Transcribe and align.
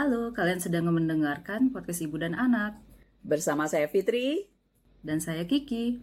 Halo, 0.00 0.32
kalian 0.32 0.56
sedang 0.56 0.88
mendengarkan 0.88 1.76
podcast 1.76 2.00
Ibu 2.00 2.24
dan 2.24 2.32
Anak. 2.32 2.72
Bersama 3.20 3.68
saya 3.68 3.84
Fitri. 3.84 4.48
Dan 5.04 5.20
saya 5.20 5.44
Kiki. 5.44 6.00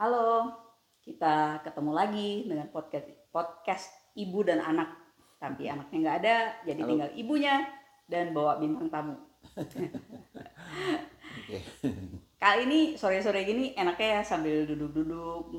Halo, 0.00 0.56
kita 1.04 1.60
ketemu 1.68 1.92
lagi 1.92 2.48
dengan 2.48 2.72
podcast 2.72 3.12
podcast 3.28 3.92
Ibu 4.16 4.40
dan 4.48 4.64
Anak. 4.64 4.96
Tapi 5.36 5.68
anaknya 5.68 5.98
nggak 6.00 6.18
ada, 6.24 6.36
jadi 6.64 6.80
Halo. 6.80 6.88
tinggal 6.88 7.10
ibunya 7.12 7.60
dan 8.08 8.32
bawa 8.32 8.56
bintang 8.56 8.88
tamu. 8.88 9.20
Kali 12.42 12.60
ini 12.68 12.80
sore-sore 12.98 13.46
gini 13.46 13.72
enaknya 13.72 14.20
ya 14.20 14.22
sambil 14.22 14.68
duduk-duduk 14.68 15.56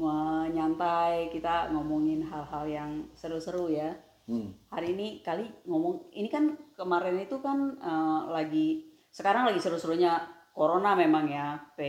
nyantai 0.54 1.34
kita 1.34 1.74
ngomongin 1.74 2.22
hal-hal 2.28 2.66
yang 2.70 2.92
seru-seru 3.18 3.74
ya. 3.74 3.98
Hmm. 4.28 4.52
Hari 4.70 4.92
ini 4.94 5.24
kali 5.24 5.48
ngomong 5.66 6.12
ini 6.12 6.28
kan 6.28 6.54
kemarin 6.76 7.18
itu 7.24 7.40
kan 7.40 7.80
eh, 7.80 8.22
lagi 8.30 8.68
sekarang 9.10 9.48
lagi 9.48 9.64
seru-serunya 9.64 10.20
corona 10.52 10.94
memang 10.94 11.26
ya 11.32 11.58
P, 11.74 11.80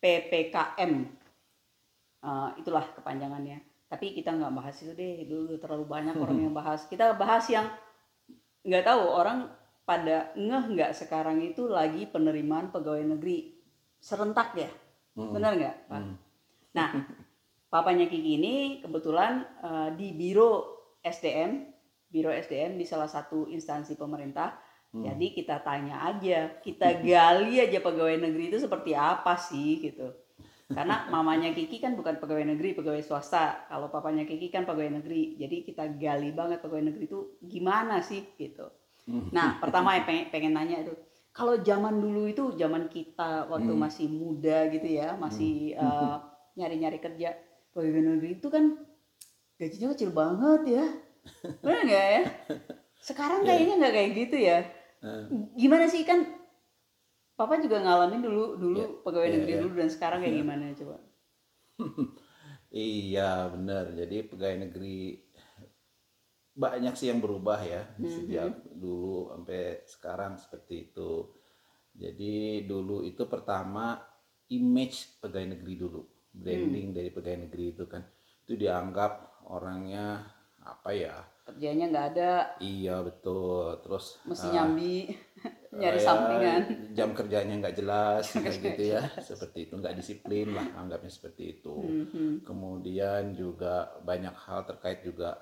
PPKM 0.00 1.16
Eh, 2.26 2.48
itulah 2.58 2.82
kepanjangannya. 2.96 3.62
Tapi 3.86 4.10
kita 4.10 4.34
nggak 4.34 4.50
bahas 4.50 4.74
itu 4.82 4.90
deh 4.98 5.30
dulu 5.30 5.54
terlalu 5.62 5.86
banyak 5.86 6.16
orang 6.18 6.38
yang 6.50 6.54
bahas. 6.54 6.90
Kita 6.90 7.14
bahas 7.14 7.46
yang 7.46 7.70
nggak 8.66 8.82
tahu 8.82 9.02
orang 9.06 9.46
pada 9.86 10.34
ngeh 10.34 10.64
nggak 10.74 10.92
sekarang 10.98 11.38
itu 11.46 11.70
lagi 11.70 12.10
penerimaan 12.10 12.74
pegawai 12.74 13.06
negeri 13.16 13.54
serentak 14.02 14.58
ya, 14.58 14.68
Hmm. 15.16 15.32
benar 15.32 15.56
nggak? 15.56 15.76
Pak? 15.88 16.00
Hmm. 16.02 16.14
Nah, 16.76 16.88
papanya 17.72 18.04
Kiki 18.04 18.36
ini 18.36 18.54
kebetulan 18.84 19.46
eh, 19.64 19.88
di 19.96 20.12
Biro 20.12 20.52
SDM, 21.00 21.64
Biro 22.10 22.28
SDM 22.34 22.76
di 22.76 22.84
salah 22.84 23.08
satu 23.08 23.48
instansi 23.48 23.96
pemerintah. 23.96 24.58
Hmm. 24.92 25.02
Jadi 25.06 25.32
kita 25.32 25.64
tanya 25.64 26.04
aja, 26.04 26.60
kita 26.60 26.98
gali 27.06 27.62
aja 27.62 27.78
pegawai 27.80 28.20
negeri 28.20 28.52
itu 28.52 28.58
seperti 28.60 28.92
apa 28.92 29.38
sih 29.40 29.80
gitu. 29.80 30.12
Karena 30.68 31.06
mamanya 31.14 31.54
Kiki 31.56 31.80
kan 31.80 31.96
bukan 31.96 32.20
pegawai 32.20 32.44
negeri, 32.44 32.76
pegawai 32.76 33.00
swasta. 33.00 33.70
Kalau 33.72 33.88
papanya 33.88 34.26
Kiki 34.28 34.52
kan 34.52 34.68
pegawai 34.68 35.00
negeri. 35.00 35.38
Jadi 35.40 35.64
kita 35.64 35.94
gali 35.96 36.34
banget 36.34 36.60
pegawai 36.60 36.92
negeri 36.92 37.06
itu 37.08 37.40
gimana 37.40 38.04
sih 38.04 38.20
gitu. 38.36 38.68
Hmm. 39.06 39.30
Nah, 39.30 39.58
pertama 39.62 39.94
yang 39.98 40.06
pengen, 40.08 40.26
pengen 40.34 40.52
nanya 40.56 40.76
itu, 40.82 40.94
kalau 41.34 41.54
zaman 41.62 41.94
dulu 42.02 42.26
itu 42.32 42.42
zaman 42.58 42.90
kita 42.90 43.46
waktu 43.52 43.72
Hmm. 43.72 43.82
masih 43.84 44.06
muda 44.10 44.66
gitu 44.74 44.88
ya, 44.88 45.14
masih 45.18 45.74
eh, 45.78 46.14
nyari-nyari 46.58 46.98
kerja, 46.98 47.28
pegawai 47.74 48.02
negeri 48.02 48.28
itu 48.40 48.48
kan 48.50 48.64
gajinya 49.60 49.88
kecil 49.94 50.10
banget 50.12 50.60
ya, 50.80 50.84
benar 51.64 51.80
nggak 51.88 52.06
ya? 52.16 52.22
Sekarang 53.08 53.40
Iya. 53.46 53.48
kayaknya 53.48 53.74
nggak 53.80 53.94
kayak 53.96 54.10
gitu 54.20 54.36
ya. 54.40 54.58
Eh, 55.02 55.24
Gimana 55.60 55.86
sih 55.90 56.02
kan? 56.08 56.20
Papa 57.38 57.54
juga 57.64 57.76
ngalamin 57.84 58.20
dulu 58.26 58.44
dulu 58.62 58.80
Iya, 58.80 58.86
pegawai 59.04 59.28
iya, 59.28 59.34
negeri 59.34 59.54
iya. 59.54 59.60
dulu 59.62 59.72
dan 59.80 59.88
sekarang 59.94 60.18
kayak 60.22 60.36
gimana 60.40 60.64
coba? 60.80 60.96
Iya 62.76 63.22
benar. 63.54 63.84
Jadi 64.00 64.16
pegawai 64.30 64.58
negeri 64.64 64.96
banyak 66.56 66.94
sih 66.96 67.08
yang 67.12 67.20
berubah 67.20 67.60
ya 67.62 67.82
Hmm, 67.96 68.08
sejak 68.08 68.50
dulu 68.72 69.28
sampai 69.32 69.84
sekarang 69.84 70.32
seperti 70.40 70.90
itu. 70.90 71.28
Jadi 71.96 72.64
dulu 72.68 73.00
itu 73.04 73.24
pertama 73.24 73.96
image 74.52 75.16
pegawai 75.20 75.56
negeri 75.56 75.74
dulu, 75.76 76.00
branding 76.32 76.92
dari 76.92 77.08
pegawai 77.08 77.48
negeri 77.48 77.64
itu 77.72 77.84
kan 77.88 78.02
itu 78.44 78.52
dianggap 78.56 79.12
orangnya 79.48 80.24
apa 80.60 80.90
ya? 80.92 81.16
Kerjanya 81.46 81.84
nggak 81.92 82.06
ada, 82.16 82.32
Iya 82.58 83.00
betul. 83.00 83.78
Terus 83.80 84.18
mesti 84.26 84.46
eh, 84.48 84.52
nyambi, 84.52 84.96
nyari 85.80 85.98
ya, 85.98 86.04
sampingan. 86.04 86.62
jam 86.96 87.10
kerjanya 87.12 87.54
nggak 87.60 87.76
jelas 87.76 88.24
kayak 88.32 88.58
gitu 88.64 88.82
ya 88.96 89.02
seperti 89.20 89.68
itu 89.68 89.74
nggak 89.76 89.96
disiplin 90.00 90.48
lah 90.56 90.64
anggapnya 90.74 91.12
seperti 91.12 91.60
itu 91.60 91.76
Mhm. 91.76 92.48
kemudian 92.48 93.36
juga 93.36 93.92
banyak 94.00 94.32
hal 94.32 94.64
terkait 94.64 95.04
juga 95.04 95.36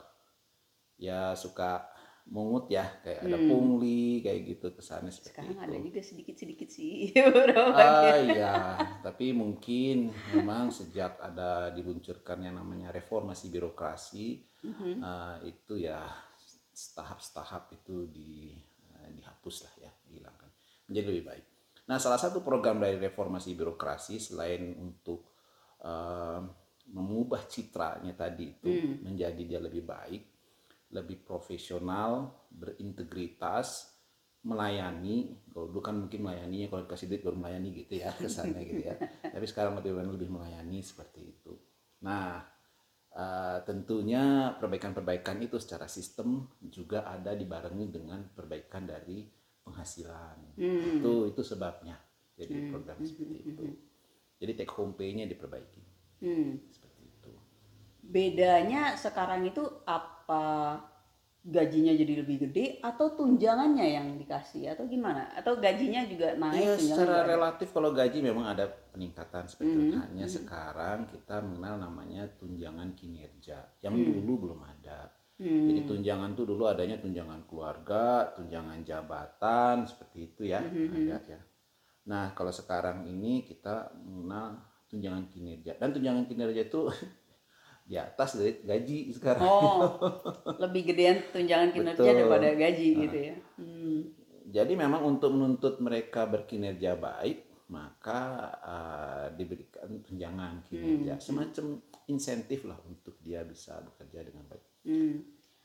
ya 0.96 1.34
suka 1.34 1.90
mungut 2.24 2.72
ya 2.72 2.88
kayak 3.04 3.20
ada 3.28 3.36
Hmm. 3.36 3.48
pungli 3.48 4.24
kayak 4.24 4.40
gitu 4.48 4.72
kesannya 4.72 5.12
seperti 5.12 5.44
Sekarang 5.44 5.58
ada 5.60 5.76
itu 5.76 5.92
juga 5.92 6.00
sedikit-sedikit 6.00 6.68
sih 6.72 7.12
beberapa 7.28 7.76
ah 7.76 8.16
iya 8.16 8.54
tapi 9.04 9.36
mungkin 9.36 10.08
memang 10.32 10.72
sejak 10.72 11.20
ada 11.20 11.68
diluncurkan 11.70 12.40
yang 12.40 12.56
namanya 12.56 12.88
reformasi 12.90 13.52
birokrasi 13.52 14.40
Mhm. 14.64 14.96
eh, 14.98 15.36
itu 15.52 15.76
ya 15.76 16.00
setahap-setahap 16.72 17.76
itu 17.76 18.08
di 18.08 18.56
eh, 18.96 19.10
dihapus 19.12 19.68
lah 19.68 19.74
ya 19.84 19.92
dihilangkan 20.08 20.48
menjadi 20.88 21.06
lebih 21.12 21.24
baik. 21.28 21.44
Nah 21.84 22.00
salah 22.00 22.16
satu 22.16 22.40
program 22.40 22.80
dari 22.80 22.96
reformasi 22.96 23.52
birokrasi 23.52 24.16
selain 24.16 24.72
untuk 24.80 25.28
eh, 25.84 26.40
mengubah 26.88 27.44
citranya 27.44 28.16
tadi 28.16 28.48
itu 28.48 28.72
Hmm. 28.72 29.04
menjadi 29.04 29.42
dia 29.44 29.60
lebih 29.60 29.84
baik, 29.84 30.33
lebih 30.94 31.20
profesional, 31.26 32.32
berintegritas, 32.54 33.90
melayani. 34.46 35.34
Kalau 35.50 35.66
dulu 35.70 35.82
kan 35.82 35.96
mungkin 35.98 36.20
melayaninya 36.24 36.70
kalau 36.70 36.82
dikasih 36.86 37.06
duit 37.10 37.22
baru 37.26 37.36
melayani 37.36 37.68
gitu 37.84 37.94
ya 38.00 38.10
kesannya 38.22 38.62
gitu 38.70 38.82
ya. 38.90 38.96
Tapi 39.34 39.44
sekarang 39.50 39.74
lebih 39.82 39.92
lebih 39.98 40.30
melayani 40.30 40.80
seperti 40.80 41.20
itu. 41.34 41.52
Nah 42.06 42.54
Eh, 43.14 43.58
tentunya 43.62 44.50
perbaikan-perbaikan 44.58 45.38
itu 45.46 45.56
secara 45.62 45.86
sistem 45.86 46.50
juga 46.66 47.06
ada 47.06 47.30
dibarengi 47.38 47.86
dengan 47.86 48.26
perbaikan 48.34 48.90
dari 48.90 49.22
penghasilan. 49.62 50.38
Hmm. 50.58 50.98
Itu 50.98 51.30
itu 51.30 51.42
sebabnya 51.46 51.94
jadi 52.34 52.58
Hmm. 52.58 52.66
program 52.66 52.98
Hmm, 52.98 53.06
seperti 53.06 53.34
hmm, 53.38 53.54
itu. 53.54 53.64
Jadi 54.42 54.52
take 54.58 54.74
home 54.74 54.98
pay-nya 54.98 55.30
diperbaiki 55.30 55.82
Hmm. 56.20 56.58
seperti 56.74 57.02
itu. 57.06 57.32
Bedanya 58.04 59.00
sekarang 59.00 59.48
itu 59.48 59.64
apa 59.88 60.13
gajinya 61.44 61.92
jadi 61.92 62.24
lebih 62.24 62.48
gede 62.48 62.80
atau 62.80 63.12
tunjangannya 63.12 63.84
yang 63.84 64.16
dikasih 64.16 64.72
atau 64.72 64.88
gimana? 64.88 65.28
Atau 65.36 65.60
gajinya 65.60 66.00
juga 66.08 66.32
naik 66.34 66.56
Iya, 66.56 66.72
tunjangan 66.80 66.80
secara 66.80 67.04
juga 67.04 67.20
ada? 67.20 67.32
relatif 67.36 67.68
kalau 67.68 67.90
gaji 67.92 68.18
memang 68.24 68.46
ada 68.48 68.64
peningkatan 68.90 69.44
seperti 69.44 69.72
itu. 69.76 69.92
Mhm, 69.92 70.00
Hanya 70.08 70.26
mhm. 70.26 70.34
sekarang 70.40 70.98
kita 71.04 71.36
mengenal 71.44 71.74
namanya 71.84 72.22
tunjangan 72.40 72.96
kinerja 72.96 73.58
yang 73.84 73.92
Hmm. 73.92 74.24
dulu 74.24 74.32
belum 74.48 74.60
ada. 74.64 75.12
Hmm. 75.36 75.66
Jadi 75.68 75.80
tunjangan 75.84 76.30
tuh 76.32 76.46
dulu 76.46 76.64
adanya 76.64 76.96
tunjangan 76.96 77.44
keluarga, 77.44 78.32
tunjangan 78.32 78.80
jabatan 78.80 79.84
seperti 79.84 80.32
itu 80.32 80.42
ya, 80.46 80.62
Mhm. 80.64 81.10
ada 81.10 81.18
ya. 81.28 81.40
Nah 82.06 82.32
kalau 82.32 82.54
sekarang 82.54 83.04
ini 83.04 83.44
kita 83.44 83.92
mengenal 84.00 84.64
tunjangan 84.88 85.28
kinerja 85.28 85.76
dan 85.76 85.92
tunjangan 85.92 86.24
kinerja 86.24 86.68
itu 86.68 86.86
di 87.84 88.00
atas 88.00 88.40
dari 88.40 88.64
gaji 88.64 89.12
sekarang. 89.12 89.44
Oh, 89.44 90.00
lebih 90.64 90.88
gedean 90.88 91.20
tunjangan 91.28 91.70
kinerja 91.70 92.00
Betul. 92.00 92.16
daripada 92.16 92.48
gaji 92.56 92.88
Nah. 92.90 93.00
gitu 93.04 93.18
ya. 93.20 93.34
Hmm. 93.60 94.00
Jadi 94.44 94.72
memang 94.76 95.02
untuk 95.04 95.32
menuntut 95.36 95.80
mereka 95.80 96.24
berkinerja 96.24 96.96
baik 96.96 97.44
maka 97.64 98.20
uh, 98.60 99.26
diberikan 99.32 99.88
tunjangan 100.04 100.60
kinerja, 100.68 101.16
Hmm. 101.16 101.24
semacam 101.24 101.64
insentif 102.06 102.68
lah 102.68 102.76
untuk 102.84 103.16
dia 103.24 103.40
bisa 103.40 103.80
bekerja 103.80 104.20
dengan 104.20 104.44
baik. 104.52 104.64
Hmm. 104.84 105.24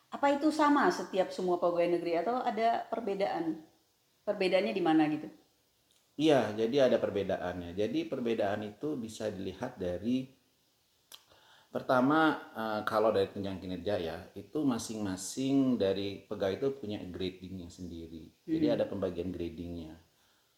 Apa 0.09 0.39
itu 0.39 0.47
sama 0.49 0.87
setiap 0.89 1.29
semua 1.29 1.59
pegawai 1.59 1.99
negeri 1.99 2.17
atau 2.23 2.39
ada 2.39 2.87
perbedaan? 2.87 3.61
Perbedaannya 4.23 4.73
di 4.73 4.83
mana 4.83 5.05
gitu? 5.11 5.27
Iya, 6.19 6.51
jadi 6.55 6.87
ada 6.91 6.97
perbedaannya. 6.99 7.75
Jadi 7.75 8.07
perbedaan 8.07 8.63
itu 8.63 8.95
bisa 8.95 9.27
dilihat 9.29 9.75
dari 9.79 10.27
pertama 11.69 12.19
eh, 12.53 12.81
kalau 12.85 13.09
dari 13.15 13.29
tunjangan 13.29 13.61
kinerja 13.61 13.95
ya, 14.01 14.17
itu 14.35 14.59
masing-masing 14.65 15.77
dari 15.77 16.25
pegawai 16.25 16.55
itu 16.57 16.67
punya 16.81 16.99
gradingnya 17.05 17.69
sendiri. 17.69 18.29
Jadi 18.45 18.65
Hmm. 18.69 18.75
ada 18.75 18.85
pembagian 18.89 19.29
gradingnya. 19.29 19.93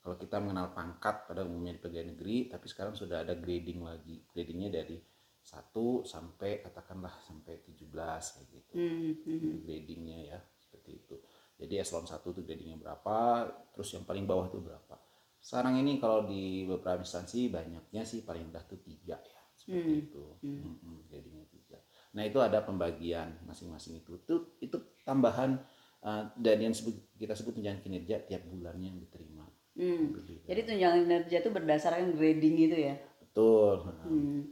Kalau 0.01 0.17
kita 0.17 0.41
mengenal 0.41 0.73
pangkat 0.73 1.29
pada 1.29 1.45
umumnya 1.45 1.77
di 1.77 1.81
pegawai 1.83 2.07
negeri, 2.17 2.49
tapi 2.49 2.65
sekarang 2.65 2.97
sudah 2.97 3.21
ada 3.21 3.37
grading 3.37 3.85
lagi. 3.85 4.25
Gradingnya 4.33 4.71
dari 4.73 4.97
1 5.41 6.05
sampai 6.05 6.61
katakanlah 6.61 7.17
sampai 7.25 7.65
17 7.65 8.37
kayak 8.37 8.47
gitu 8.53 8.73
Hmm. 8.77 9.11
Hmm. 9.25 9.53
gradingnya 9.65 10.17
ya 10.29 10.39
seperti 10.53 11.01
itu 11.01 11.15
jadi 11.57 11.81
eselon 11.81 12.05
1 12.05 12.29
tuh 12.29 12.45
gradingnya 12.45 12.77
berapa 12.77 13.49
terus 13.73 13.89
yang 13.89 14.05
paling 14.05 14.29
bawah 14.29 14.53
tuh 14.53 14.61
berapa 14.61 15.01
sekarang 15.41 15.81
ini 15.81 15.97
kalau 15.97 16.29
di 16.29 16.69
beberapa 16.69 17.01
instansi 17.01 17.49
banyaknya 17.49 18.05
sih 18.05 18.21
paling 18.21 18.53
rendah 18.53 18.61
tuh 18.69 18.85
tiga 18.85 19.17
ya 19.17 19.40
seperti 19.61 19.77
Hmm. 19.77 20.01
itu 20.09 20.23
Hmm. 20.41 20.61
Mm-mm, 20.65 20.95
gradingnya 21.05 21.45
tiga 21.53 21.77
nah 22.11 22.23
itu 22.25 22.37
ada 22.41 22.59
pembagian 22.65 23.29
masing-masing 23.45 24.01
itu 24.01 24.17
itu 24.17 24.35
itu 24.59 24.77
tambahan 25.05 25.61
uh, 26.01 26.23
dan 26.35 26.57
yang 26.59 26.73
sebut, 26.73 26.97
kita 27.15 27.37
sebut 27.37 27.61
tunjangan 27.61 27.79
kinerja 27.79 28.25
tiap 28.25 28.41
bulannya 28.49 28.89
yang 28.89 28.99
diterima 28.99 29.45
Hmm. 29.71 30.11
Begitu. 30.11 30.43
Jadi 30.51 30.61
tunjangan 30.67 30.99
kinerja 31.07 31.35
itu 31.39 31.49
berdasarkan 31.55 32.11
grading 32.19 32.55
itu 32.59 32.77
ya. 32.91 32.95
betul 33.23 33.87
Hmm. 34.03 34.51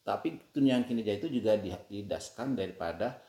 tapi 0.00 0.40
tunjangan 0.54 0.88
kinerja 0.88 1.12
itu 1.20 1.28
juga 1.28 1.60
di- 1.60 1.84
didasarkan 1.92 2.56
daripada 2.56 3.20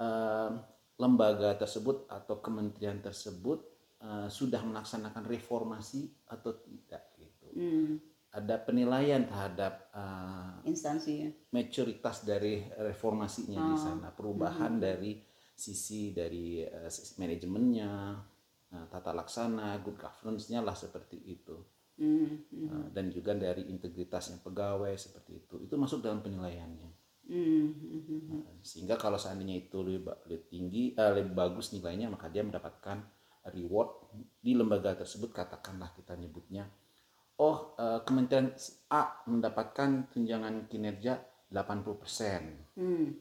eh, 0.00 0.50
lembaga 0.96 1.52
tersebut 1.60 2.08
atau 2.08 2.40
kementerian 2.40 3.04
tersebut 3.04 3.60
eh, 4.00 4.28
sudah 4.32 4.64
melaksanakan 4.64 5.28
reformasi 5.28 6.08
atau 6.24 6.56
tidak 6.64 7.04
gitu. 7.20 7.46
Hmm, 7.52 8.00
Ada 8.32 8.56
penilaian 8.64 9.28
terhadap 9.28 9.92
eh, 9.92 10.64
instansi 10.64 11.12
ya. 11.20 11.30
maturitas 11.52 12.24
dari 12.24 12.64
reformasinya 12.64 13.60
di 13.60 13.76
sana, 13.76 14.08
perubahan 14.08 14.80
dari 14.80 15.20
sisi 15.52 16.16
dari 16.16 16.64
sisi 16.88 17.20
manajemennya, 17.20 17.92
eh, 18.72 18.86
tata 18.88 19.12
laksana, 19.12 19.76
good 19.84 20.00
governance-nya 20.00 20.64
lah 20.64 20.72
seperti 20.72 21.20
itu. 21.28 21.56
Hmm, 22.00 22.40
hmm, 22.50 22.68
Eh, 22.72 22.86
dan 22.96 23.12
juga 23.12 23.36
dari 23.36 23.68
integritasnya 23.68 24.40
pegawai 24.40 24.96
seperti 24.96 25.44
itu. 25.44 25.54
Itu 25.66 25.74
masuk 25.76 26.00
dalam 26.00 26.24
penilaiannya. 26.24 26.90
hmm, 27.28 27.36
hmm, 27.36 28.00
hmm, 28.08 28.20
hmm. 28.28 28.40
Nah, 28.48 28.54
Sehingga 28.64 28.96
kalau 28.96 29.20
seandainya 29.20 29.56
itu 29.60 29.78
lebih, 29.84 30.08
lebih 30.26 30.48
tinggi, 30.48 30.82
eh, 30.96 31.12
lebih 31.20 31.32
bagus 31.36 31.70
nilainya, 31.76 32.08
maka 32.10 32.32
dia 32.32 32.42
mendapatkan 32.42 32.98
reward 33.52 33.90
di 34.40 34.52
lembaga 34.56 34.96
tersebut. 34.96 35.30
Katakanlah 35.34 35.92
kita 35.94 36.16
nyebutnya, 36.16 36.64
oh 37.36 37.72
eh, 37.74 38.00
Kementerian 38.02 38.50
A 38.88 39.24
mendapatkan 39.24 39.88
tunjangan 40.08 40.66
kinerja 40.66 41.16
80%. 41.48 42.74
Hmm. 42.74 43.12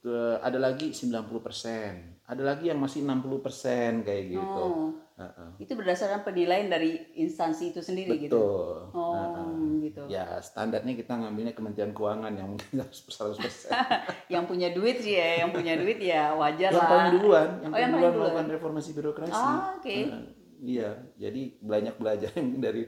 Ke- 0.00 0.40
ada 0.40 0.56
lagi 0.56 0.90
90%. 0.90 2.24
Ada 2.24 2.42
lagi 2.42 2.64
yang 2.66 2.78
masih 2.78 3.02
60% 3.02 4.00
kayak 4.00 4.24
gitu. 4.30 4.62
Oh, 4.64 4.94
Heeh. 5.14 5.50
itu 5.60 5.72
berdasarkan 5.74 6.22
penilaian 6.22 6.66
dari 6.66 6.96
instansi 7.14 7.70
itu 7.70 7.82
sendiri 7.82 8.16
gitu. 8.16 8.32
Betul. 8.32 8.76
Oh, 8.94 9.12
Heeh. 9.12 9.50
gitu. 9.84 10.02
Ya 10.08 10.40
standarnya 10.40 10.94
kita 10.94 11.12
ngambilnya 11.12 11.52
Kementerian 11.52 11.92
Keuangan 11.92 12.32
yang 12.32 12.48
mungkin 12.48 12.80
100%. 12.88 13.74
Yang 14.32 14.44
punya 14.46 14.68
duit 14.70 15.02
sih 15.02 15.14
ya, 15.14 15.42
yang 15.42 15.50
punya 15.50 15.74
duit 15.74 15.98
ya 15.98 16.32
wajar 16.32 16.70
yang 16.70 16.78
lah. 16.78 16.88
paling 16.88 17.10
duluan, 17.12 17.48
yang 17.60 17.68
Oh, 17.68 17.74
paling 17.74 17.82
yang 17.82 17.92
duluan 17.92 18.12
melakukan 18.14 18.46
reformasi 18.48 18.90
birokrasi. 18.94 19.34
Ah, 19.36 19.74
oke. 19.76 19.90
Heeh. 19.90 20.22
Iya, 20.62 20.88
jadi 21.22 21.40
banyak 21.60 21.94
belajar 22.00 22.30
dari 22.64 22.82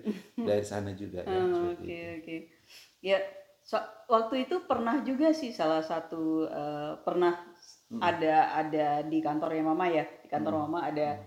dari 0.48 0.64
sana 0.64 0.90
juga 1.02 1.20
ya. 1.26 1.42
Seperti 1.52 1.84
Oke 1.84 1.98
oke. 2.20 2.36
Ya 3.02 3.18
so- 3.62 3.88
waktu 4.10 4.46
itu 4.48 4.62
pernah 4.66 5.00
juga 5.02 5.32
sih 5.34 5.50
salah 5.54 5.82
satu 5.84 6.46
eh, 6.48 6.92
pernah 7.06 7.34
Hmm. 7.92 8.00
ada 8.00 8.56
ada 8.56 8.86
di 9.04 9.20
kantornya 9.20 9.62
mama 9.68 9.84
ya 9.92 10.08
di 10.24 10.28
kantor 10.32 10.64
mama 10.66 10.80
ada 10.88 11.20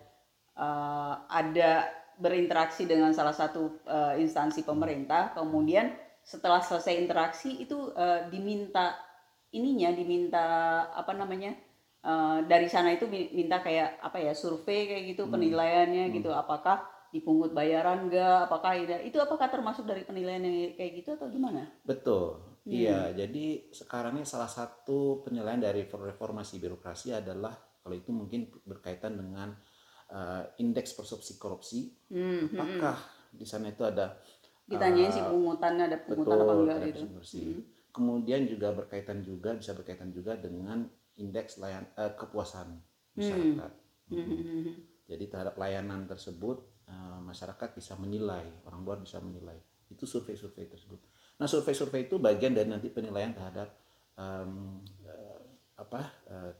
eh, 0.58 1.14
ada 1.30 1.72
berinteraksi 2.20 2.88
dengan 2.88 3.12
salah 3.14 3.36
satu 3.36 3.84
eh, 3.88 4.14
instansi 4.24 4.64
pemerintah 4.66 5.36
kemudian 5.36 5.94
setelah 6.26 6.62
selesai 6.64 6.96
interaksi 6.98 7.62
itu 7.62 7.92
eh, 7.96 8.28
diminta 8.34 8.96
ininya 9.56 9.90
diminta 9.96 10.46
apa 10.92 11.14
namanya 11.16 11.56
eh, 12.12 12.38
dari 12.52 12.68
sana 12.74 12.90
itu 12.98 13.06
mi- 13.14 13.32
minta 13.40 13.58
kayak 13.66 13.90
apa 14.08 14.18
ya 14.26 14.34
survei 14.42 14.80
kayak 14.90 15.04
gitu 15.16 15.24
penilaiannya 15.34 16.04
gitu. 16.16 16.30
Apakah 16.42 16.78
dipungut 17.14 17.52
bayaran 17.58 18.00
enggak 18.08 18.38
apakah 18.52 18.72
itu 19.10 19.18
apakah 19.26 19.48
termasuk 19.54 19.86
dari 19.90 20.04
penilaian 20.10 20.44
yang 20.48 20.76
kayak 20.78 20.92
gitu 21.00 21.10
atau 21.18 21.28
gimana? 21.36 21.64
Betul. 21.86 22.42
Iya, 22.66 23.14
jadi 23.14 23.70
sekarang 23.70 24.18
ini 24.18 24.26
salah 24.26 24.50
satu 24.50 25.22
penilaian 25.22 25.62
dari 25.62 25.86
reformasi 25.86 26.58
birokrasi 26.58 27.14
adalah 27.14 27.54
kalau 27.86 27.94
itu 27.94 28.10
mungkin 28.10 28.50
berkaitan 28.66 29.14
dengan 29.22 29.54
eh, 30.10 30.44
indeks 30.64 30.98
persepsi 30.98 31.38
korupsi. 31.38 31.94
hmm, 32.10 32.46
hmm. 32.52 32.58
Apakah 32.58 32.98
di 33.30 33.46
sana 33.46 33.70
itu 33.70 33.86
ada 33.86 34.18
ditanyain 34.72 35.12
eh, 35.12 35.16
sih 35.16 35.26
pungutannya 35.30 35.84
ada 35.90 35.98
pungutan 36.06 36.38
apa 36.44 36.54
betul 36.54 36.58
enggak 36.58 36.78
terhadap 36.78 36.90
gitu. 36.90 37.04
bersih. 37.18 37.50
Kemudian 37.96 38.42
juga 38.50 38.74
berkaitan 38.76 39.20
juga 39.24 39.56
bisa 39.56 39.72
berkaitan 39.78 40.10
juga 40.12 40.36
dengan 40.36 40.84
indeks 41.20 41.58
layan 41.60 41.88
eh, 41.96 42.14
kepuasan 42.16 42.80
masyarakat. 43.16 43.72
Hmm, 44.12 44.22
hmm, 44.22 44.38
hmm, 44.38 44.62
hmm. 44.68 44.76
Jadi 45.06 45.26
terhadap 45.30 45.56
layanan 45.56 46.06
tersebut 46.10 46.86
eh, 46.88 47.20
masyarakat 47.24 47.70
bisa 47.76 47.96
menilai, 47.96 48.46
orang 48.68 48.82
luar 48.84 48.98
bisa 49.00 49.22
menilai. 49.24 49.58
Itu 49.88 50.04
survei-survei 50.10 50.68
tersebut. 50.68 51.00
Nah 51.40 51.48
survei-survei 51.48 52.08
itu 52.08 52.16
bagian 52.20 52.56
dari 52.56 52.72
nanti 52.72 52.88
penilaian 52.88 53.36
terhadap 53.36 53.76
em, 54.16 54.80
eh, 55.04 55.42
apa 55.76 56.02
eh, 56.32 56.52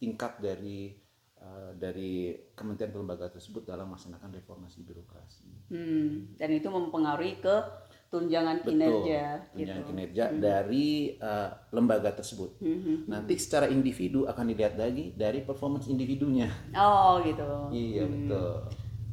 tingkat 0.00 0.40
dari 0.40 0.92
eh, 1.36 1.70
dari 1.76 2.32
kementerian 2.56 2.96
lembaga 2.96 3.28
tersebut 3.28 3.68
dalam 3.68 3.92
melaksanakan 3.92 4.32
reformasi 4.32 4.84
birokrasi. 4.84 5.48
Hmm, 5.72 6.36
dan 6.36 6.50
itu 6.52 6.68
mempengaruhi 6.68 7.40
ke 7.40 7.56
tunjangan 8.06 8.62
kinerja 8.62 9.42
Betul, 9.42 9.54
tunjangan 9.58 9.82
gitu. 9.82 9.90
kinerja 9.90 10.24
dari 10.38 10.86
eh, 11.18 11.48
lembaga 11.74 12.10
tersebut. 12.14 12.58
Hmm, 12.62 12.80
hmm. 12.80 12.98
Nanti 13.10 13.34
secara 13.36 13.66
individu 13.66 14.24
akan 14.30 14.44
dilihat 14.54 14.78
lagi 14.78 15.12
dari 15.18 15.42
performance 15.42 15.90
individunya. 15.90 16.48
Oh 16.74 17.18
gitu. 17.22 17.46
Iya 17.74 18.04
betul. 18.06 18.52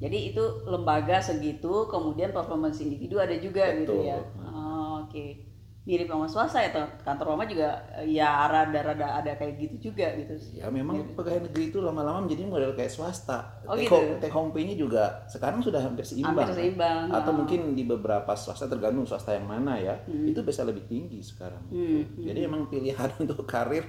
Jadi 0.03 0.35
itu 0.35 0.43
lembaga 0.67 1.23
segitu, 1.23 1.87
kemudian 1.87 2.35
performance 2.35 2.83
individu 2.83 3.23
ada 3.23 3.39
juga 3.39 3.71
gitu 3.71 4.03
Betul. 4.03 4.11
ya. 4.11 4.19
Oh, 4.43 5.07
Oke. 5.07 5.52
Mirip 5.83 6.07
sama 6.07 6.23
swasta 6.23 6.63
ya, 6.63 6.71
kantor 7.03 7.35
mama 7.35 7.43
juga 7.43 7.75
eh, 7.99 8.15
ya 8.15 8.47
rada-rada 8.47 9.19
ada 9.19 9.35
kayak 9.35 9.59
gitu 9.59 9.91
juga 9.91 10.15
gitu. 10.15 10.31
Ya 10.55 10.71
memang 10.71 11.11
pegawai 11.11 11.43
negeri 11.51 11.75
itu 11.75 11.83
lama-lama 11.83 12.23
menjadi 12.23 12.47
model 12.47 12.71
kayak 12.71 12.87
swasta. 12.87 13.59
Oh, 13.67 13.75
take, 13.75 13.91
gitu. 13.91 13.99
home, 13.99 14.15
take 14.23 14.31
home 14.31 14.49
pay-nya 14.55 14.79
juga 14.79 15.03
sekarang 15.27 15.59
sudah 15.59 15.83
hampir 15.83 16.07
seimbang. 16.07 16.39
Hampir 16.39 16.55
seimbang. 16.55 17.11
Atau 17.11 17.35
Oh. 17.35 17.43
mungkin 17.43 17.75
di 17.75 17.83
beberapa 17.83 18.31
swasta 18.31 18.71
tergantung 18.71 19.03
swasta 19.03 19.35
yang 19.35 19.43
mana 19.43 19.75
ya, 19.75 19.99
itu 20.07 20.39
bisa 20.39 20.63
lebih 20.63 20.87
tinggi 20.87 21.19
sekarang. 21.19 21.67
Hmm, 21.67 22.15
Jadi 22.15 22.39
emang 22.47 22.71
pilihan 22.71 23.11
untuk 23.23 23.43
karir 23.43 23.83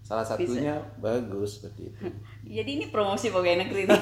salah 0.00 0.24
satunya 0.24 0.80
bagus 0.98 1.60
seperti 1.60 1.92
itu. 1.92 1.98
Jadi 2.56 2.70
ini 2.80 2.86
promosi 2.88 3.28
pegawai 3.28 3.60
negeri 3.60 3.82
nih. 3.84 4.00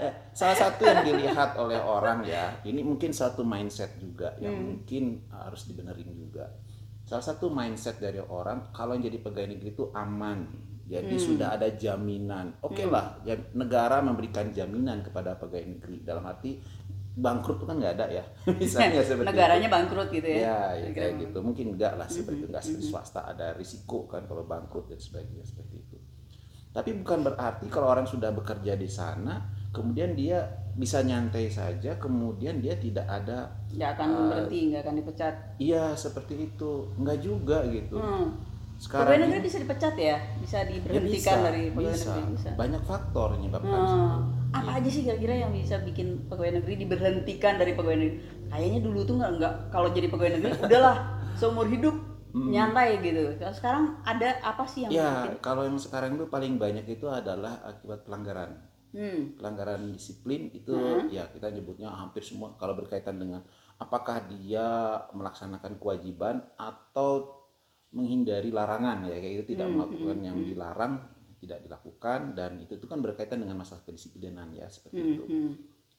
Eh, 0.00 0.12
salah 0.38 0.56
satu 0.56 0.82
yang 0.88 1.04
dilihat 1.04 1.60
oleh 1.60 1.76
orang 1.76 2.24
ya, 2.24 2.56
ini 2.64 2.80
mungkin 2.80 3.12
satu 3.12 3.44
mindset 3.44 4.00
juga 4.00 4.32
yang 4.40 4.56
Hmm. 4.56 4.64
mungkin 4.80 5.04
harus 5.28 5.68
dibenerin 5.68 6.08
juga. 6.16 6.48
Salah 7.06 7.22
satu 7.22 7.52
mindset 7.52 8.00
dari 8.00 8.18
orang 8.18 8.72
kalau 8.72 8.96
yang 8.96 9.06
jadi 9.06 9.18
pegawai 9.22 9.54
negeri 9.54 9.70
itu 9.72 9.86
aman. 9.92 10.48
Jadi 10.86 11.18
Hmm. 11.18 11.26
sudah 11.26 11.48
ada 11.58 11.66
jaminan. 11.74 12.62
Oke 12.62 12.86
lah, 12.86 13.18
ya, 13.26 13.34
negara 13.52 13.98
memberikan 14.00 14.54
jaminan 14.54 15.02
kepada 15.02 15.34
pegawai 15.34 15.66
negeri 15.78 16.06
dalam 16.06 16.22
arti 16.24 16.62
bangkrut 17.16 17.56
itu 17.56 17.64
kan 17.64 17.76
nggak 17.76 17.94
ada 17.96 18.06
ya. 18.12 18.24
Misalnya 18.60 19.00
seperti 19.00 19.26
Negaranya 19.26 19.64
itu. 19.64 19.74
bangkrut 19.74 20.08
gitu 20.10 20.28
ya. 20.28 20.38
Ya, 20.38 20.58
ya 20.76 20.88
kayak 20.92 21.12
gitu. 21.18 21.38
Mungkin 21.40 21.66
enggak 21.72 21.96
lah 21.96 22.04
seperti 22.06 22.38
itu. 22.38 22.46
Enggak 22.46 22.62
seperti 22.62 22.86
swasta 22.86 23.20
ada 23.24 23.56
risiko 23.56 24.04
kan 24.04 24.24
kalau 24.24 24.44
bangkrut 24.44 24.86
dan 24.86 24.98
sebagainya 24.98 25.42
seperti 25.42 25.74
itu. 25.78 25.96
Tapi 26.70 26.92
bukan 26.94 27.24
berarti 27.24 27.66
kalau 27.66 27.88
orang 27.88 28.04
sudah 28.04 28.30
bekerja 28.30 28.76
di 28.76 28.84
sana, 28.84 29.40
kemudian 29.72 30.12
dia 30.12 30.44
bisa 30.72 31.00
nyantai 31.00 31.48
saja, 31.48 31.96
kemudian 31.96 32.60
dia 32.60 32.76
tidak 32.76 33.08
ada 33.08 33.48
Nggak 33.66 33.90
akan 33.92 34.08
Eh, 34.08 34.20
berhenti, 34.26 34.58
nggak 34.68 34.82
akan 34.82 34.94
dipecat. 34.94 35.34
iya 35.56 35.84
seperti 35.92 36.34
itu. 36.46 36.92
Enggak 36.94 37.18
juga 37.18 37.64
gitu. 37.66 37.96
Hmm. 37.96 38.36
Sekarang 38.76 39.08
Pegawai 39.08 39.20
negeri 39.24 39.40
ini- 39.40 39.46
bisa 39.48 39.56
dipecat 39.56 39.94
ya? 39.96 40.16
Bisa 40.36 40.56
ya 40.58 40.68
diberhentikan 40.68 41.36
dari 41.42 41.62
pegawai 41.72 41.96
bisa. 41.96 42.12
negeri 42.12 42.22
bisa. 42.30 42.48
Banyak 42.54 42.82
faktor 42.84 43.26
yang 43.32 43.40
menyebabkan 43.42 43.80
Hmm. 43.80 44.20
Apa 44.56 44.70
aja 44.80 44.88
sih 44.88 45.02
kira-kira 45.04 45.34
yang 45.44 45.52
bisa 45.52 45.76
bikin 45.84 46.28
pegawai 46.28 46.60
negeri 46.62 46.74
diberhentikan 46.80 47.60
dari 47.60 47.72
pegawai 47.76 47.98
negeri? 47.98 48.16
Kayaknya 48.48 48.80
dulu 48.80 48.98
tuh 49.04 49.14
nggak 49.20 49.32
nggak 49.36 49.54
kalau 49.68 49.88
jadi 49.92 50.06
pegawai 50.08 50.32
negeri 50.40 50.52
udahlah 50.66 50.96
seumur 51.36 51.68
hidup 51.68 51.94
nyantai 52.32 53.00
gitu. 53.00 53.36
Kalau 53.40 53.54
sekarang 53.56 53.84
ada 54.04 54.36
apa 54.44 54.64
sih 54.68 54.84
yang 54.84 54.92
Hmm. 54.92 55.00
Ya, 55.00 55.12
bikin? 55.28 55.40
kalau 55.40 55.62
yang 55.64 55.78
sekarang 55.80 56.10
itu 56.16 56.26
paling 56.28 56.54
banyak 56.56 56.86
itu 56.88 57.06
adalah 57.08 57.60
akibat 57.64 58.04
pelanggaran. 58.04 58.52
Hmm. 58.96 59.36
pelanggaran 59.36 59.92
disiplin 59.92 60.48
itu 60.56 60.72
ya 61.12 61.28
kita 61.28 61.52
nyebutnya 61.52 61.92
hampir 61.92 62.24
semua 62.24 62.56
kalau 62.56 62.72
berkaitan 62.72 63.20
dengan 63.20 63.44
apakah 63.76 64.24
dia 64.24 64.64
melaksanakan 65.12 65.76
kewajiban 65.76 66.40
atau 66.56 67.44
menghindari 67.92 68.48
larangan 68.48 69.04
ya 69.04 69.20
kayak 69.20 69.34
itu 69.44 69.44
tidak 69.52 69.68
melakukan 69.68 70.16
yang 70.24 70.38
dilarang 70.40 70.94
tidak 71.38 71.60
dilakukan 71.60 72.32
dan 72.32 72.58
itu 72.58 72.74
itu 72.74 72.84
kan 72.84 72.98
berkaitan 72.98 73.38
dengan 73.38 73.56
masalah 73.56 73.82
kedisiplinan 73.82 74.50
ya 74.50 74.66
seperti 74.66 74.96
Hmm. 74.96 75.12
itu. 75.12 75.24
hmm. 75.24 75.52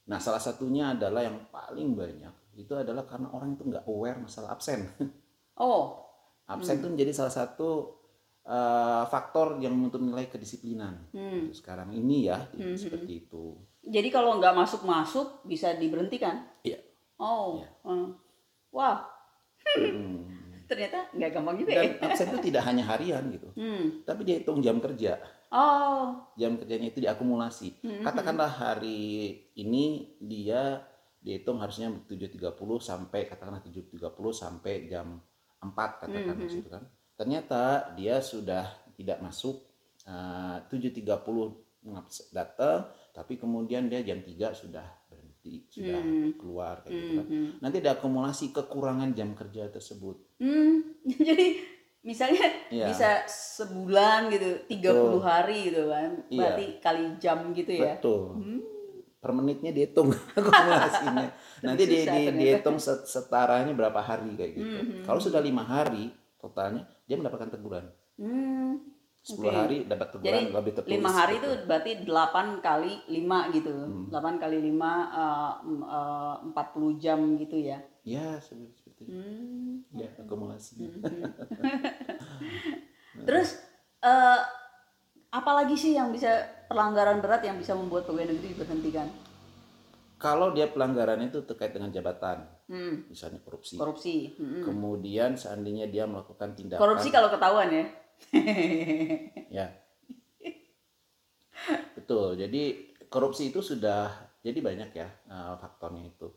Nah 0.06 0.17
salah 0.17 0.39
satunya 0.39 0.91
adalah 0.91 1.20
yang 1.22 1.48
paling 1.48 1.94
banyak 1.94 2.32
itu 2.56 2.72
adalah 2.72 3.03
karena 3.03 3.27
orang 3.29 3.53
itu 3.53 3.63
nggak 3.63 3.86
aware 3.86 4.17
masalah 4.17 4.51
absen. 4.51 4.84
Oh, 5.58 6.06
absen 6.46 6.77
itu 6.77 6.88
menjadi 6.88 7.10
salah 7.12 7.34
satu 7.34 7.98
eh, 8.44 9.03
faktor 9.06 9.58
yang 9.58 9.74
untuk 9.75 10.00
menilai 10.00 10.29
kedisiplinan 10.29 11.10
Hmm. 11.10 11.50
sekarang 11.51 11.89
ini 11.91 12.29
ya 12.29 12.46
seperti 12.74 13.25
itu. 13.25 13.58
jadi 13.82 14.08
kalau 14.08 14.38
nggak 14.38 14.53
masuk-masuk 14.53 15.44
bisa 15.44 15.74
diberhentikan? 15.74 16.46
Iya. 16.62 16.77
Oh, 17.17 17.58
Iya. 17.58 17.70
hmm. 17.84 18.08
wah, 18.70 19.01
Hmm. 19.67 20.37
Ternyata 20.67 21.09
nggak 21.12 21.31
gampang 21.31 21.55
juga 21.57 21.71
Dan 21.74 21.83
ya. 21.95 22.05
absen 22.05 22.27
itu 22.27 22.39
tidak 22.45 22.63
hanya 22.63 22.83
harian 22.86 23.24
gitu, 23.31 23.50
Hmm. 23.55 24.03
tapi 24.03 24.21
dia 24.21 24.36
hitung 24.38 24.59
jam 24.59 24.77
kerja. 24.77 25.17
Oh, 25.47 26.27
Jam 26.36 26.59
kerjanya 26.59 26.91
itu 26.91 27.00
diakumulasi. 27.00 27.79
Katakanlah 28.03 28.51
hari 28.51 29.31
ini 29.55 30.12
dia 30.19 30.83
dihitung 31.17 31.57
harusnya 31.57 31.88
7.30 32.03 32.51
sampai 32.77 33.25
katakanlah 33.25 33.63
7.30 33.63 34.12
sampai 34.29 34.88
jam 34.88 35.24
empat 35.57 36.03
katakan 36.03 36.36
di 36.38 36.51
situ 36.51 36.67
kan. 36.67 36.83
Ternyata 37.15 37.95
dia 37.95 38.19
sudah 38.19 38.67
tidak 38.93 39.24
masuk 39.24 39.63
eh, 40.03 40.57
7.30 40.67 41.07
datang, 42.29 42.86
tapi 43.12 43.39
kemudian 43.39 43.88
dia 43.88 44.03
jam 44.03 44.19
3 44.19 44.51
sudah 44.51 44.83
berhenti, 45.48 45.72
sudah 45.72 46.00
Hmm. 46.00 46.30
keluar 46.36 46.75
kayak 46.84 46.92
gitu 46.94 47.12
kan. 47.16 47.25
Mhm. 47.25 47.48
Nanti 47.63 47.75
ada 47.80 47.92
akumulasi 47.96 48.46
kekurangan 48.51 49.10
jam 49.13 49.30
kerja 49.34 49.72
tersebut. 49.72 50.16
Hmm, 50.38 50.75
jadi 51.27 51.48
misalnya 52.04 52.46
Iya. 52.70 52.86
bisa 52.92 53.10
sebulan 53.27 54.27
gitu, 54.30 54.48
30 54.70 55.20
hari 55.20 55.72
gitu 55.72 55.88
kan. 55.88 56.12
Iya. 56.27 56.38
Berarti 56.38 56.66
kali 56.80 57.04
jam 57.18 57.38
gitu 57.54 57.72
ya. 57.74 57.96
Betul. 57.98 58.24
Hmm. 58.36 58.60
Per 59.18 59.32
menitnya 59.34 59.72
dihitung 59.74 60.13
akumulasinya. 60.38 61.27
Nanti 61.66 61.84
di, 61.84 61.98
di, 62.06 62.22
dihitung 62.34 62.77
set- 62.77 63.08
setaranya 63.08 63.74
berapa 63.74 63.98
hari 63.98 64.36
kayak 64.36 64.51
gitu. 64.54 64.68
Mhm. 64.77 65.01
Kalau 65.04 65.18
sudah 65.18 65.42
lima 65.42 65.63
hari 65.63 66.12
totalnya, 66.38 66.86
dia 67.08 67.18
mendapatkan 67.18 67.50
teguran. 67.50 67.86
Hmm. 68.20 68.97
10 69.27 69.43
Oke. 69.43 69.51
hari 69.51 69.77
dapat 69.84 70.07
teguran 70.15 70.24
Jadi 70.24 70.55
lebih 70.55 70.72
tertulis. 70.72 70.93
lima 70.96 71.12
hari 71.12 71.36
gitu. 71.36 71.43
itu 71.43 71.67
berarti 71.67 71.91
8 72.07 72.63
kali 72.63 72.91
5 73.12 73.55
gitu. 73.60 73.74
Hmm. 73.75 74.07
8 74.07 74.39
kali 74.39 74.57
5 74.63 74.72
eh, 74.72 75.53
eh, 75.84 76.36
40 76.55 77.03
jam 77.03 77.19
gitu 77.36 77.57
ya. 77.60 77.77
Ya, 78.07 78.39
seperti 78.39 78.88
itu. 78.88 79.03
Hmm. 79.03 79.84
Ya, 79.91 80.07
akumulasi. 80.15 80.79
Terus 83.27 83.60
eh 84.00 84.41
apalagi 85.27 85.75
sih 85.75 85.91
yang 85.91 86.15
bisa 86.15 86.31
pelanggaran 86.72 87.19
berat 87.19 87.43
yang 87.43 87.60
bisa 87.60 87.75
membuat 87.75 88.07
pegawai 88.07 88.31
negeri 88.31 88.55
diberhentikan? 88.55 89.07
Kalau 90.17 90.50
dia 90.50 90.65
pelanggaran 90.65 91.22
itu 91.22 91.46
terkait 91.46 91.75
dengan 91.75 91.93
jabatan, 91.93 92.41
Hmm. 92.67 93.05
misalnya 93.05 93.38
korupsi. 93.46 93.77
Korupsi. 93.77 94.34
Hmm. 94.36 94.65
Kemudian 94.65 95.38
seandainya 95.38 95.86
dia 95.88 96.03
melakukan 96.03 96.51
tindakan 96.51 96.81
Korupsi 96.81 97.13
kalau 97.13 97.29
ketahuan 97.29 97.69
ya. 97.69 97.86
ya. 99.57 99.67
Betul. 101.95 102.38
Jadi 102.38 102.62
korupsi 103.07 103.50
itu 103.50 103.59
sudah 103.63 104.12
jadi 104.41 104.59
banyak 104.62 104.89
ya 104.93 105.07
eh, 105.07 105.53
faktornya 105.57 106.03
itu. 106.05 106.27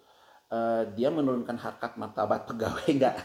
Eh, 0.50 0.82
dia 0.99 1.14
menurunkan 1.14 1.54
harkat 1.54 1.94
martabat 1.94 2.42
pegawai 2.49 2.90
enggak? 2.96 3.16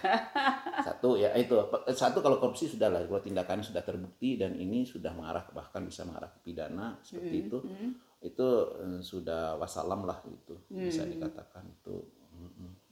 satu 0.86 1.18
ya 1.18 1.34
itu 1.34 1.56
satu 1.90 2.22
kalau 2.22 2.38
korupsi 2.38 2.70
sudah 2.70 2.94
lah 2.94 3.02
kalau 3.10 3.18
tindakannya 3.18 3.66
sudah 3.66 3.82
terbukti 3.82 4.38
dan 4.38 4.54
ini 4.54 4.86
sudah 4.86 5.10
mengarah 5.18 5.42
bahkan 5.50 5.82
bisa 5.82 6.06
mengarah 6.06 6.30
ke 6.30 6.40
pidana 6.46 7.00
seperti 7.02 7.50
itu 7.50 7.58
Hmm. 7.66 7.92
itu 8.22 8.48
eh, 8.78 9.02
sudah 9.02 9.58
wasalam 9.58 10.06
lah 10.06 10.22
itu 10.30 10.54
bisa 10.70 11.02
Hmm. 11.02 11.18
dikatakan 11.18 11.66
itu 11.66 11.96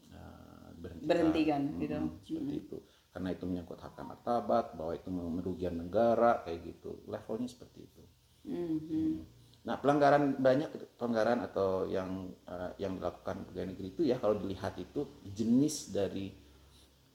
eh, 0.10 0.70
berhentikan, 0.82 1.06
Berhentikan, 1.06 1.62
Mm, 1.70 1.78
gitu. 1.78 1.98
seperti 2.26 2.56
itu 2.66 2.78
karena 3.14 3.30
itu 3.30 3.46
menyangkut 3.46 3.78
harkat 3.78 4.04
martabat 4.04 4.74
bahwa 4.74 4.92
itu 4.92 5.08
merugikan 5.08 5.78
negara 5.78 6.42
kayak 6.42 6.66
gitu 6.66 7.06
levelnya 7.06 7.48
seperti 7.48 7.80
itu 7.82 8.02
Hmm. 8.44 8.76
Hmm. 8.76 9.14
nah 9.64 9.80
pelanggaran 9.80 10.36
banyak 10.36 10.68
pelanggaran 11.00 11.40
atau 11.40 11.88
yang 11.88 12.28
eh, 12.44 12.72
yang 12.76 13.00
dilakukan 13.00 13.48
pegawai 13.48 13.72
negeri 13.72 13.88
itu 13.90 14.02
ya 14.04 14.20
kalau 14.20 14.36
dilihat 14.36 14.76
itu 14.76 15.08
jenis 15.24 15.96
dari 15.96 16.28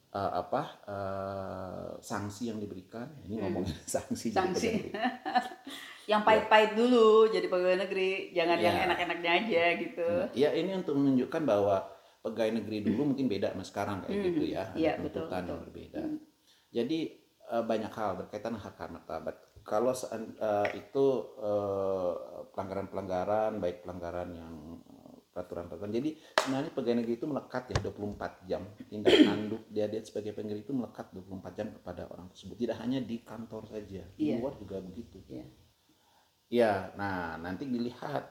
eh, 0.08 0.32
apa 0.32 0.62
eh, 0.88 1.88
sanksi 2.00 2.48
yang 2.48 2.56
diberikan 2.56 3.12
ini 3.26 3.36
ngomongin 3.36 3.76
sanksi 3.98 4.32
Hmm. 4.32 4.38
Sanksi. 4.40 4.70
Yang 6.08 6.24
pahit-pahit 6.24 6.72
dulu 6.72 7.28
jadi 7.28 7.52
pegawai 7.52 7.84
negeri, 7.84 8.32
jangan 8.32 8.56
yang 8.56 8.72
Iya. 8.72 8.84
enak-enaknya 8.88 9.30
aja 9.44 9.64
gitu. 9.76 10.08
Ya 10.32 10.56
ini 10.56 10.72
untuk 10.72 10.96
menunjukkan 10.96 11.44
bahwa 11.44 11.84
pegawai 12.18 12.52
negeri 12.54 12.82
dulu 12.82 13.14
mungkin 13.14 13.26
beda 13.26 13.52
sama 13.52 13.64
sekarang 13.64 13.96
kayak 14.02 14.14
Mhm. 14.14 14.26
gitu 14.28 14.42
ya, 14.48 14.62
ada 14.66 14.76
Iya, 14.76 14.92
betul, 14.98 15.26
tuntutan 15.26 15.42
yang 15.44 15.60
berbeda. 15.64 16.00
Hmm. 16.02 16.18
Jadi 16.68 16.98
eh, 17.48 17.64
banyak 17.64 17.88
hal 17.90 18.10
berkaitan 18.18 18.52
dengan 18.52 18.64
harkat 18.64 18.88
martabat. 18.92 19.34
Kalau 19.62 19.92
eh, 19.92 20.68
itu 20.76 21.06
eh, 21.40 22.12
pelanggaran-pelanggaran, 22.52 23.56
baik 23.56 23.82
pelanggaran 23.82 24.28
yang 24.32 24.54
peraturan-peraturan. 25.28 25.94
Jadi 25.94 26.10
sebenarnya 26.34 26.72
pegawai 26.74 26.96
negeri 26.98 27.14
itu 27.14 27.26
melekat 27.26 27.62
ya 27.70 27.78
24 27.80 28.44
jam. 28.44 28.62
Tindak 28.84 29.14
tanduk 29.28 29.62
dia 29.70 29.86
dia 29.86 30.02
sebagai 30.02 30.34
pegawai 30.34 30.60
itu 30.60 30.74
melekat 30.74 31.06
24 31.14 31.54
jam 31.54 31.68
kepada 31.70 32.02
orang 32.10 32.26
tersebut. 32.28 32.56
Tidak 32.58 32.76
hanya 32.76 32.98
di 33.00 33.16
kantor 33.22 33.62
saja, 33.64 34.02
di 34.12 34.22
Iya. 34.28 34.34
luar 34.42 34.52
juga 34.58 34.76
begitu. 34.82 35.22
Iya. 35.30 35.44
Ya, 36.48 36.72
nah 36.96 37.36
nanti 37.36 37.68
dilihat 37.68 38.24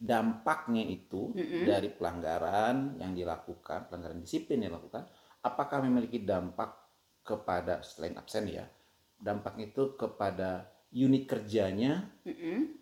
dampaknya 0.00 0.80
itu 0.88 1.36
Mm-mm. 1.36 1.68
dari 1.68 1.92
pelanggaran 1.92 2.96
yang 2.96 3.12
dilakukan, 3.12 3.92
pelanggaran 3.92 4.24
disiplin 4.24 4.64
yang 4.64 4.72
dilakukan, 4.72 5.04
apakah 5.44 5.84
memiliki 5.84 6.24
dampak 6.24 6.72
kepada 7.20 7.84
selain 7.84 8.16
absen 8.16 8.48
ya, 8.48 8.64
dampak 9.20 9.60
itu 9.60 9.92
kepada 10.00 10.72
unit 10.96 11.28
kerjanya 11.28 12.08
Mm-mm. 12.24 12.80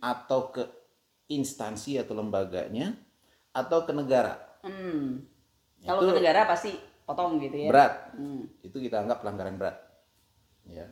atau 0.00 0.48
ke 0.48 0.64
instansi 1.28 2.00
atau 2.00 2.16
lembaganya 2.16 2.96
atau 3.52 3.84
ke 3.84 3.92
negara. 3.92 4.40
Hmm. 4.64 5.20
Kalau 5.84 6.00
ke 6.08 6.16
negara 6.16 6.48
pasti 6.48 6.74
potong 7.04 7.36
gitu 7.44 7.66
ya. 7.66 7.68
berat, 7.68 7.94
Hmm. 8.16 8.48
itu 8.64 8.76
kita 8.80 9.04
anggap 9.04 9.20
pelanggaran 9.20 9.60
berat. 9.60 9.76
Ya. 10.64 10.88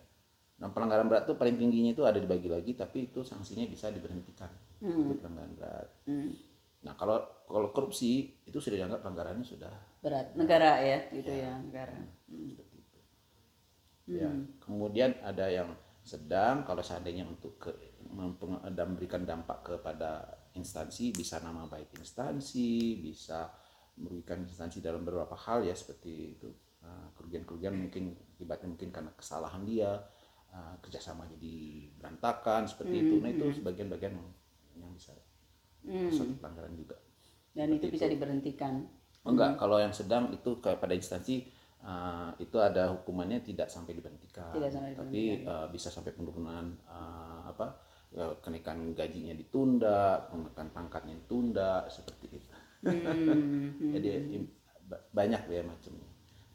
Nah, 0.58 0.68
pelanggaran 0.74 1.06
berat 1.06 1.24
itu 1.30 1.38
paling 1.38 1.54
tingginya 1.54 1.94
itu 1.94 2.02
ada 2.02 2.18
dibagi 2.18 2.50
lagi, 2.50 2.74
tapi 2.74 3.10
itu 3.10 3.22
sanksinya 3.22 3.64
bisa 3.70 3.94
diberhentikan. 3.94 4.50
Hmm. 4.82 5.06
Itu 5.06 5.22
pelanggaran 5.22 5.52
berat. 5.54 5.88
Hmm. 6.06 6.34
Nah 6.84 6.94
kalau 6.94 7.18
kalau 7.48 7.68
korupsi 7.74 8.38
itu 8.46 8.58
sudah 8.62 8.84
dianggap 8.84 9.02
pelanggarannya 9.02 9.42
sudah 9.46 9.72
Berat 9.98 10.30
negara 10.38 10.78
ya, 10.78 11.10
gitu 11.10 11.26
ya, 11.26 11.58
negara. 11.58 11.90
Hmm. 12.30 12.46
seperti 12.54 12.76
itu. 12.78 12.98
Ya. 14.14 14.30
Hmm. 14.30 14.46
Kemudian 14.62 15.18
ada 15.26 15.50
yang 15.50 15.74
sedang 16.06 16.62
kalau 16.62 16.80
seandainya 16.80 17.26
untuk 17.26 17.58
ke, 17.58 17.74
memberikan 18.14 19.26
dampak 19.26 19.66
kepada 19.66 20.24
instansi 20.54 21.10
bisa 21.10 21.42
nama 21.42 21.66
baik 21.66 21.98
instansi, 21.98 23.02
bisa 23.02 23.50
merugikan 23.98 24.46
instansi 24.46 24.78
dalam 24.78 25.02
beberapa 25.02 25.34
hal 25.34 25.66
ya 25.66 25.74
seperti 25.74 26.38
itu. 26.38 26.48
Nah, 26.78 27.10
kerugian-kerugian 27.18 27.74
mungkin 27.74 28.14
akibatnya 28.38 28.70
mungkin 28.70 28.88
karena 28.94 29.10
kesalahan 29.18 29.66
dia, 29.66 29.98
uh, 30.52 30.74
kerjasamanya 30.82 31.34
jadi 31.36 31.56
berantakan 31.98 32.66
seperti 32.68 32.96
itu. 33.06 33.14
Nah 33.20 33.30
itu 33.32 33.44
sebagian-bagian 33.60 34.12
yang, 34.16 34.28
yang 34.78 34.90
bisa 34.94 35.12
Hmm. 35.78 36.10
suatu 36.12 36.34
pelanggaran 36.42 36.74
juga. 36.74 36.98
Dan 37.54 37.74
itu 37.74 37.86
bisa 37.88 38.06
diberhentikan. 38.10 38.84
Oh, 39.24 39.32
enggak, 39.34 39.58
kalau 39.58 39.78
yang 39.82 39.94
sedang 39.94 40.30
itu 40.34 40.58
kepada 40.62 40.94
instansi 40.94 41.48
uh, 41.82 42.30
itu 42.38 42.56
ada 42.58 42.90
hukumannya 42.94 43.42
tidak 43.44 43.68
sampai 43.68 43.92
diberhentikan, 43.98 44.52
Tidak 44.54 44.70
sampai 44.70 44.92
tapi 44.94 45.42
uh, 45.44 45.66
bisa 45.70 45.88
sampai 45.90 46.12
penurunan 46.14 46.76
uh, 46.86 47.40
apa 47.50 47.66
ya, 48.14 48.26
kenaikan 48.40 48.94
gajinya 48.94 49.34
ditunda, 49.36 50.28
kenaikan 50.30 50.68
pangkatnya 50.72 51.14
ditunda 51.18 51.84
seperti 51.90 52.26
itu. 52.30 52.38
Hmm. 52.82 53.74
Jadi 53.94 54.08
im- 54.38 54.50
ba- 54.88 55.04
banyak 55.12 55.42
ya 55.50 55.62
macamnya. 55.66 56.07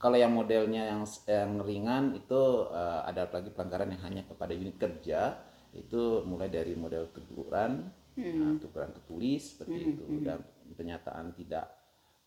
Kalau 0.04 0.20
yang 0.20 0.36
modelnya 0.36 0.92
yang 0.92 1.08
yang 1.32 1.64
ringan 1.64 2.12
itu 2.12 2.68
uh, 2.68 3.08
ada 3.08 3.24
lagi 3.32 3.48
pelanggaran 3.56 3.88
yang 3.88 4.04
hanya 4.04 4.28
kepada 4.28 4.52
unit 4.52 4.76
kerja 4.76 5.40
itu 5.72 6.28
mulai 6.28 6.52
dari 6.52 6.76
model 6.76 7.08
teguran, 7.16 7.88
uh, 8.20 8.54
teguran 8.60 8.92
tertulis 8.92 9.56
seperti 9.56 9.96
itu 9.96 10.04
dan 10.20 10.44
pernyataan 10.76 11.32
tidak 11.40 11.72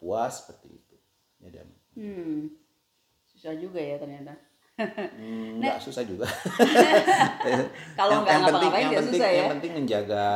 puas 0.00 0.40
seperti 0.40 0.72
itu. 0.72 0.96
Ya 1.44 1.52
dan 1.52 1.68
Hmm. 1.96 2.52
Susah 3.24 3.56
juga 3.56 3.80
ya 3.80 3.96
ternyata. 3.96 4.36
hmm, 4.76 5.56
nggak 5.60 5.80
susah 5.80 6.04
juga. 6.04 6.28
Kalau 8.00 8.20
nggak 8.24 8.32
yang 8.32 8.44
penting 8.44 8.68
ngapa-ngapain 8.72 8.84
yang 8.84 9.00
penting 9.00 9.20
susah 9.20 9.28
ya. 9.28 9.36
yang 9.36 9.52
penting 9.56 9.72
menjaga 9.72 10.26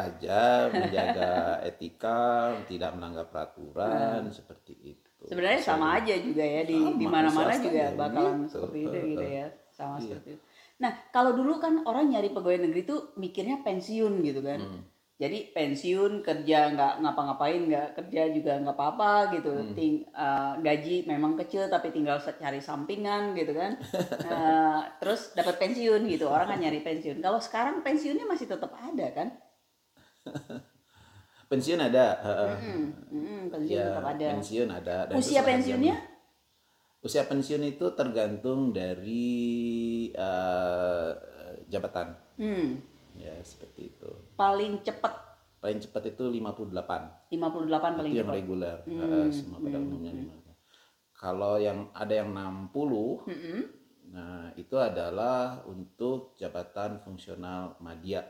aja, 0.00 0.40
menjaga 0.72 1.30
etika, 1.68 2.20
tidak 2.68 2.90
melanggar 2.96 3.28
peraturan 3.28 4.32
seperti 4.32 4.96
itu. 4.96 4.99
Sebenarnya 5.30 5.60
sama 5.62 5.86
aja 5.94 6.14
juga 6.18 6.42
ya 6.42 6.62
di 6.66 6.74
Sama, 6.74 6.98
di 6.98 7.06
mana-mana 7.06 7.54
juga 7.54 7.84
bakalan 7.94 8.36
gitu. 8.42 8.50
seperti 8.50 8.78
itu 8.82 8.98
gitu 9.14 9.26
ya. 9.30 9.46
Sama 9.70 9.94
Iya. 9.96 10.02
seperti 10.02 10.28
itu. 10.34 10.42
Nah, 10.80 10.92
kalau 11.14 11.32
dulu 11.38 11.62
kan 11.62 11.86
orang 11.86 12.10
nyari 12.10 12.34
pegawai 12.34 12.66
negeri 12.66 12.82
tuh 12.82 13.14
mikirnya 13.14 13.62
pensiun 13.62 14.26
gitu 14.26 14.42
kan. 14.42 14.58
Hmm. 14.58 14.82
Jadi 15.20 15.52
pensiun 15.52 16.24
kerja 16.24 16.72
nggak 16.72 17.04
ngapa-ngapain 17.04 17.60
nggak 17.68 17.88
kerja 17.92 18.22
juga 18.32 18.56
nggak 18.58 18.72
apa-apa 18.72 19.36
gitu. 19.36 19.52
Hmm. 19.52 19.76
Ting, 19.76 20.08
eh, 20.08 20.52
gaji 20.58 20.96
memang 21.04 21.36
kecil 21.36 21.68
tapi 21.68 21.92
tinggal 21.92 22.16
cari 22.18 22.58
sampingan 22.58 23.36
gitu 23.36 23.52
kan. 23.52 23.76
Eh, 24.30 24.80
terus 24.98 25.36
dapat 25.36 25.60
pensiun 25.60 26.08
gitu. 26.08 26.26
Orang 26.26 26.48
kan 26.48 26.58
nyari 26.58 26.80
pensiun. 26.80 27.20
Kalau 27.20 27.38
sekarang 27.38 27.84
pensiunnya 27.84 28.24
masih 28.24 28.48
tetap 28.48 28.72
ada 28.72 29.06
kan? 29.12 29.28
Pensiun 31.50 31.80
ada, 31.82 32.06
heeh. 32.22 32.52
Hmm, 32.56 32.84
hmm, 33.10 33.40
pensiun 33.50 33.74
Ya, 33.74 33.86
tetap 33.90 34.06
ada. 34.08 34.26
pensiun 34.30 34.68
ada. 34.70 34.96
dan 35.04 35.14
Usia 35.18 35.40
pensiunnya? 35.42 35.94
jamin. 35.98 37.02
Usia 37.02 37.22
pensiun 37.24 37.62
itu 37.66 37.86
tergantung 37.90 38.70
dari 38.70 39.34
eh, 40.10 41.10
jabatan. 41.66 42.14
Hmm, 42.38 42.78
Ya, 43.12 43.34
seperti 43.42 43.90
itu. 43.90 44.10
paling 44.32 44.80
cepat 44.80 45.12
Paling 45.60 45.76
cepat 45.76 46.02
itu 46.08 46.24
58. 46.24 47.28
58 47.28 47.28
paling 47.28 48.08
itu 48.08 48.16
yang 48.16 48.24
cepat. 48.24 48.38
reguler 48.38 48.76
Hmm, 48.86 49.00
eh, 49.02 49.28
semua 49.28 49.58
pada 49.60 49.76
umumnya 49.76 50.12
58. 50.14 50.56
Kalau 51.12 51.54
yang 51.58 51.78
ada 51.92 52.14
yang 52.16 52.30
60, 52.32 53.28
Mm-mm. 53.28 53.60
nah 54.08 54.48
itu 54.54 54.72
adalah 54.74 55.60
untuk 55.66 56.32
jabatan 56.34 56.96
fungsional 56.96 57.76
madya. 57.76 58.24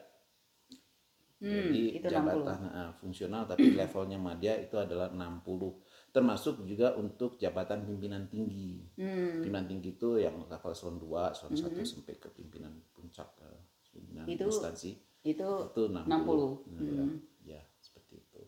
Hmm, 1.41 1.73
Jadi 1.73 1.97
itu 1.97 2.05
60. 2.05 2.13
jabatan 2.13 2.59
eh, 2.69 2.93
fungsional 3.01 3.43
tapi 3.49 3.73
levelnya 3.81 4.19
madya 4.21 4.61
itu 4.61 4.77
adalah 4.77 5.09
60. 5.09 5.81
Termasuk 6.13 6.69
juga 6.69 6.93
untuk 7.01 7.41
jabatan 7.41 7.89
pimpinan 7.89 8.29
tinggi. 8.29 8.85
Hmm, 9.01 9.41
Pimpinan 9.41 9.65
tinggi 9.65 9.97
itu 9.97 10.21
yang 10.21 10.37
level 10.45 10.71
eselon 10.71 11.01
2, 11.01 11.33
eselon 11.33 11.57
1 11.57 11.81
sampai 11.81 12.15
ke 12.21 12.29
pimpinan 12.29 12.77
puncak 12.93 13.33
eh, 13.41 13.61
pimpinan 13.89 14.29
Itu 14.29 14.53
instansi 14.53 14.93
itu 15.21 15.49
itu 15.49 15.83
60. 15.89 16.05
60. 16.09 16.77
Nah, 16.77 17.09
Hmm. 17.09 17.17
ya, 17.45 17.61
seperti 17.81 18.21
itu. 18.21 18.41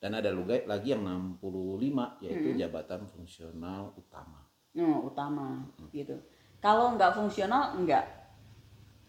Dan 0.00 0.16
ada 0.16 0.32
juga 0.32 0.56
lagi 0.64 0.96
yang 0.96 1.04
65 1.04 2.16
yaitu 2.24 2.52
Hmm. 2.52 2.56
jabatan 2.56 3.04
fungsional 3.04 3.92
utama. 3.96 4.48
oh, 4.80 5.12
utama 5.12 5.60
Hmm. 5.76 5.90
gitu. 5.92 6.16
Kalau 6.60 6.96
nggak 6.96 7.12
fungsional 7.16 7.76
enggak. 7.76 8.19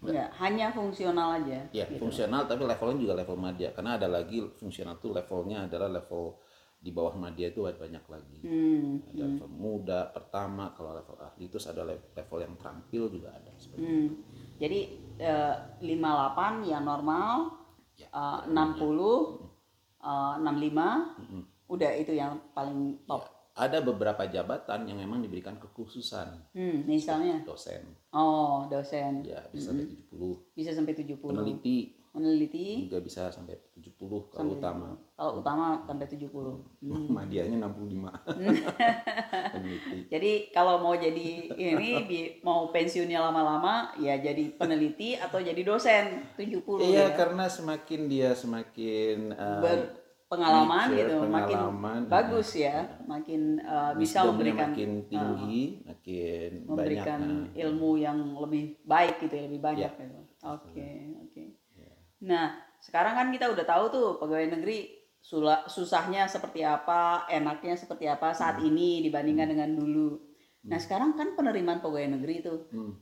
Enggak, 0.02 0.30
hanya 0.42 0.68
fungsional 0.74 1.30
aja. 1.38 1.62
Ya, 1.70 1.86
gitu. 1.86 2.02
fungsional 2.02 2.50
tapi 2.50 2.66
levelnya 2.66 2.98
juga 2.98 3.14
level 3.22 3.38
madya 3.38 3.70
karena 3.70 4.02
ada 4.02 4.10
lagi 4.10 4.42
fungsional 4.58 4.98
tuh 4.98 5.14
levelnya 5.14 5.70
adalah 5.70 5.94
level 5.94 6.42
di 6.82 6.90
bawah 6.90 7.14
madya 7.14 7.54
itu 7.54 7.62
ada 7.70 7.78
banyak 7.78 8.02
lagi. 8.10 8.42
Hmm, 8.42 9.06
Ada 9.14 9.24
level 9.30 9.50
muda, 9.54 10.10
pertama, 10.10 10.74
kalau 10.74 10.98
level 10.98 11.14
ahli 11.22 11.46
itu 11.46 11.62
ada 11.62 11.86
le- 11.86 12.10
level 12.18 12.40
yang 12.42 12.54
terampil 12.58 13.04
juga 13.14 13.30
ada 13.38 13.54
seperti 13.62 13.86
hmm. 13.86 14.08
Jadi 14.58 14.80
eh, 15.22 15.56
58 15.86 16.66
yang 16.66 16.84
normal, 16.86 17.62
Ya, 18.02 18.10
eh, 18.10 18.40
60, 18.50 19.46
eh, 20.02 20.34
65, 20.42 21.14
udah 21.70 21.92
itu 21.94 22.18
yang 22.18 22.42
paling 22.58 23.06
top. 23.06 23.22
Ya, 23.22 23.30
ada 23.70 23.78
beberapa 23.86 24.26
jabatan 24.26 24.90
yang 24.90 24.98
memang 24.98 25.22
diberikan 25.22 25.62
kekhususan 25.62 26.50
Hmm, 26.58 26.88
misalnya, 26.90 27.46
dosen 27.46 27.94
oh 28.12 28.68
dosen. 28.68 29.24
Ya 29.24 29.42
bisa 29.52 29.72
sampai 29.72 29.88
70 29.88 30.56
bisa 30.56 30.70
sampai 30.76 30.94
70. 30.96 31.18
peneliti. 31.20 31.80
Meneliti 32.12 32.92
juga 32.92 33.00
bisa 33.00 33.32
sampai 33.32 33.56
70 33.80 34.36
kalau 34.36 34.60
utama. 34.60 35.00
kalau 35.16 35.40
utama 35.40 35.80
sampai 35.88 36.08
70. 36.12 36.28
Madianya 37.08 37.72
65 37.72 39.56
peneliti. 39.56 39.98
Jadi 40.12 40.32
kalau 40.52 40.84
mau 40.84 40.92
jadi 41.00 41.56
ini 41.56 42.44
mau 42.44 42.68
pensiunnya 42.76 43.16
lama-lama 43.16 43.96
ya 43.96 44.20
jadi 44.20 44.60
peneliti 44.60 45.16
atau 45.16 45.40
jadi 45.40 45.64
dosen. 45.64 46.36
70 46.36 46.68
iya 46.84 47.12
ya. 47.12 47.16
karena 47.16 47.48
semakin 47.48 48.02
dia 48.12 48.36
semakin 48.36 49.32
uh, 49.32 50.01
Berpengalaman 50.32 50.88
mature, 50.88 50.96
gitu, 50.96 51.16
makin 51.28 51.58
pengalaman, 51.60 52.00
bagus 52.08 52.50
ya, 52.56 52.88
makin 53.04 53.60
uh, 53.68 53.92
bisa 54.00 54.24
memberikan 54.24 54.72
makin 54.72 54.92
tinggi 55.12 55.84
makin 55.84 56.50
memberikan 56.64 57.20
banyak 57.20 57.52
nah. 57.52 57.62
ilmu 57.68 57.92
yang 58.00 58.18
lebih 58.40 58.80
baik 58.88 59.20
gitu 59.20 59.34
ya, 59.36 59.44
lebih 59.52 59.60
banyak 59.60 59.92
Ya. 59.92 60.00
gitu. 60.00 60.20
Oke, 60.48 60.88
oke. 61.20 61.44
Nah, 62.24 62.56
sekarang 62.80 63.20
kan 63.20 63.28
kita 63.36 63.52
udah 63.52 63.66
tahu 63.68 63.84
tuh 63.92 64.08
pegawai 64.24 64.56
negeri 64.56 65.04
sula- 65.20 65.68
susahnya 65.68 66.24
seperti 66.32 66.64
apa, 66.64 67.28
enaknya 67.28 67.76
seperti 67.76 68.08
apa 68.08 68.32
saat 68.32 68.64
Hmm. 68.64 68.72
ini 68.72 69.04
dibandingkan 69.04 69.52
dengan 69.52 69.76
dulu. 69.76 70.16
Nah, 70.64 70.80
sekarang 70.80 71.20
kan 71.20 71.36
penerimaan 71.36 71.84
pegawai 71.84 72.08
negeri 72.08 72.40
itu 72.40 72.56
Hmm. 72.72 72.96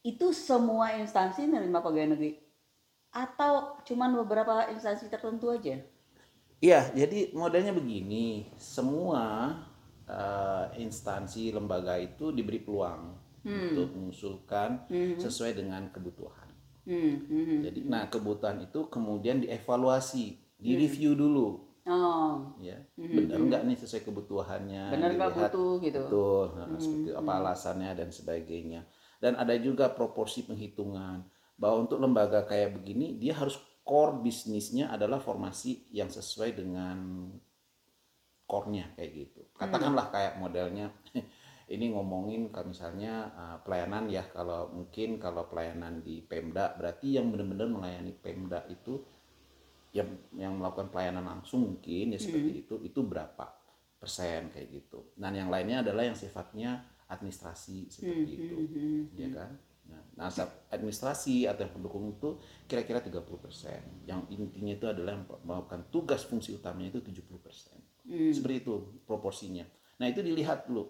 itu 0.00 0.32
semua 0.32 0.96
instansi 0.96 1.44
menerima 1.44 1.84
pegawai 1.84 2.16
negeri 2.16 2.40
atau 3.12 3.76
cuman 3.84 4.16
beberapa 4.24 4.64
instansi 4.72 5.12
tertentu 5.12 5.52
aja? 5.52 5.76
Iya, 6.60 6.92
jadi 6.92 7.32
modelnya 7.32 7.72
begini, 7.72 8.52
semua 8.60 9.56
eh, 10.04 10.66
instansi 10.84 11.56
lembaga 11.56 11.96
itu 11.96 12.36
diberi 12.36 12.60
peluang 12.60 13.16
untuk 13.40 13.88
mengusulkan 13.96 14.84
sesuai 15.16 15.56
dengan 15.56 15.88
kebutuhan. 15.88 16.48
Hmm, 16.84 17.24
hmm, 17.24 17.44
hmm. 17.48 17.60
Jadi, 17.64 17.78
nah 17.88 18.04
kebutuhan 18.12 18.60
itu 18.60 18.92
kemudian 18.92 19.40
dievaluasi, 19.40 20.36
direview 20.60 21.16
dulu, 21.16 21.70
Oh, 21.88 22.52
ya, 22.60 22.76
benar 22.94 23.40
nggak 23.40 23.62
nih 23.64 23.76
sesuai 23.80 24.04
kebutuhannya? 24.04 24.92
benar 24.92 25.10
nggak 25.16 25.32
butuh 25.32 25.80
gitu? 25.80 25.98
Betul, 26.04 26.44
nah, 26.60 26.76
seperti 26.76 27.10
apa 27.16 27.32
alasannya 27.40 27.90
dan 27.96 28.08
sebagainya. 28.12 28.80
Dan 29.16 29.32
ada 29.40 29.56
juga 29.56 29.88
proporsi 29.88 30.44
penghitungan. 30.44 31.24
Bahwa 31.56 31.84
untuk 31.88 32.00
lembaga 32.00 32.44
kayak 32.44 32.76
begini 32.76 33.16
dia 33.16 33.32
harus 33.36 33.56
core 33.84 34.22
bisnisnya 34.22 34.92
adalah 34.92 35.18
formasi 35.18 35.90
yang 35.90 36.08
sesuai 36.12 36.54
dengan 36.54 36.98
core-nya 38.50 38.94
kayak 38.98 39.10
gitu. 39.14 39.40
Katakanlah 39.54 40.10
kayak 40.10 40.42
modelnya 40.42 40.90
ini 41.74 41.94
ngomongin 41.94 42.50
kalau 42.50 42.74
misalnya 42.74 43.30
uh, 43.38 43.58
pelayanan 43.62 44.10
ya 44.10 44.26
kalau 44.26 44.74
mungkin 44.74 45.22
kalau 45.22 45.46
pelayanan 45.46 46.02
di 46.02 46.18
Pemda 46.26 46.74
berarti 46.74 47.14
yang 47.14 47.30
benar-benar 47.30 47.70
melayani 47.70 48.10
Pemda 48.10 48.66
itu 48.66 48.98
yang 49.94 50.10
yang 50.34 50.58
melakukan 50.58 50.90
pelayanan 50.90 51.26
langsung 51.26 51.66
mungkin 51.66 52.14
ya 52.14 52.18
seperti 52.18 52.66
itu 52.66 52.74
itu 52.82 53.00
berapa 53.06 53.46
persen 54.02 54.50
kayak 54.50 54.68
gitu. 54.70 55.14
Dan 55.14 55.38
yang 55.38 55.48
lainnya 55.52 55.86
adalah 55.86 56.08
yang 56.08 56.18
sifatnya 56.18 56.82
administrasi 57.10 57.90
seperti 57.90 58.32
itu, 58.38 58.56
ya 59.18 59.28
kan? 59.34 59.50
Nah, 59.90 60.02
nah, 60.16 60.28
sab- 60.30 60.70
administrasi 60.70 61.44
atau 61.44 61.66
yang 61.66 61.74
pendukung 61.74 62.06
itu 62.08 62.38
kira-kira 62.64 63.02
30 63.02 63.38
persen. 63.38 63.80
Yang 64.06 64.20
intinya 64.32 64.72
itu 64.72 64.86
adalah 64.86 65.14
melakukan 65.42 65.90
tugas 65.90 66.22
fungsi 66.22 66.54
utamanya 66.54 66.94
itu 66.94 67.02
70 67.02 67.40
persen. 67.40 67.76
Seperti 68.30 68.62
itu 68.62 68.74
proporsinya. 69.04 69.66
Nah 69.98 70.06
itu 70.08 70.22
dilihat 70.22 70.66
dulu. 70.66 70.86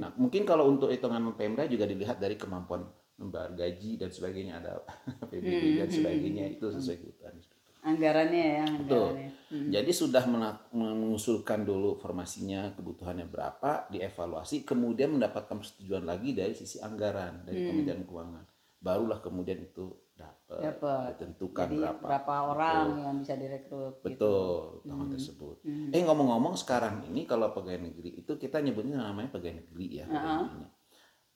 Nah 0.00 0.10
mungkin 0.16 0.42
kalau 0.44 0.68
untuk 0.68 0.88
hitungan 0.90 1.22
Pemda 1.36 1.64
juga 1.68 1.84
dilihat 1.84 2.18
dari 2.18 2.36
kemampuan 2.36 2.84
membayar 3.16 3.52
gaji 3.54 4.00
dan 4.00 4.10
sebagainya 4.10 4.58
ada 4.58 4.82
PBB 5.30 5.44
dan 5.78 5.88
sebagainya 5.88 6.44
itu 6.50 6.66
sesuai 6.68 6.96
kebutuhan. 6.98 7.34
Anggarannya 7.82 8.44
ya, 8.62 8.66
Betul. 8.78 9.06
anggarannya. 9.10 9.30
Jadi 9.52 9.90
sudah 9.92 10.24
mengusulkan 10.72 11.66
dulu 11.66 12.00
formasinya 12.00 12.72
kebutuhannya 12.72 13.28
berapa, 13.28 13.90
dievaluasi, 13.92 14.64
kemudian 14.64 15.12
mendapatkan 15.12 15.60
persetujuan 15.60 16.08
lagi 16.08 16.32
dari 16.32 16.56
sisi 16.56 16.80
anggaran 16.80 17.44
dari 17.44 17.68
Kementerian 17.68 18.06
Keuangan. 18.08 18.44
Barulah 18.80 19.20
kemudian 19.20 19.60
itu 19.60 19.92
dapat, 20.16 20.72
ditentukan 21.18 21.66
Jadi 21.68 21.76
berapa. 21.84 22.00
berapa 22.00 22.34
orang 22.48 22.86
yang 23.02 23.14
bisa 23.20 23.34
direkrut? 23.36 24.00
gitu. 24.00 24.08
Betul, 24.08 24.58
tahun 24.88 25.08
tersebut. 25.12 25.56
Eh 25.92 26.02
ngomong-ngomong 26.02 26.54
sekarang 26.56 27.04
ini 27.10 27.26
kalau 27.26 27.52
pegawai 27.52 27.82
negeri 27.82 28.24
itu 28.24 28.32
kita 28.38 28.62
nyebutnya 28.62 29.04
namanya 29.04 29.34
pegawai 29.36 29.62
negeri 29.66 29.86
ya. 30.00 30.06
pegawai 30.08 30.38
negerinya. 30.48 30.68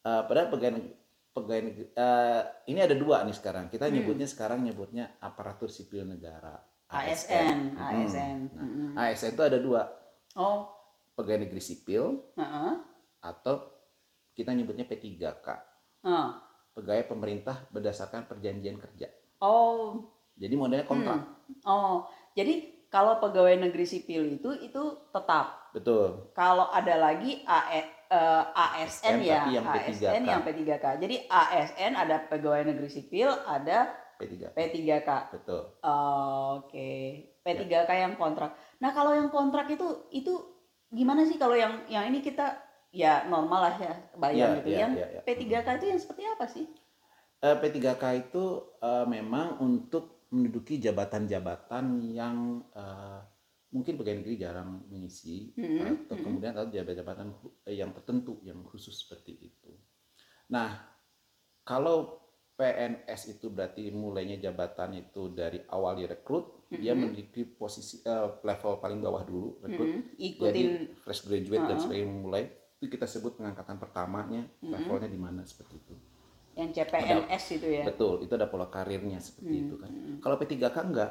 Eh, 0.07 0.23
padahal 0.31 0.49
pegawai 0.55 0.75
negeri, 0.79 0.95
pegawai 1.37 1.62
negeri 1.62 1.85
eh, 1.90 2.40
ini 2.66 2.81
ada 2.81 2.96
dua 2.96 3.20
nih 3.22 3.37
sekarang. 3.37 3.68
Kita 3.68 3.87
nyebutnya 3.87 4.25
sekarang 4.25 4.64
nyebutnya 4.64 5.20
aparatur 5.20 5.68
sipil 5.68 6.03
negara. 6.03 6.57
ASN, 6.88 7.75
Hmm. 7.75 7.83
ASN. 7.83 8.38
Nah, 8.94 9.05
ASN 9.05 9.35
itu 9.35 9.42
ada 9.42 9.59
dua, 9.59 9.90
Oh, 10.33 10.70
pegawai 11.12 11.42
negeri 11.42 11.59
sipil 11.59 12.22
heeh. 12.33 12.72
atau 13.20 13.68
kita 14.33 14.55
nyebutnya 14.55 14.87
P3K, 14.87 15.46
Heeh. 16.01 16.29
pegawai 16.72 17.05
pemerintah 17.07 17.66
berdasarkan 17.68 18.25
perjanjian 18.25 18.79
kerja. 18.79 19.11
Oh, 19.38 19.99
Jadi 20.37 20.55
modelnya 20.55 20.85
kontrak. 20.85 21.27
oh. 21.64 22.07
Jadi 22.33 22.87
kalau 22.87 23.18
pegawai 23.18 23.57
negeri 23.59 23.83
sipil 23.83 24.38
itu 24.38 24.53
itu 24.55 24.83
tetap. 25.11 25.72
Betul. 25.72 26.31
Kalau 26.33 26.68
ada 26.70 26.94
lagi 26.94 27.40
AE, 27.42 27.83
eh, 28.09 28.45
ASN 28.55 29.16
ya, 29.21 29.47
yang 29.49 29.66
ASN 29.66 30.23
P3K. 30.23 30.31
yang 30.31 30.40
P3K. 30.42 30.87
Jadi 30.99 31.16
ASN 31.27 31.92
ada 31.95 32.16
pegawai 32.27 32.66
negeri 32.66 32.88
sipil, 32.88 33.29
ada 33.45 33.90
P3K. 34.16 34.55
P3K. 34.55 35.11
Betul. 35.35 35.62
Oh, 35.81 36.64
Oke, 36.64 36.88
P3K 37.45 37.90
yang 37.92 38.14
kontrak. 38.16 38.57
Nah 38.81 38.90
kalau 38.90 39.12
yang 39.12 39.29
kontrak 39.29 39.69
itu 39.69 40.09
itu 40.11 40.33
gimana 40.88 41.27
sih 41.27 41.37
kalau 41.37 41.53
yang 41.53 41.85
yang 41.87 42.07
ini 42.07 42.23
kita 42.23 42.57
ya 42.95 43.29
normal 43.29 43.69
lah 43.69 43.77
ya 43.77 43.95
bayang 44.16 44.57
Iya, 44.57 44.59
gitu. 44.62 44.69
iya, 44.73 44.79
yang 44.81 44.92
iya, 44.97 45.07
iya. 45.12 45.21
P3K 45.23 45.69
itu 45.77 45.87
yang 45.92 46.01
seperti 46.01 46.23
apa 46.25 46.45
sih? 46.49 46.64
Eh, 47.45 47.57
P3K 47.61 48.05
itu 48.16 48.45
eh, 48.81 49.05
memang 49.05 49.61
untuk 49.61 50.25
menduduki 50.33 50.81
jabatan-jabatan 50.81 51.85
yang 52.11 52.64
eh, 52.73 53.21
mungkin 53.77 54.01
pegawai 54.01 54.25
negeri 54.25 54.37
jarang 54.41 54.89
mengisi 54.89 55.53
Mm-hmm, 55.53 56.09
atau 56.09 56.17
kemudian 56.17 56.57
atau 56.57 56.73
jabatan-jabatan 56.73 57.29
eh, 57.69 57.77
yang 57.77 57.93
tertentu 57.93 58.41
yang 58.41 58.65
khusus 58.65 58.97
seperti 58.97 59.53
itu. 59.53 59.71
Nah, 60.49 60.73
kalau 61.61 62.25
PNS 62.57 63.37
itu 63.37 63.53
berarti 63.53 63.93
mulainya 63.93 64.41
jabatan 64.41 64.97
itu 64.97 65.29
dari 65.29 65.61
awal 65.69 66.01
direkrut, 66.01 66.73
dia 66.73 66.97
memiliki 66.97 67.45
posisi 67.45 68.01
eh, 68.01 68.41
level 68.41 68.81
paling 68.81 69.05
bawah 69.05 69.23
dulu 69.29 69.61
rekrut. 69.61 69.89
Mm, 69.93 70.01
Jadi 70.17 70.25
ikutin 70.25 70.69
fresh 71.05 71.23
graduate 71.29 71.65
dan 71.69 71.77
sebagainya 71.77 72.09
mulai 72.09 72.43
itu 72.81 72.93
kita 72.93 73.05
sebut 73.05 73.37
pengangkatan 73.37 73.77
pertamanya 73.77 74.43
levelnya 74.65 75.09
di 75.09 75.21
mana 75.21 75.45
seperti 75.45 75.77
itu. 75.77 75.95
yang 76.57 76.73
CPNS 76.73 77.45
itu 77.61 77.69
ya. 77.69 77.85
Betul, 77.85 78.25
itu 78.25 78.33
ada 78.33 78.49
pola 78.49 78.73
karirnya 78.73 79.21
seperti 79.21 79.69
itu 79.69 79.77
kan. 79.77 79.93
Kalau 80.25 80.41
P3K 80.41 80.77
enggak, 80.89 81.11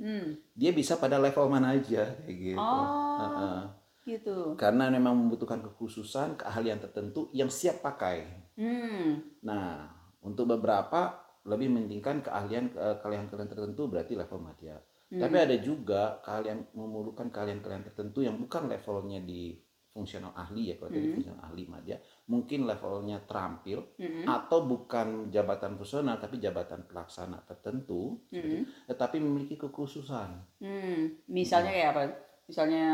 Hmm. 0.00 0.32
dia 0.56 0.72
bisa 0.72 0.96
pada 0.96 1.20
level 1.20 1.44
mana 1.52 1.76
aja 1.76 2.08
kayak 2.24 2.36
gitu. 2.40 2.56
Oh. 2.56 3.20
Heeh. 3.20 3.60
gitu. 4.08 4.56
karena 4.56 4.88
memang 4.88 5.12
membutuhkan 5.12 5.60
kekhususan, 5.60 6.40
keahlian 6.40 6.80
tertentu 6.80 7.28
yang 7.36 7.52
siap 7.52 7.84
pakai. 7.84 8.24
Hmm. 8.56 9.20
Nah, 9.44 9.92
untuk 10.24 10.48
beberapa 10.48 11.20
lebih 11.44 11.68
mementingkan 11.68 12.24
keahlian 12.24 12.72
eh, 12.74 12.96
keahlian-keahlian 13.00 13.50
tertentu 13.52 13.92
berarti 13.92 14.16
level 14.16 14.40
madya. 14.40 14.80
Hmm. 15.12 15.20
Tapi 15.20 15.36
ada 15.36 15.56
juga 15.60 16.18
keahlian 16.24 16.72
memerlukan 16.72 17.28
keahlian-keahlian 17.28 17.84
tertentu 17.92 18.24
yang 18.24 18.40
bukan 18.40 18.72
levelnya 18.72 19.20
di 19.20 19.58
fungsional 19.90 20.30
ahli 20.32 20.70
ya 20.70 20.74
kalau 20.74 20.88
tadi 20.88 21.02
Hmm. 21.02 21.14
fungsional 21.14 21.42
ahli 21.44 21.62
madya, 21.64 21.96
mungkin 22.24 22.62
levelnya 22.62 23.18
terampil 23.20 23.82
Mm-mm. 23.96 24.22
atau 24.24 24.64
bukan 24.64 25.06
jabatan 25.28 25.74
fungsional 25.74 26.16
tapi 26.16 26.38
jabatan 26.38 26.84
pelaksana 26.84 27.42
tertentu, 27.42 28.22
Mm-mm. 28.28 28.62
tetapi 28.86 29.18
memiliki 29.18 29.54
kekhususan. 29.56 30.30
Hmm. 30.58 31.18
Misalnya 31.26 31.70
kayak 31.70 31.88
apa? 31.90 32.02
Misalnya 32.44 32.84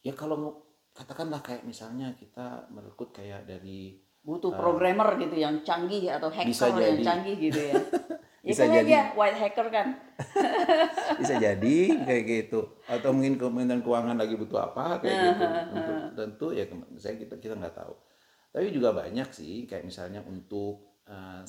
Ya 0.00 0.12
kalau 0.12 0.34
mau- 0.34 0.58
katakanlah 0.90 1.40
kayak 1.40 1.62
misalnya 1.62 2.10
kita 2.12 2.66
merekrut 2.68 3.12
kayak 3.12 3.44
dari 3.44 3.96
butuh 4.20 4.52
programmer 4.52 5.14
gitu 5.16 5.36
yang 5.36 5.62
canggih 5.62 6.06
atau 6.08 6.26
hacker 6.26 6.52
yang 6.72 6.94
jadi. 6.94 7.02
canggih 7.02 7.36
gitu 7.40 7.60
ya. 7.62 7.74
ya 8.42 8.48
Bisa 8.48 8.62
kan 8.64 8.74
jadi. 8.76 8.88
dia 8.88 9.02
white 9.12 9.36
hacker 9.36 9.66
kan. 9.68 9.88
bisa 11.14 11.34
jadi 11.36 11.76
kayak 12.00 12.24
gitu 12.26 12.60
atau 12.84 13.10
mungkin 13.10 13.34
kementerian 13.36 13.78
keuangan 13.80 14.14
lagi 14.14 14.34
butuh 14.34 14.58
apa 14.64 14.98
kayak 14.98 15.14
gitu 15.14 15.44
untuk 15.76 15.96
tentu 16.12 16.46
ya 16.50 16.64
saya 16.96 17.14
kita 17.16 17.36
kita 17.36 17.54
nggak 17.54 17.76
tahu 17.76 17.94
tapi 18.48 18.68
juga 18.68 18.92
banyak 18.92 19.28
sih 19.28 19.64
kayak 19.64 19.82
misalnya 19.82 20.20
untuk 20.22 21.02
eh, 21.04 21.42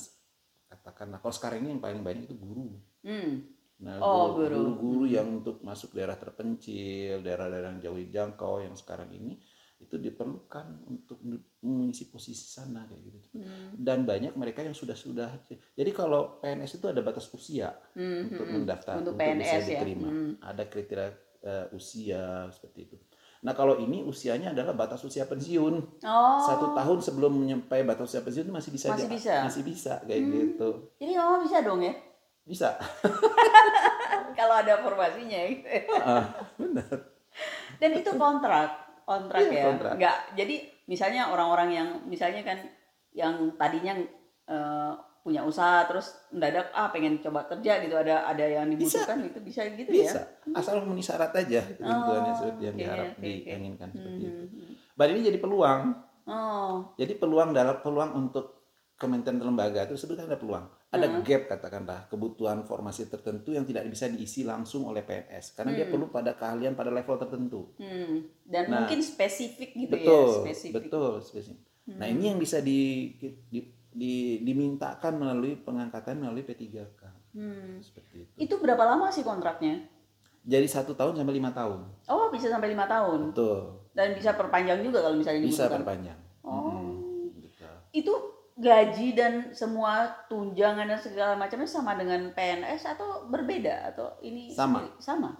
katakanlah 0.66 1.18
kalau 1.18 1.30
sekarang 1.30 1.62
ini 1.62 1.68
yang 1.70 1.82
paling 1.82 2.00
banyak 2.00 2.24
itu 2.24 2.34
guru 2.34 2.74
Hmm. 3.04 3.44
nah 3.76 4.00
Oh, 4.00 4.32
guru- 4.32 4.48
guru. 4.48 4.54
guru-guru 4.74 5.04
yang 5.06 5.28
untuk 5.38 5.60
masuk 5.60 5.92
daerah 5.92 6.16
terpencil 6.16 7.20
daerah-daerah 7.20 7.68
yang 7.70 7.82
jauh 7.82 7.98
dijangkau 7.98 8.54
yang 8.60 8.72
sekarang 8.72 9.12
ini 9.12 9.36
itu 9.76 10.00
diperlukan 10.00 10.80
untuk 10.86 11.20
mengisi 11.60 12.08
posisi 12.08 12.48
sana 12.48 12.88
kayak 12.88 13.02
gitu 13.04 13.18
Hmm. 13.36 13.76
dan 13.76 14.02
banyak 14.02 14.32
mereka 14.32 14.64
yang 14.64 14.72
sudah 14.72 14.96
sudah 14.96 15.28
jadi 15.74 15.90
kalau 15.90 16.40
PNS 16.40 16.78
itu 16.78 16.86
ada 16.88 17.04
batas 17.04 17.28
usia 17.28 17.76
Hmm, 17.92 18.32
untuk 18.32 18.46
hmm, 18.46 18.54
mendaftar 18.56 18.94
Untuk 18.96 19.14
bisa 19.14 19.20
PNS 19.20 19.52
ya. 19.60 19.68
diterima 19.68 20.08
Hmm. 20.08 20.32
ada 20.40 20.62
kriteria 20.64 21.08
eh, 21.44 21.66
usia 21.70 22.48
seperti 22.48 22.80
itu 22.82 22.96
nah 23.44 23.52
kalau 23.52 23.76
ini 23.76 24.00
usianya 24.00 24.50
adalah 24.50 24.72
batas 24.72 24.98
usia 25.00 25.24
pensiun 25.24 25.74
Oh. 26.00 26.40
satu 26.40 26.72
tahun 26.72 26.98
sebelum 26.98 27.32
menyampai 27.34 27.84
batas 27.84 28.08
usia 28.08 28.20
pensiun 28.20 28.48
itu 28.48 28.54
masih 28.54 28.70
bisa 28.70 28.86
Masih 28.88 29.06
bisa? 29.06 29.34
masih 29.44 29.62
bisa 29.62 29.92
kayak 30.02 30.18
Hmm. 30.18 30.32
gitu 30.32 30.68
Jadi 30.96 31.12
mama 31.12 31.36
bisa 31.38 31.60
dong 31.60 31.78
ya 31.78 31.92
bisa 32.42 32.76
kalau 34.34 34.54
ada 34.56 34.76
formasinya 34.78 35.40
gitu. 35.46 35.68
Ah, 35.94 36.24
benar 36.56 37.12
Dan 37.76 37.90
itu 37.92 38.10
kontrak, 38.14 38.70
kontrak 39.04 39.40
Iya, 39.42 39.52
ya. 39.52 39.64
kontrak. 39.66 39.92
Nggak, 39.96 40.16
jadi 40.34 40.54
misalnya 40.84 41.22
orang-orang 41.28 41.68
yang 41.70 41.88
misalnya 42.04 42.42
kan 42.42 42.58
yang 43.10 43.34
tadinya 43.54 43.94
eh, 44.46 44.92
punya 45.24 45.40
usaha 45.40 45.88
terus 45.88 46.12
mendadak 46.28 46.68
ah 46.70 46.92
pengen 46.92 47.16
coba 47.18 47.48
kerja 47.48 47.80
gitu 47.80 47.96
ada 47.96 48.28
ada 48.28 48.44
yang 48.44 48.68
dibutuhkan 48.68 49.24
itu 49.24 49.40
bisa 49.40 49.64
gitu 49.72 49.88
bisa 49.88 50.20
ya. 50.20 50.52
asal 50.54 50.78
memenuhi 50.78 51.00
syarat 51.00 51.32
aja 51.34 51.64
ketentuannya 51.64 52.28
Oh, 52.28 52.36
seperti 52.36 52.62
yang 52.62 52.76
oke, 52.76 52.82
diharap 52.82 53.06
oke. 53.10 53.20
diinginkan 53.24 53.88
seperti 53.90 54.20
itu 54.22 54.44
Hmm. 54.44 54.72
Mbak 54.94 55.06
ini 55.08 55.20
jadi 55.24 55.38
peluang 55.40 55.82
Oh. 56.24 56.72
jadi 56.94 57.12
peluang 57.14 57.50
dalam 57.50 57.80
peluang 57.80 58.10
untuk 58.14 58.46
kementerian 58.94 59.42
lembaga 59.42 59.84
itu 59.84 59.96
sebetulnya 59.96 60.28
ada 60.28 60.36
peluang 60.36 60.64
ada 60.88 61.06
Hmm. 61.06 61.20
gap 61.20 61.42
katakanlah 61.48 62.06
kebutuhan 62.06 62.62
formasi 62.62 63.08
tertentu 63.08 63.50
yang 63.50 63.64
tidak 63.64 63.88
bisa 63.88 64.06
diisi 64.06 64.40
langsung 64.42 64.84
oleh 64.84 65.02
PNS 65.02 65.52
karena 65.52 65.72
dia 65.72 65.84
Hmm. 65.84 65.92
perlu 65.92 66.06
pada 66.08 66.32
keahlian 66.32 66.72
pada 66.72 66.88
level 66.88 67.16
tertentu 67.16 67.72
Hmm. 67.74 68.28
Dan 68.42 68.68
Nah, 68.68 68.84
mungkin 68.84 69.00
spesifik 69.00 69.72
gitu 69.74 69.88
betul 69.90 70.28
ya, 70.28 70.36
spesifik. 70.44 70.74
betul 70.82 71.12
spesifik 71.18 71.64
nah 71.86 72.04
Hmm. 72.04 72.14
ini 72.14 72.24
yang 72.26 72.38
bisa 72.38 72.60
di, 72.60 73.12
di, 73.48 73.60
di- 73.94 74.42
dimintakan 74.42 75.14
melalui 75.14 75.54
pengangkatan 75.56 76.18
melalui 76.18 76.42
P3K 76.42 77.02
Hmm. 77.30 77.78
seperti 77.78 78.26
itu 78.26 78.32
Itu 78.36 78.54
berapa 78.58 78.82
lama 78.84 79.08
sih 79.08 79.22
kontraknya? 79.22 79.86
jadi 80.40 80.62
satu 80.64 80.92
tahun 80.92 81.16
sampai 81.16 81.34
lima 81.34 81.50
tahun 81.50 81.80
Oh, 82.04 82.28
bisa 82.28 82.46
sampai 82.48 82.68
lima 82.68 82.84
tahun. 82.84 83.30
betul 83.30 83.80
Dan 83.90 84.12
bisa 84.12 84.34
perpanjang 84.34 84.82
juga 84.82 84.98
kalau 85.00 85.14
misalnya 85.14 85.40
bisa 85.40 85.64
dibutuhkan. 85.64 85.78
perpanjang 85.80 86.18
Oh. 86.42 87.00
Gitu. 87.32 87.64
Itu 87.94 88.12
gaji 88.54 89.08
dan 89.12 89.32
semua 89.50 90.06
tunjangan 90.24 90.86
dan 90.86 90.94
segala 90.96 91.34
macamnya 91.34 91.64
sama 91.64 91.94
dengan 91.94 92.30
PNS 92.30 92.86
atau 92.88 93.26
berbeda 93.26 93.88
atau 93.88 94.14
ini 94.20 94.46
Sama. 94.48 94.84
Sama. 94.98 95.30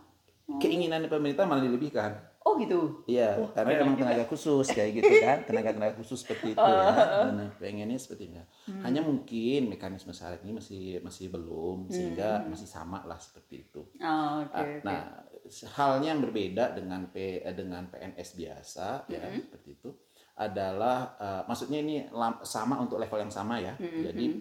keinginan 0.57 1.07
pemerintah 1.07 1.45
malah 1.45 1.63
dilebihkan 1.63 2.11
Oh 2.55 2.63
gitu. 2.63 3.03
Iya, 3.11 3.35
Wah, 3.43 3.51
karena 3.51 3.83
memang 3.83 3.99
juga. 3.99 4.07
tenaga 4.07 4.25
khusus 4.31 4.67
kayak 4.71 5.03
gitu 5.03 5.13
kan, 5.19 5.39
tenaga-tenaga 5.43 5.95
khusus 5.99 6.23
seperti 6.23 6.55
itu 6.55 6.63
ya. 6.63 6.87
Dan 7.27 7.51
pengennya 7.59 7.99
seperti 7.99 8.31
itu. 8.31 8.39
Hanya 8.79 9.03
mungkin 9.03 9.75
mekanisme 9.75 10.15
syarat 10.15 10.39
ini 10.47 10.55
masih 10.55 11.03
masih 11.03 11.35
belum 11.35 11.91
sehingga 11.91 12.47
masih 12.47 12.71
sama 12.71 13.03
lah 13.11 13.19
seperti 13.19 13.67
itu. 13.67 13.83
Oh, 13.99 14.47
oke. 14.47 14.55
Ah. 14.55 14.79
Nah, 14.87 15.01
halnya 15.75 16.15
yang 16.15 16.23
berbeda 16.23 16.79
dengan 16.79 17.11
P 17.11 17.43
eh, 17.43 17.55
dengan 17.59 17.91
PNS 17.91 18.39
biasa 18.39 19.11
ya 19.11 19.29
seperti 19.35 19.69
itu 19.75 19.91
adalah 20.39 21.19
eh, 21.19 21.43
maksudnya 21.51 21.83
ini 21.83 22.07
sama 22.47 22.79
untuk 22.79 23.03
level 23.03 23.19
yang 23.19 23.35
sama 23.35 23.59
ya. 23.59 23.75
Jadi 23.83 24.39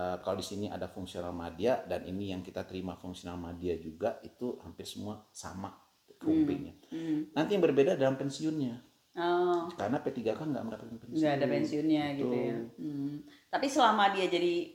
eh, 0.00 0.16
kalau 0.24 0.36
di 0.40 0.46
sini 0.48 0.72
ada 0.72 0.88
fungsional 0.88 1.36
madya 1.36 1.84
dan 1.84 2.08
ini 2.08 2.32
yang 2.32 2.40
kita 2.40 2.64
terima 2.64 2.96
fungsional 2.96 3.36
madya 3.36 3.76
juga 3.76 4.16
itu 4.24 4.56
hampir 4.64 4.88
semua 4.88 5.28
sama 5.28 5.89
groupingnya. 6.20 6.74
Hmm. 6.90 7.26
Nanti 7.32 7.50
yang 7.52 7.64
berbeda 7.64 7.96
dalam 7.96 8.14
pensiunnya. 8.14 8.76
Oh, 9.12 9.66
Karena 9.72 9.98
P3 9.98 10.20
kan 10.30 10.46
nggak 10.48 10.64
mendapatkan 10.64 10.96
pensiun. 10.96 11.18
nggak 11.18 11.34
ada 11.34 11.46
pensiunnya 11.48 12.04
gitu 12.14 12.30
ya. 12.36 12.56
Hmm. 12.76 13.14
Tapi 13.48 13.66
selama 13.66 14.12
dia 14.12 14.26
jadi 14.26 14.70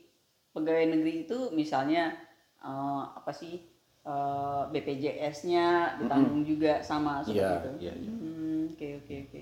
pegawai 0.52 0.86
negeri 0.90 1.14
itu 1.24 1.38
misalnya 1.52 2.12
eh, 2.60 3.04
apa 3.16 3.32
sih 3.32 3.64
eh, 4.02 4.62
BPJS-nya 4.70 5.66
ditanggung 5.98 6.44
juga 6.44 6.82
sama 6.82 7.22
seperti 7.22 7.40
Iya, 7.40 7.52
itu. 7.56 7.70
iya, 7.80 7.94
iya. 7.96 8.12
Hmm, 8.12 8.62
Oke 8.68 8.88
oke 8.98 9.16
oke. 9.24 9.42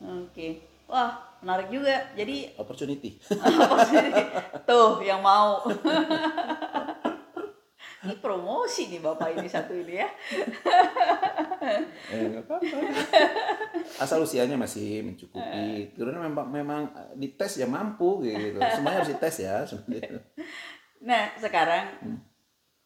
Oke. 0.00 0.46
Wah 0.86 1.12
menarik 1.40 1.68
juga. 1.68 2.10
Jadi 2.14 2.50
Opportunity. 2.56 3.10
sih? 3.90 4.06
Tuh 4.64 5.00
yang 5.00 5.20
mau. 5.20 5.60
ini 8.00 8.16
promosi 8.16 8.88
nih 8.88 9.04
bapak 9.04 9.36
ini 9.36 9.44
satu 9.44 9.76
ini 9.76 10.00
ya. 10.00 10.08
eh, 12.16 12.40
apa-apa. 12.40 12.76
Asal 14.00 14.24
usianya 14.24 14.56
masih 14.56 15.04
mencukupi. 15.04 15.92
Karena 15.92 16.24
memang 16.24 16.48
memang 16.48 16.82
eh, 16.96 17.12
dites 17.20 17.60
ya 17.60 17.68
mampu 17.68 18.24
gitu. 18.24 18.56
Semuanya 18.56 19.04
harus 19.04 19.12
dites 19.12 19.36
ya. 19.44 19.60
Nah 21.00 21.32
sekarang 21.40 21.96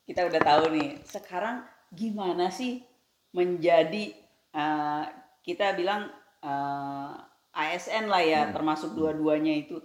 kita 0.07 0.27
udah 0.27 0.41
tahu 0.43 0.65
nih. 0.75 0.99
Sekarang 1.03 1.63
gimana 1.95 2.51
sih 2.51 2.83
menjadi 3.31 4.11
eh, 4.51 5.05
kita 5.47 5.79
bilang 5.79 6.11
eh, 6.43 7.15
ASN 7.55 8.11
lah 8.11 8.23
ya, 8.23 8.51
termasuk 8.51 8.99
dua-duanya 8.99 9.63
itu 9.63 9.79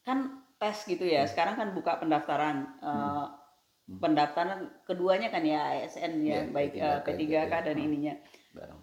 kan 0.00 0.48
tes 0.56 0.88
gitu 0.88 1.04
ya. 1.04 1.28
Sekarang 1.28 1.60
kan 1.60 1.76
buka 1.76 2.00
pendaftaran. 2.00 2.72
eh, 2.80 3.43
Pendaftaran 3.84 4.64
keduanya 4.82 5.28
kan 5.28 5.44
ya 5.44 5.60
ASN 5.76 6.12
ya, 6.20 6.40
Iya, 6.40 6.40
baik 6.48 6.72
eh, 6.72 6.98
P3K, 7.04 7.08
P3K 7.20 7.54
dan 7.62 7.76
ya. 7.76 7.84
ininya. 7.84 8.14
Barang. 8.50 8.80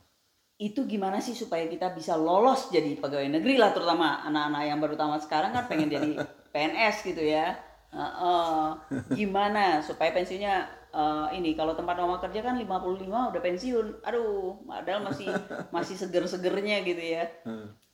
itu 0.57 0.85
gimana 0.85 1.17
sih 1.17 1.33
supaya 1.33 1.65
kita 1.65 1.89
bisa 1.89 2.13
lolos 2.13 2.69
jadi 2.69 2.93
pegawai 2.93 3.33
negeri 3.33 3.57
lah 3.57 3.73
terutama 3.73 4.21
anak-anak 4.21 4.61
yang 4.61 4.77
baru 4.77 4.93
tamat 4.93 5.25
sekarang 5.25 5.51
kan 5.51 5.65
pengen 5.65 5.89
jadi 5.89 6.11
PNS 6.53 7.01
gitu 7.01 7.17
ya 7.17 7.57
Heeh. 7.89 8.65
gimana 9.11 9.81
supaya 9.81 10.13
pensiunnya 10.13 10.61
eh, 10.93 11.27
ini 11.33 11.57
kalau 11.57 11.73
tempat 11.73 11.97
mama 11.97 12.21
kerja 12.21 12.45
kan 12.45 12.61
55 12.61 12.69
udah 13.09 13.41
pensiun 13.41 14.05
aduh 14.05 14.61
padahal 14.61 15.01
masih 15.01 15.33
masih 15.73 15.97
seger-segernya 15.97 16.85
gitu 16.85 17.01
ya 17.09 17.25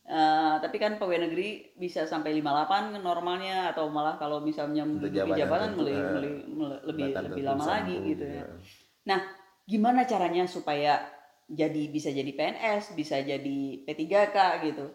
Eh, 0.08 0.56
tapi 0.64 0.80
kan 0.80 0.96
pegawai 0.96 1.28
negeri 1.28 1.76
bisa 1.76 2.08
sampai 2.08 2.40
58 2.40 3.04
normalnya 3.04 3.76
atau 3.76 3.92
malah 3.92 4.16
kalau 4.16 4.40
misalnya 4.40 4.88
menduduki 4.88 5.36
jabatan 5.36 5.76
eh, 5.76 5.84
lebih 5.84 6.32
lebih 6.88 7.04
tertentu 7.12 7.44
lama 7.44 7.66
lagi 7.68 7.96
gitu 8.16 8.24
ya 8.24 8.40
ya. 8.40 8.46
Nah, 9.04 9.20
gimana 9.68 10.08
caranya 10.08 10.48
supaya 10.48 11.04
jadi 11.52 11.92
bisa 11.92 12.16
jadi 12.16 12.32
PNS, 12.32 12.96
bisa 12.96 13.20
jadi 13.20 13.60
P3K 13.84 14.38
gitu? 14.72 14.88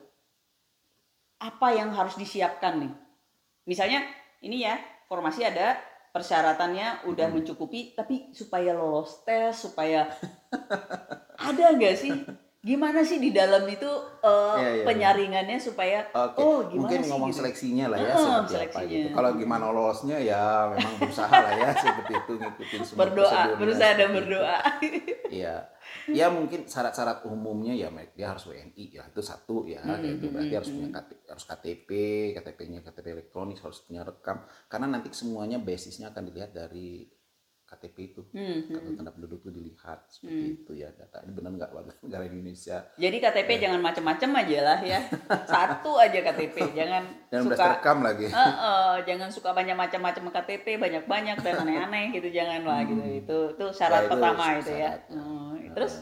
Apa 1.45 1.77
yang 1.77 1.93
harus 1.93 2.17
disiapkan 2.17 2.81
nih? 2.81 2.93
Misalnya 3.69 4.09
ini 4.41 4.65
ya, 4.65 4.81
formasi 5.13 5.45
ada, 5.45 5.77
persyaratannya 6.17 7.05
udah 7.05 7.29
mencukupi, 7.29 7.93
tapi 7.93 8.33
supaya 8.33 8.73
lolos 8.73 9.21
tes, 9.29 9.61
supaya 9.61 10.09
ada 11.53 11.65
nggak 11.77 11.97
sih 12.01 12.17
gimana 12.63 13.03
sih 13.03 13.19
di 13.19 13.35
dalam 13.35 13.67
itu 13.67 13.91
uh, 14.23 14.55
Iya, 14.55 14.71
iya, 14.71 14.85
penyaringannya 14.87 15.59
supaya 15.59 16.07
Oke, 16.15 16.39
oh 16.39 16.63
gimana 16.71 16.79
mungkin 16.79 17.01
sih 17.03 17.11
ngomong 17.11 17.31
gitu. 17.35 17.39
seleksinya 17.43 17.87
lah 17.91 17.99
ya 17.99 18.15
Heeh, 18.15 18.23
seperti 18.23 18.55
apa 18.71 18.81
gitu. 18.87 19.09
Kalau 19.19 19.31
gimana 19.35 19.65
lolosnya 19.75 20.17
ya 20.23 20.71
memang 20.71 20.95
berusaha 21.03 21.35
lah 21.35 21.53
ya 21.59 21.69
seperti 21.75 22.13
itu 22.23 22.33
ngikutin 22.39 22.81
semua 22.87 22.99
berdoa 23.03 23.43
berusaha 23.59 23.93
dan 23.99 24.09
itu. 24.09 24.15
berdoa 24.15 24.59
Iya. 25.27 25.57
Ya 26.15 26.27
mungkin 26.31 26.71
syarat-syarat 26.71 27.27
umumnya 27.27 27.75
ya 27.75 27.91
dia 28.15 28.31
harus 28.31 28.47
WNI 28.47 28.85
ya 28.95 29.03
itu 29.11 29.23
satu 29.27 29.67
ya 29.67 29.83
Hmm, 29.83 29.99
hmm, 29.99 30.31
berarti 30.31 30.55
hmm, 30.55 30.59
harus 30.63 30.71
punya 30.71 30.89
hmm. 30.89 30.97
KTP, 31.03 31.21
harus 31.35 31.45
KTP, 31.51 31.91
KTP-nya 32.39 32.79
KTP 32.87 33.07
elektronik 33.11 33.59
harus 33.59 33.83
punya 33.83 34.07
rekam 34.07 34.39
karena 34.71 34.87
nanti 34.87 35.11
semuanya 35.11 35.59
basisnya 35.59 36.15
akan 36.15 36.31
dilihat 36.31 36.55
dari 36.55 37.11
KTP 37.73 37.97
itu. 38.07 38.23
Hmm, 38.31 38.69
Kartu 38.69 38.85
hmm. 38.85 38.97
tanda 38.97 39.11
penduduk 39.11 39.41
itu 39.41 39.51
dilihat 39.51 40.05
seperti 40.07 40.45
Hmm. 40.45 40.57
itu 40.61 40.73
ya 40.77 40.89
data 40.93 41.25
ini 41.25 41.33
benar 41.33 41.51
nggak 41.55 41.71
warga 41.73 41.93
negara 42.01 42.25
Indonesia 42.25 42.77
jadi 42.95 43.17
KTP 43.19 43.51
Iya. 43.51 43.61
jangan 43.65 43.81
macam-macam 43.81 44.31
aja 44.39 44.59
lah 44.61 44.79
ya 44.83 45.01
satu 45.53 45.91
aja 45.97 46.19
KTP 46.23 46.57
jangan 46.73 47.03
dan 47.27 47.41
suka 47.43 47.57
terekam 47.57 47.99
lagi. 48.03 48.27
Heeh, 48.29 48.93
jangan 49.03 49.29
suka 49.29 49.51
banyak 49.51 49.73
macam-macam 49.75 50.25
KTP 50.31 50.67
banyak-banyak 50.77 51.37
dan 51.41 51.55
aneh-aneh 51.63 52.13
gitu 52.13 52.29
jangan 52.29 52.61
lah 52.63 52.85
gitu 52.85 53.03
itu 53.03 53.39
itu 53.57 53.67
syarat 53.73 54.05
Hmm. 54.05 54.05
Ya, 54.05 54.05
itu 54.05 54.13
pertama 54.13 54.45
itu 54.53 54.71
ya 54.71 54.77
syarat, 54.77 55.01
ya. 55.09 55.17
Hmm, 55.17 55.53
terus 55.73 55.95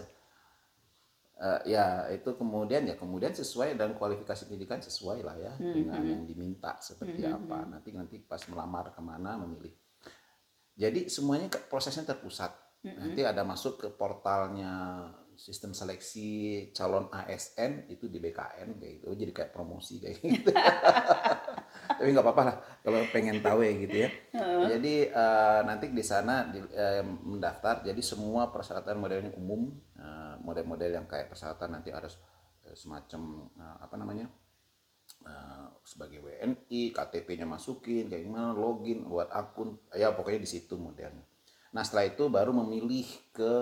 Eh, 1.41 1.73
ya 1.73 2.05
itu 2.13 2.37
kemudian 2.37 2.85
ya 2.85 3.01
kemudian 3.01 3.33
sesuai 3.33 3.73
dan 3.73 3.97
kualifikasi 3.97 4.45
pendidikan 4.45 4.77
sesuai 4.77 5.25
lah 5.25 5.33
ya 5.41 5.49
Hmm, 5.57 5.73
dengan 5.73 5.97
hmm. 5.97 6.11
yang 6.13 6.23
diminta 6.29 6.77
seperti 6.85 7.25
Hmm, 7.25 7.33
hmm, 7.33 7.49
apa 7.49 7.59
nanti 7.65 7.97
nanti 7.97 8.17
pas 8.21 8.45
melamar 8.45 8.93
ke 8.93 9.01
mana 9.01 9.41
memilih 9.41 9.73
jadi 10.77 11.07
semuanya 11.11 11.49
prosesnya 11.69 12.07
terpusat. 12.07 12.53
Hmm, 12.81 12.97
nanti 12.97 13.21
ada 13.21 13.45
masuk 13.45 13.77
ke 13.77 13.89
portalnya 13.93 15.05
sistem 15.37 15.73
seleksi 15.73 16.29
calon 16.73 17.09
ASN 17.13 17.89
itu 17.89 18.09
di 18.09 18.21
BKN 18.21 18.77
kayak 18.81 18.93
gitu. 19.01 19.07
Jadi 19.13 19.33
kayak 19.33 19.53
promosi 19.53 20.01
kayak 20.01 20.17
gitu. 20.21 20.51
Tapi 22.01 22.09
nggak 22.13 22.25
apa-apa 22.25 22.43
lah 22.45 22.57
kalau 22.81 23.01
pengen 23.13 23.41
tahu 23.45 23.61
ya 23.65 23.73
gitu 23.77 23.97
ya. 24.05 24.11
Jadi 24.77 24.95
eh, 25.09 25.61
nanti 25.65 25.87
di 25.93 26.05
sana 26.05 26.49
di- 26.49 26.73
eh, 26.73 27.05
mendaftar. 27.05 27.85
Jadi 27.85 28.01
semua 28.01 28.49
persyaratan 28.49 28.97
modelnya 28.97 29.33
umum 29.37 29.69
eh, 29.97 30.35
model-model 30.41 30.91
yang 31.01 31.07
kayak 31.09 31.29
persyaratan 31.33 31.81
nanti 31.81 31.93
harus 31.93 32.17
semacam 32.73 33.49
eh, 33.61 33.77
apa 33.81 33.95
namanya 33.97 34.27
eh, 35.27 35.67
sebagai 35.85 36.21
WNI 36.23 36.93
KTP-nya 36.95 37.47
masukin 37.49 38.07
kayak 38.09 38.25
gimana 38.29 38.53
login 38.53 39.05
buat 39.07 39.29
akun 39.33 39.77
ya 39.97 40.13
pokoknya 40.15 40.41
di 40.43 40.51
situ 40.51 40.77
modelnya 40.77 41.25
nah 41.71 41.87
setelah 41.87 42.11
itu 42.11 42.27
baru 42.27 42.53
memilih 42.55 43.07
ke 43.35 43.53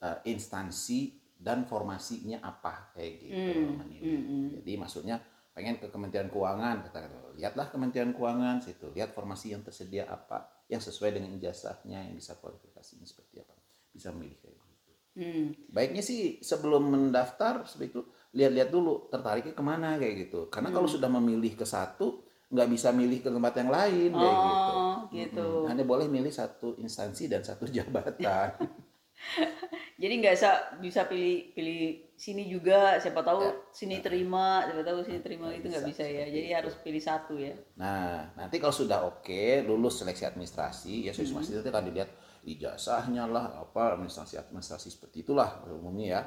eh, 0.00 0.18
instansi 0.28 1.18
dan 1.40 1.64
formasinya 1.64 2.44
apa 2.44 2.92
kayak 2.92 3.12
gitu 3.24 3.50
memilih. 3.80 4.00
hmm, 4.04 4.22
hmm. 4.28 4.46
jadi 4.60 4.72
maksudnya 4.76 5.16
pengen 5.50 5.82
ke 5.82 5.90
Kementerian 5.90 6.30
Keuangan 6.30 6.88
katakan 6.88 7.10
lihatlah 7.34 7.68
Kementerian 7.72 8.12
Keuangan 8.12 8.62
situ 8.62 8.92
lihat 8.92 9.16
formasi 9.16 9.56
yang 9.56 9.64
tersedia 9.64 10.06
apa 10.06 10.46
yang 10.70 10.78
sesuai 10.78 11.16
dengan 11.18 11.34
ijazahnya 11.34 12.06
yang 12.06 12.14
bisa 12.14 12.38
kualifikasinya 12.38 13.02
seperti 13.08 13.42
apa 13.42 13.56
bisa 13.90 14.14
memilih 14.14 14.38
kayak 14.38 14.54
gitu 14.56 14.70
Hmm. 15.10 15.50
baiknya 15.74 16.06
sih 16.06 16.38
sebelum 16.38 16.86
mendaftar 16.86 17.66
seperti 17.66 17.98
itu 17.98 18.02
lihat-lihat 18.30 18.70
dulu 18.70 19.10
tertariknya 19.10 19.54
ke 19.54 19.64
mana 19.64 19.98
kayak 19.98 20.14
gitu 20.26 20.40
karena 20.48 20.70
kalau 20.70 20.86
Hmm. 20.86 20.94
sudah 20.96 21.10
memilih 21.10 21.52
ke 21.58 21.66
satu 21.66 22.22
nggak 22.50 22.68
bisa 22.70 22.90
milih 22.90 23.22
ke 23.22 23.30
tempat 23.30 23.54
yang 23.58 23.70
lain 23.70 24.10
kayak 24.12 24.38
gitu 24.42 24.72
Oh, 24.74 24.96
gitu. 25.10 25.46
Mm-mm. 25.46 25.68
hanya 25.70 25.84
boleh 25.86 26.06
milih 26.06 26.30
satu 26.30 26.74
instansi 26.78 27.30
dan 27.30 27.42
satu 27.42 27.66
jabatan 27.76 28.50
Jadi 30.00 30.14
nggak 30.16 30.32
bisa 30.32 30.50
bisa 30.80 31.00
pilih 31.04 31.52
pilih 31.52 31.80
sini 32.16 32.48
juga, 32.48 32.96
siapa 32.96 33.20
tahu 33.20 33.44
Ya. 33.44 33.52
sini 33.70 34.00
terima, 34.00 34.64
siapa 34.64 34.80
tahu 34.80 35.04
sini 35.04 35.20
terima 35.20 35.52
itu 35.52 35.68
nggak 35.68 35.84
bisa 35.84 36.04
bisa 36.04 36.04
ya. 36.08 36.24
Jadi 36.24 36.48
itu. 36.48 36.56
harus 36.56 36.74
pilih 36.80 37.02
satu 37.04 37.36
ya. 37.36 37.52
Nah, 37.76 38.32
nanti 38.32 38.56
kalau 38.56 38.72
sudah 38.72 39.04
oke, 39.04 39.60
lulus 39.68 40.00
seleksi 40.00 40.24
administrasi, 40.24 41.04
ya 41.04 41.12
seleksi 41.12 41.36
administrasi 41.36 41.60
itu 41.60 41.68
akan 41.68 41.84
dilihat 41.84 42.10
ijazahnya 42.44 43.24
lah, 43.28 43.60
apa 43.60 44.00
administrasi 44.00 44.40
administrasi 44.40 44.88
seperti 44.88 45.20
itulah 45.20 45.60
umumnya 45.68 46.06
ya. 46.08 46.20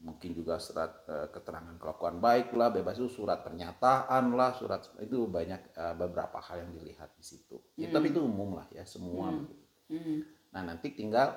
Mungkin 0.00 0.32
juga 0.32 0.56
surat 0.56 1.04
eh, 1.04 1.28
keterangan 1.28 1.76
kelakuan 1.76 2.18
baik 2.18 2.52
lah, 2.52 2.68
bebas 2.68 2.96
itu 2.96 3.08
surat 3.10 3.40
pernyataan 3.40 4.32
lah, 4.32 4.52
surat 4.52 4.80
itu 4.98 5.28
banyak 5.28 5.60
eh, 5.70 5.94
beberapa 5.94 6.40
hal 6.40 6.64
yang 6.64 6.72
dilihat 6.72 7.12
di 7.14 7.22
situ. 7.22 7.60
Ya, 7.76 7.88
Tapi 7.88 8.08
itu 8.08 8.20
umum 8.20 8.56
lah 8.56 8.66
ya, 8.70 8.84
semua. 8.84 9.28
Hmm. 9.28 9.44
Hmm. 9.88 10.24
Nah, 10.50 10.62
nanti 10.64 10.90
tinggal 10.90 11.36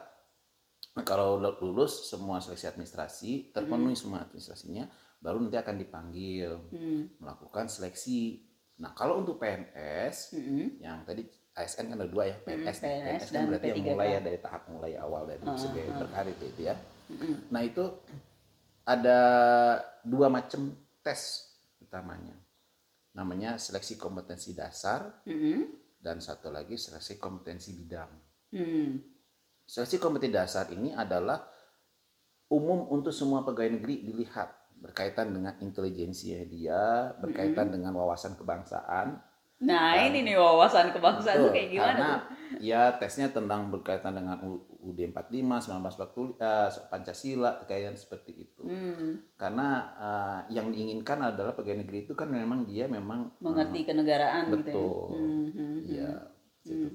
kalau 1.04 1.42
lulus 1.60 2.08
semua 2.08 2.38
seleksi 2.38 2.66
administrasi, 2.66 3.32
terpenuhi 3.52 3.94
semua 3.94 4.22
administrasinya, 4.22 4.86
baru 5.18 5.42
nanti 5.42 5.58
akan 5.58 5.76
dipanggil 5.76 6.52
Hmm. 6.70 7.10
melakukan 7.18 7.66
seleksi. 7.68 8.46
Nah, 8.80 8.94
kalau 8.94 9.20
untuk 9.20 9.38
PNS 9.38 10.34
Hmm. 10.34 10.78
yang 10.78 11.02
tadi 11.04 11.26
ASN 11.54 11.86
kan 11.88 11.98
ada 11.98 12.10
dua 12.10 12.26
ya, 12.26 12.36
PNS. 12.40 12.48
Hmm, 12.48 12.64
PNS 12.64 12.80
PNS 12.80 13.22
kan 13.22 13.34
dan 13.36 13.44
berarti 13.48 13.68
yang 13.68 13.78
P3K. 13.78 13.90
mulai 13.92 14.08
ya 14.08 14.20
dari 14.20 14.40
tahap 14.40 14.62
mulai 14.68 14.94
awal 14.96 15.22
dari 15.26 15.42
Ah, 15.44 15.54
segi 15.54 15.80
ah. 15.84 15.98
berkarir 16.00 16.38
itu 16.40 16.62
ya. 16.64 16.76
Hmm. 17.10 17.36
Nah, 17.50 17.62
itu 17.62 17.84
ada 18.84 19.20
dua 20.04 20.28
macam 20.28 20.76
tes 21.04 21.52
utamanya. 21.80 22.36
Namanya 23.14 23.56
seleksi 23.62 23.96
kompetensi 23.96 24.58
dasar 24.58 25.24
Hmm. 25.24 25.70
dan 26.04 26.20
satu 26.20 26.52
lagi 26.52 26.76
seleksi 26.76 27.16
kompetensi 27.16 27.72
bidang. 27.78 28.12
Hmm. 28.52 29.00
Seleksi 29.64 29.98
kompetensi 30.02 30.36
dasar 30.36 30.68
ini 30.76 30.92
adalah 30.92 31.40
umum 32.52 32.92
untuk 32.92 33.16
semua 33.16 33.42
pegawai 33.48 33.80
negeri 33.80 34.04
dilihat 34.04 34.52
berkaitan 34.84 35.32
dengan 35.32 35.56
intelijensinya 35.64 36.44
dia, 36.44 36.82
berkaitan 37.24 37.72
dengan 37.72 37.96
wawasan 37.96 38.36
kebangsaan. 38.36 39.16
Nah, 39.60 39.96
Kan. 39.96 40.12
ini 40.12 40.20
nih 40.24 40.36
wawasan 40.36 40.92
kebangsaan 40.92 41.38
tuh 41.38 41.48
Betul, 41.48 41.56
kayak 41.56 41.70
gimana 41.70 41.88
karena 41.88 42.10
tuh? 42.12 42.22
ya 42.60 42.82
tesnya 42.94 43.28
tentang 43.30 43.70
berkaitan 43.70 44.12
dengan 44.12 44.38
UUD 44.42 45.00
45, 45.08 45.40
1940, 45.64 46.36
eh, 46.36 46.68
Pancasila, 46.90 47.52
kayak 47.64 47.96
seperti 47.96 48.44
itu. 48.44 48.62
Hmm. 48.62 49.24
Karena 49.34 49.68
eh, 49.96 50.40
yang 50.52 50.68
diinginkan 50.68 51.22
adalah 51.24 51.54
pegawai 51.54 51.80
negeri 51.80 52.04
itu 52.04 52.12
kan 52.12 52.28
memang 52.28 52.66
dia 52.66 52.86
memang 52.86 53.32
eh, 53.32 53.40
Mengerti 53.40 53.80
kenegaraan 53.84 54.44
gitu 54.48 54.52
ya. 54.52 54.60
betul. 54.60 54.92
Hmm, 55.12 55.46
hmm, 55.50 55.76
Iya. 55.86 56.12
hmm. 56.12 56.64
gitu. 56.66 56.88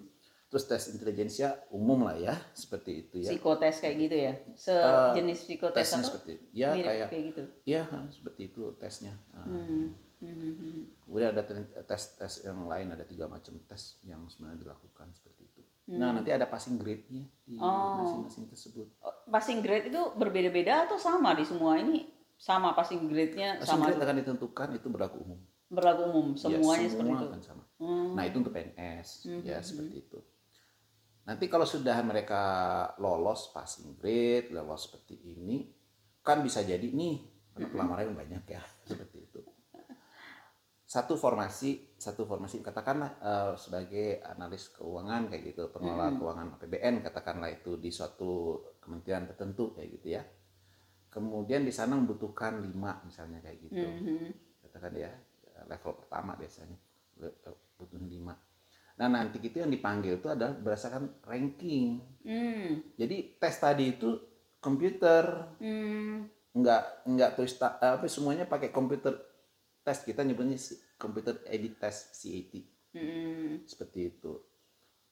Terus 0.49 0.65
tes 0.65 0.85
intelijensia 0.91 1.49
umum 1.71 2.05
lah 2.05 2.17
ya, 2.17 2.33
seperti 2.53 3.05
itu 3.07 3.17
ya. 3.21 3.31
Psikotes 3.31 3.81
kayak 3.81 3.97
gitu 3.99 4.17
ya. 4.19 4.33
Eh, 4.33 4.57
Sejenis 4.57 5.39
psikotes 5.43 5.77
tesnya 5.79 5.99
apa? 5.99 6.07
seperti 6.07 6.33
ya 6.53 6.69
Mirip 6.73 6.85
kayak 6.85 7.09
kayak 7.09 7.25
gitu. 7.29 7.43
ya 7.65 7.83
seperti 8.09 8.41
itu 8.47 8.63
tesnya. 8.77 9.13
Nah, 9.31 9.45
Hmm. 9.45 9.87
Hmm, 10.19 10.35
hmm, 10.35 10.55
hmm. 10.55 10.83
Kemudian 11.05 11.31
ada 11.31 11.43
tes 11.85 12.03
tes 12.15 12.33
yang 12.43 12.67
lain 12.67 12.91
ada 12.91 13.03
tiga 13.03 13.27
macam 13.27 13.55
tes 13.65 13.97
yang 14.03 14.27
sebenarnya 14.27 14.67
dilakukan 14.67 15.07
seperti 15.13 15.47
itu. 15.47 15.63
Hmm. 15.87 15.99
Nah 15.99 16.11
nanti 16.13 16.31
ada 16.31 16.45
passing 16.45 16.75
grade-nya 16.77 17.23
di 17.43 17.55
Oh. 17.57 18.03
masing-masing 18.03 18.47
tersebut. 18.47 18.87
Oh, 18.99 19.15
Passing 19.29 19.61
grade 19.61 19.89
itu 19.89 20.03
berbeda-beda 20.15 20.85
atau 20.85 20.97
sama 20.97 21.33
di 21.33 21.45
semua 21.45 21.77
ini? 21.77 22.09
Sama 22.35 22.71
passing 22.71 23.07
grade-nya 23.07 23.59
Passing 23.59 23.79
sama 23.79 23.85
grade 23.89 24.01
akan 24.01 24.17
ditentukan 24.19 24.69
itu 24.75 24.87
berlaku 24.89 25.17
umum. 25.21 25.41
berlaku 25.69 26.03
umum 26.09 26.27
Ya, 26.33 26.41
semuanya 26.57 26.89
semua 26.89 26.89
seperti 26.89 27.13
itu. 27.13 27.27
akan 27.29 27.41
sama. 27.45 27.65
Hmm. 27.77 28.13
Nah 28.17 28.25
itu 28.25 28.37
untuk 28.37 28.53
PNS 28.53 29.09
Hmm, 29.23 29.41
ya 29.45 29.59
hmm, 29.59 29.67
seperti 29.67 29.95
itu. 30.01 30.19
Nanti 31.23 31.45
kalau 31.47 31.65
sudah 31.65 31.93
mereka 32.01 32.43
lolos 32.97 33.53
passing 33.53 33.93
grade, 33.95 34.49
lolos 34.49 34.89
seperti 34.89 35.21
ini, 35.21 35.69
kan 36.23 36.41
bisa 36.41 36.61
jadi 36.61 36.83
nih 36.85 37.21
karena 37.53 37.69
pelamaran 37.69 38.17
banyak 38.17 38.45
ya 38.49 38.63
seperti. 38.89 39.18
Satu 40.89 41.21
formasi, 41.21 42.01
satu 42.01 42.25
formasi 42.25 42.65
katakanlah 42.65 43.21
eh, 43.21 43.53
sebagai 43.61 44.25
analis 44.25 44.73
keuangan 44.73 45.29
kayak 45.29 45.53
gitu, 45.53 45.69
pengelola 45.69 46.09
Mm-mm. 46.09 46.19
keuangan 46.25 46.47
APBN 46.57 46.95
katakanlah 47.05 47.53
itu 47.53 47.77
di 47.77 47.93
suatu 47.93 48.57
kementerian 48.81 49.29
tertentu 49.29 49.77
kayak 49.77 49.89
gitu 50.01 50.09
ya. 50.17 50.25
Kemudian 51.13 51.69
di 51.69 51.73
sana 51.73 51.93
membutuhkan 51.97 52.65
lima 52.65 53.05
misalnya 53.05 53.41
kayak 53.45 53.59
gitu 53.69 53.85
Mhm. 53.85 54.29
katakan 54.65 54.93
ya 54.97 55.13
level 55.69 55.93
pertama 56.05 56.37
biasanya 56.37 56.77
butuh 57.77 57.99
lima 57.99 58.37
nah 58.99 59.07
nanti 59.07 59.39
itu 59.41 59.63
yang 59.63 59.71
dipanggil 59.71 60.19
itu 60.19 60.29
adalah 60.29 60.55
berdasarkan 60.59 61.23
ranking 61.25 62.03
Hmm. 62.23 62.83
jadi 62.99 63.39
tes 63.41 63.57
tadi 63.57 63.95
itu 63.97 64.11
komputer 64.61 65.25
Hmm. 65.59 66.27
nggak 66.53 67.09
nggak 67.09 67.31
tulis 67.39 67.55
apa 67.63 68.05
semuanya 68.11 68.45
pakai 68.45 68.69
komputer 68.69 69.15
tes 69.89 70.05
kita 70.05 70.21
nyebutnya 70.21 70.61
komputer 70.97 71.41
edit 71.49 71.81
test 71.81 72.13
CAT 72.15 72.53
Hmm. 72.89 73.65
seperti 73.65 74.11
itu 74.11 74.33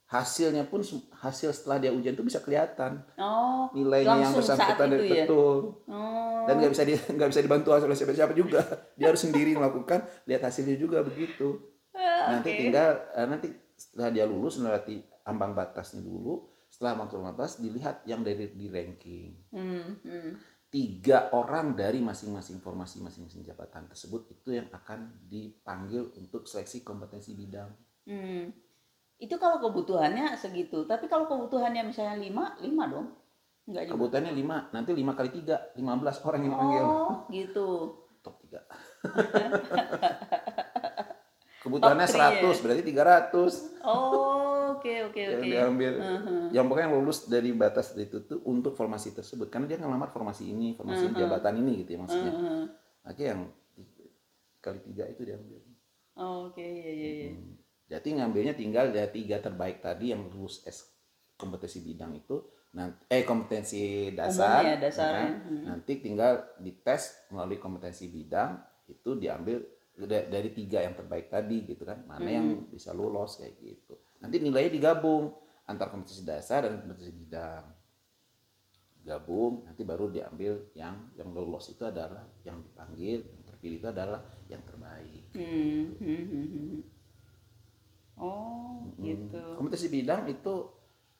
hasilnya 0.07 0.65
pun 0.65 0.81
hasil 1.13 1.51
setelah 1.51 1.77
dia 1.79 1.91
ujian 1.91 2.15
itu 2.15 2.23
bisa 2.23 2.39
kelihatan 2.39 3.03
Oh, 3.17 3.67
nilainya 3.73 4.23
yang 4.23 4.33
bersangkutan 4.33 4.87
dari 4.87 5.09
ya? 5.09 5.25
betul 5.25 5.83
Oh. 5.85 6.47
dan 6.47 6.57
nggak 6.57 6.73
bisa 6.73 6.85
di 6.85 6.95
nggak 7.17 7.29
bisa 7.29 7.41
dibantu 7.41 7.69
oleh 7.73 7.93
siapa-siapa 7.93 8.33
juga 8.33 8.63
dia 8.95 9.11
harus 9.11 9.19
sendiri 9.19 9.53
melakukan 9.53 10.05
lihat 10.25 10.43
hasilnya 10.43 10.77
juga 10.77 11.01
begitu 11.01 11.59
Ah, 11.93 12.33
nanti 12.33 12.55
tinggal 12.55 12.91
eh, 13.13 13.27
nanti 13.27 13.49
setelah 13.73 14.09
dia 14.09 14.25
lulus 14.25 14.57
melewati 14.57 15.01
ambang 15.25 15.53
batasnya 15.53 16.01
dulu 16.01 16.45
setelah 16.69 16.93
masuk 16.97 17.19
ambang 17.19 17.35
batas 17.35 17.59
dilihat 17.59 18.05
yang 18.05 18.21
dari 18.21 18.47
di 18.49 18.67
ranking 18.69 19.33
Hmm. 19.51 19.97
Hmm. 20.01 20.33
Tiga 20.77 21.33
orang 21.33 21.73
dari 21.73 22.05
masing-masing 22.05 22.61
formasi 22.61 23.01
masing-masing 23.01 23.41
jabatan 23.49 23.89
tersebut 23.89 24.29
itu 24.29 24.61
yang 24.61 24.69
akan 24.69 25.25
dipanggil 25.25 26.13
untuk 26.21 26.45
seleksi 26.45 26.85
kompetensi 26.85 27.33
bidang. 27.33 27.73
Hmm. 28.05 28.53
Itu 29.17 29.41
kalau 29.41 29.57
kebutuhannya 29.65 30.37
segitu. 30.37 30.85
Tapi 30.85 31.09
kalau 31.09 31.25
kebutuhannya 31.25 31.81
misalnya 31.81 32.21
lima, 32.21 32.61
lima 32.61 32.93
dong. 32.93 33.09
Enggak. 33.65 33.89
Kebutuhannya 33.89 34.37
lima, 34.37 34.69
nanti 34.77 34.93
lima 34.93 35.17
kali 35.17 35.33
tiga, 35.33 35.73
lima 35.81 35.97
belas 35.97 36.21
orang 36.21 36.45
yang 36.45 36.53
dipanggil. 36.53 36.85
Oh, 36.85 37.25
gitu. 37.33 37.69
Top 38.25 38.37
tiga. 38.45 38.61
Kebutuhannya 41.65 42.05
Top 42.05 42.21
three, 42.21 42.37
100, 42.37 42.53
ya? 42.53 42.61
berarti 42.61 42.83
300. 42.85 43.81
Oh, 43.81 44.56
oke 44.69 44.93
oke 45.07 45.21
yang 45.21 45.37
oke. 45.37 45.47
diambil 45.47 45.93
Mhm. 45.97 46.45
yang 46.51 46.65
pokoknya 46.65 46.87
yang 46.87 46.97
lulus 46.97 47.19
dari 47.25 47.51
batas 47.53 47.95
itu 47.95 48.19
tuh 48.23 48.41
untuk 48.45 48.73
formasi 48.73 49.11
tersebut 49.11 49.47
karena 49.47 49.67
dia 49.67 49.79
ngelamar 49.79 50.09
formasi 50.09 50.47
ini 50.47 50.73
formasi 50.73 51.07
Mhm. 51.07 51.17
jabatan 51.17 51.55
ini 51.57 51.73
gitu 51.81 51.91
ya 51.93 52.01
maksudnya 52.01 52.33
Mhm. 52.33 52.63
akhirnya 53.03 53.31
yang 53.31 53.43
kali 54.59 54.79
tiga 54.83 55.05
itu 55.07 55.23
diambil 55.23 55.61
Oh, 56.17 56.49
Oke, 56.49 56.65
iya 56.65 56.91
iya 56.91 57.11
iya. 57.13 57.31
Hmm. 57.31 57.61
jadi 57.87 58.09
ngambilnya 58.17 58.55
tinggal 58.55 58.89
dari 58.89 59.13
tiga 59.15 59.37
terbaik 59.39 59.79
tadi 59.79 60.11
yang 60.11 60.25
lulus 60.27 60.65
S 60.65 60.89
kompetensi 61.35 61.85
bidang 61.85 62.17
itu 62.17 62.41
nanti 62.73 63.05
eh 63.07 63.21
kompetensi 63.23 63.83
dasar, 64.11 64.65
Umumnya, 64.65 64.81
dasar, 64.81 65.07
ya 65.07 65.13
kan? 65.15 65.29
ya. 65.29 65.37
Hmm. 65.45 65.63
nanti 65.67 65.93
tinggal 65.99 66.33
dites 66.57 67.03
melalui 67.29 67.57
kompetensi 67.57 68.09
bidang 68.09 68.57
itu 68.87 69.11
diambil 69.15 69.61
da- 69.99 70.25
dari 70.25 70.51
tiga 70.51 70.81
yang 70.81 70.93
terbaik 70.93 71.29
tadi 71.29 71.65
gitu 71.65 71.85
kan 71.85 72.01
mana 72.03 72.25
yang 72.27 72.47
Hmm. 72.55 72.69
bisa 72.71 72.91
lolos 72.91 73.37
kayak 73.37 73.55
gitu 73.59 73.95
nanti 74.19 74.37
nilainya 74.39 74.73
digabung 74.73 75.33
antar 75.65 75.91
kompetensi 75.91 76.23
dasar 76.23 76.65
dan 76.65 76.81
kompetensi 76.81 77.13
bidang 77.13 77.65
gabung 79.03 79.63
nanti 79.63 79.87
baru 79.87 80.11
diambil 80.11 80.75
yang 80.75 81.15
yang 81.15 81.31
lolos 81.31 81.71
itu 81.71 81.87
adalah 81.87 82.27
yang 82.43 82.59
dipanggil 82.59 83.23
yang 83.23 83.43
terpilih 83.47 83.79
itu 83.79 83.89
adalah 83.89 84.21
yang 84.47 84.63
terbaik 84.67 85.23
Hmm, 85.31 85.95
hmm, 86.01 86.25
hmm, 86.27 86.47
hmm. 86.49 86.81
Oh, 88.17 88.81
Hmm. 88.97 89.05
gitu. 89.05 89.43
Kompetensi 89.61 89.93
bidang 89.93 90.25
itu 90.27 90.55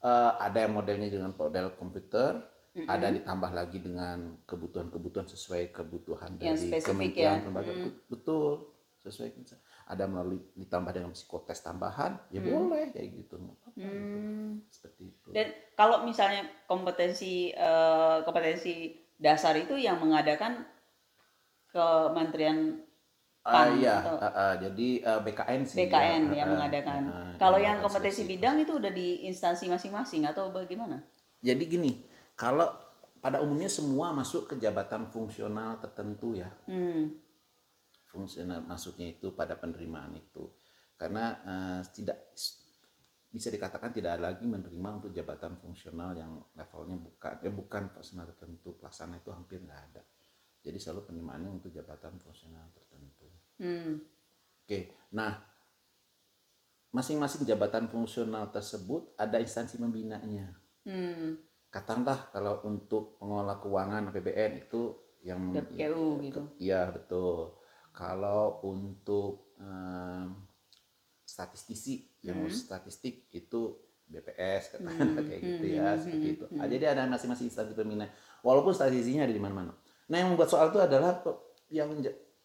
eh, 0.01 0.33
ada 0.41 0.59
yang 0.65 0.73
modelnya 0.73 1.13
dengan 1.13 1.35
model 1.35 1.77
komputer, 1.77 2.41
Mm-mm. 2.73 2.89
ada 2.89 3.13
ditambah 3.13 3.51
lagi 3.53 3.79
dengan 3.81 4.39
kebutuhan-kebutuhan 4.49 5.27
sesuai 5.27 5.75
kebutuhan 5.75 6.41
Yang 6.41 6.41
dari 6.41 6.69
spesifik 6.73 6.87
kementerian 6.87 7.37
ya. 7.37 7.45
lembaga. 7.45 7.73
Mm. 7.75 7.91
Betul, 8.09 8.53
sesuai 9.03 9.29
ada 9.87 10.05
melalui 10.05 10.43
ditambah 10.53 10.91
dengan 10.91 11.11
psikotes 11.11 11.63
tambahan, 11.63 12.19
ya 12.29 12.39
Mm. 12.39 12.47
boleh 12.49 12.85
kayak 12.91 13.09
gitu. 13.17 13.39
gitu. 13.39 13.67
Hmm. 13.79 14.59
Seperti 14.67 15.03
itu. 15.09 15.29
Dan 15.31 15.47
kalau 15.73 16.03
misalnya 16.03 16.43
kompetensi 16.65 17.49
eh, 17.49 18.19
kompetensi 18.21 18.91
dasar 19.15 19.55
itu 19.55 19.75
yang 19.75 19.97
mengadakan 19.97 20.67
Kementerian 21.69 22.83
Ah, 23.43 23.63
PAN 23.63 23.79
iya, 23.79 24.03
atau- 24.03 24.19
ah, 24.19 24.33
ah, 24.35 24.53
jadi 24.59 24.89
eh, 24.99 25.21
BKN 25.23 25.61
sih. 25.63 25.79
BKN 25.79 26.23
ya, 26.29 26.43
yang 26.43 26.49
ah, 26.49 26.53
mengadakan. 26.59 27.03
ah, 27.07 27.31
Kalau 27.39 27.59
yang 27.63 27.79
kompetensi 27.79 28.27
seleksi. 28.27 28.33
bidang 28.35 28.57
itu 28.59 28.73
udah 28.75 28.91
di 28.91 29.23
instansi 29.23 29.71
masing-masing 29.71 30.27
atau 30.27 30.51
bagaimana? 30.51 30.99
Jadi 31.39 31.63
gini, 31.63 31.91
kalau 32.35 32.67
pada 33.17 33.39
umumnya 33.39 33.71
semua 33.71 34.11
masuk 34.11 34.51
ke 34.51 34.55
jabatan 34.59 35.07
fungsional 35.07 35.79
tertentu 35.79 36.35
ya. 36.35 36.51
Hmm. 36.67 37.15
Fungsional 38.17 38.65
masuknya 38.65 39.13
itu 39.13 39.37
pada 39.37 39.61
penerimaan 39.61 40.17
itu 40.17 40.49
karena 40.97 41.25
eh, 41.45 41.81
tidak 41.93 42.17
bisa 43.29 43.53
dikatakan 43.53 43.93
tidak 43.93 44.17
ada 44.17 44.33
lagi 44.33 44.49
menerima 44.49 44.89
untuk 44.97 45.13
jabatan 45.13 45.61
fungsional 45.61 46.17
yang 46.17 46.41
levelnya 46.57 46.97
bukan 46.97 47.33
eh 47.45 47.53
bukan 47.53 47.93
personal 47.93 48.25
tertentu 48.33 48.81
pelaksana 48.81 49.21
itu 49.21 49.29
hampir 49.29 49.61
nggak 49.61 49.83
ada 49.93 50.03
jadi 50.65 50.81
selalu 50.81 51.13
penerimaannya 51.13 51.51
untuk 51.61 51.69
jabatan 51.69 52.17
fungsional 52.17 52.65
tertentu 52.73 53.29
Hmm. 53.57 54.01
oke 54.65 54.81
nah 55.13 55.37
masing-masing 56.93 57.45
jabatan 57.45 57.89
fungsional 57.93 58.49
tersebut 58.49 59.13
ada 59.17 59.37
instansi 59.37 59.77
membinanya 59.77 60.57
Hmm. 60.87 61.37
katakanlah 61.69 62.31
kalau 62.33 62.63
untuk 62.65 63.19
pengelola 63.21 63.59
keuangan 63.61 64.09
APBN 64.09 64.65
itu 64.65 64.95
yang 65.27 65.51
DPKU 65.51 66.23
gitu. 66.23 66.43
Iya 66.63 66.95
betul. 66.95 67.56
Kalau 67.97 68.61
untuk 68.63 69.57
em, 69.57 70.37
statistisi 71.25 72.07
yang 72.21 72.37
Hmm. 72.39 72.47
ngurus 72.47 72.69
statistik 72.69 73.27
itu 73.33 73.61
BPS 74.07 74.79
katakan 74.79 75.19
Hmm, 75.19 75.25
kayak 75.27 75.41
gitu 75.43 75.65
hmm, 75.67 75.77
ya 75.81 75.89
hmm, 75.91 75.99
seperti 75.99 76.27
hmm, 76.31 76.35
itu. 76.39 76.45
hmm. 76.47 76.69
Jadi 76.71 76.85
ada 76.87 77.03
masing-masing 77.11 77.47
instansi 77.51 77.73
pembina. 77.75 78.07
Walaupun 78.47 78.71
statistisinya 78.71 79.27
ada 79.27 79.35
di 79.35 79.43
mana-mana. 79.43 79.73
Nah 80.07 80.17
yang 80.17 80.31
membuat 80.31 80.47
soal 80.53 80.71
itu 80.71 80.79
adalah 80.79 81.19
yang 81.67 81.91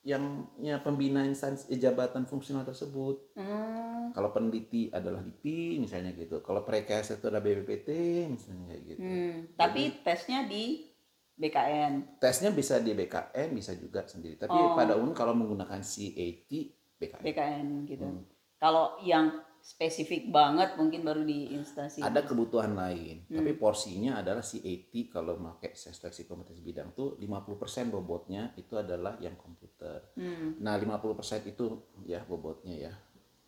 yang 0.02 0.24
ya, 0.58 0.82
pembina 0.82 1.22
instansi 1.22 1.70
eh, 1.70 1.78
jabatan 1.78 2.26
fungsional 2.26 2.66
tersebut. 2.66 3.38
Hmm. 3.38 4.10
Kalau 4.12 4.34
peneliti 4.34 4.90
adalah 4.90 5.22
DIPI 5.22 5.78
misalnya 5.78 6.12
gitu. 6.18 6.42
Kalau 6.42 6.66
prekes 6.66 7.14
itu 7.14 7.26
ada 7.30 7.38
BPPT 7.38 7.90
misalnya 8.26 8.74
gitu. 8.82 8.98
Hmm. 8.98 9.54
Tapi 9.54 10.02
tesnya 10.02 10.50
di 10.50 10.90
BKN. 11.38 12.20
Tesnya 12.20 12.52
bisa 12.52 12.78
di 12.80 12.91
BKN 12.94 13.50
bisa 13.56 13.72
juga 13.76 14.06
sendiri. 14.06 14.36
Tapi 14.38 14.54
Oh. 14.54 14.76
pada 14.76 14.96
umum 15.00 15.15
kalau 15.15 15.34
menggunakan 15.34 15.80
CAT 15.82 16.52
BKN. 17.00 17.24
BKN 17.24 17.67
gitu. 17.88 18.06
Hmm. 18.06 18.24
Kalau 18.62 19.02
yang 19.02 19.41
spesifik 19.62 20.34
banget 20.34 20.74
mungkin 20.74 21.06
baru 21.06 21.22
di 21.22 21.54
instansi. 21.54 22.02
Ada 22.02 22.26
kebutuhan 22.26 22.74
lain, 22.74 23.30
Hmm. 23.30 23.38
tapi 23.41 23.54
porsinya 23.54 24.17
adalah 24.17 24.41
CAT 24.41 24.94
kalau 25.13 25.38
pakai 25.38 25.78
seleksi 25.78 26.26
kompetensi 26.26 26.65
bidang 26.65 26.98
tuh 26.98 27.13
50% 27.22 27.94
bobotnya 27.94 28.58
itu 28.58 28.74
adalah 28.74 29.22
yang 29.22 29.38
komputer. 29.38 30.13
Hmm. 30.17 30.58
Nah, 30.62 30.78
50% 30.82 31.46
itu 31.46 31.94
ya 32.10 32.26
bobotnya 32.26 32.89
ya. 32.89 32.94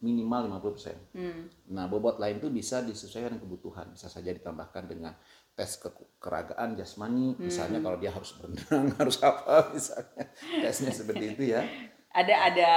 Minimal 0.05 0.53
50%. 0.53 0.97
Hmm. 1.17 1.49
Nah, 1.73 1.89
bobot 1.89 2.21
lain 2.21 2.37
tuh 2.37 2.53
bisa 2.53 2.85
disesuaikan 2.85 3.39
kebutuhan. 3.41 3.89
Bisa 3.95 4.05
saja 4.05 4.29
ditambahkan 4.29 4.85
dengan 4.85 5.15
tes 5.53 5.71
ke 5.75 5.89
keragaan 6.17 6.73
jasmani, 6.73 7.37
misalnya 7.37 7.77
Hmm. 7.77 7.85
kalau 7.85 7.97
dia 7.97 8.09
harus 8.09 8.31
berenang, 8.33 8.85
harus 8.99 9.17
apa 9.19 9.69
misalnya. 9.69 10.23
Tesnya 10.59 10.91
seperti 10.91 11.25
itu 11.31 11.43
ya. 11.49 11.61
Ada 12.09 12.35
ada 12.47 12.69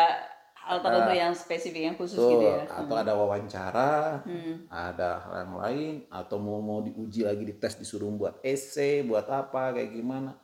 hal 0.59 0.77
tertentu 0.79 1.13
yang 1.15 1.33
spesifik 1.33 1.83
yang 1.85 1.97
khusus 1.97 2.17
Tuh, 2.17 2.31
gitu 2.33 2.45
ya. 2.45 2.67
atau 2.67 2.95
ada 2.95 3.13
wawancara, 3.15 4.21
Hmm. 4.21 4.67
ada 4.67 5.09
hal 5.21 5.35
yang 5.43 5.55
lain 5.57 5.95
atau 6.11 6.37
mau 6.37 6.59
mau 6.59 6.81
diuji 6.81 7.23
lagi 7.23 7.43
di 7.43 7.55
tes 7.55 7.75
disuruh 7.75 8.11
buat 8.11 8.43
essay 8.43 9.01
buat 9.01 9.25
apa 9.25 9.73
kayak 9.73 9.93
gimana 9.93 10.35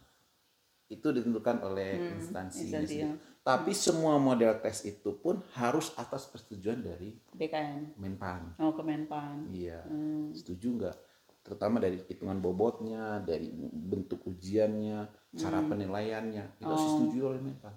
itu 0.86 1.08
ditentukan 1.08 1.56
oleh 1.62 1.90
Hmm, 1.96 2.12
instansi 2.16 2.58
instansi 2.66 2.96
yang- 2.98 3.18
tapi 3.42 3.72
semua 3.72 4.16
model 4.16 4.54
tes 4.56 4.84
itu 4.84 5.10
pun 5.14 5.42
harus 5.52 5.90
atas 5.96 6.28
persetujuan 6.28 6.78
dari 6.78 7.16
BKN. 7.32 7.96
Menpan 7.96 8.54
Oh, 8.56 8.70
Kemenpan. 8.70 9.50
iya 9.50 9.82
Hmm. 9.82 10.30
setuju 10.30 10.68
nggak 10.78 10.96
terutama 11.42 11.82
dari 11.82 11.98
hitungan 12.06 12.38
bobotnya 12.38 13.18
dari 13.22 13.50
bentuk 13.72 14.22
ujiannya 14.26 15.10
cara 15.34 15.58
Hmm. 15.58 15.68
penilaiannya 15.70 16.44
itu 16.62 16.70
harus 16.70 16.80
Oh. 16.80 16.86
disetujui 16.86 17.22
oleh 17.22 17.40
Menpan 17.42 17.74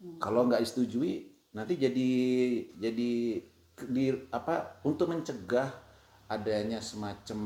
Hmm. 0.00 0.16
kalau 0.16 0.48
nggak 0.48 0.62
disetujui 0.62 1.12
nanti 1.52 1.74
jadi 1.76 2.10
jadi 2.78 3.10
di 3.80 4.04
apa 4.30 4.80
untuk 4.86 5.10
mencegah 5.10 5.68
adanya 6.30 6.78
semacam 6.78 7.40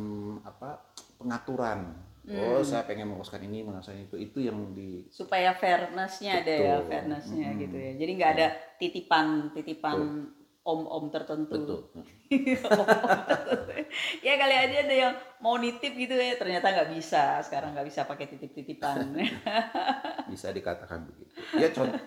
apa 0.44 0.84
pengaturan 1.16 1.80
oh 2.24 2.60
Hmm. 2.60 2.64
saya 2.64 2.84
pengen 2.84 3.08
meloloskan 3.08 3.44
ini 3.44 3.64
meloloskan 3.64 4.04
itu 4.04 4.16
itu 4.16 4.38
yang 4.44 4.72
di 4.72 5.08
supaya 5.08 5.52
fairnessnya 5.56 6.40
ada 6.40 6.54
ya 6.54 6.74
fairnessnya 6.84 7.48
Mm-mm. 7.52 7.62
gitu 7.64 7.76
ya 7.76 7.92
jadi 7.96 8.10
nggak 8.16 8.32
ada 8.36 8.46
titipan 8.76 9.26
titipan 9.52 10.28
om-om 10.64 11.12
tertentu. 11.12 11.52
Betul. 11.52 11.80
Tertentu. 11.92 13.72
ya 14.26 14.34
kali 14.40 14.54
aja 14.56 14.76
ada 14.88 14.94
yang 14.96 15.14
mau 15.44 15.60
nitip 15.60 15.92
gitu 15.92 16.16
ya. 16.16 16.40
Ternyata 16.40 16.72
nggak 16.72 16.90
bisa. 16.96 17.44
Sekarang 17.44 17.76
nggak 17.76 17.86
bisa 17.86 18.08
pakai 18.08 18.26
titip-titipan. 18.32 19.12
Bisa 20.32 20.50
dikatakan 20.50 21.04
begitu. 21.04 21.30
Ya 21.60 21.68
contoh 21.70 22.00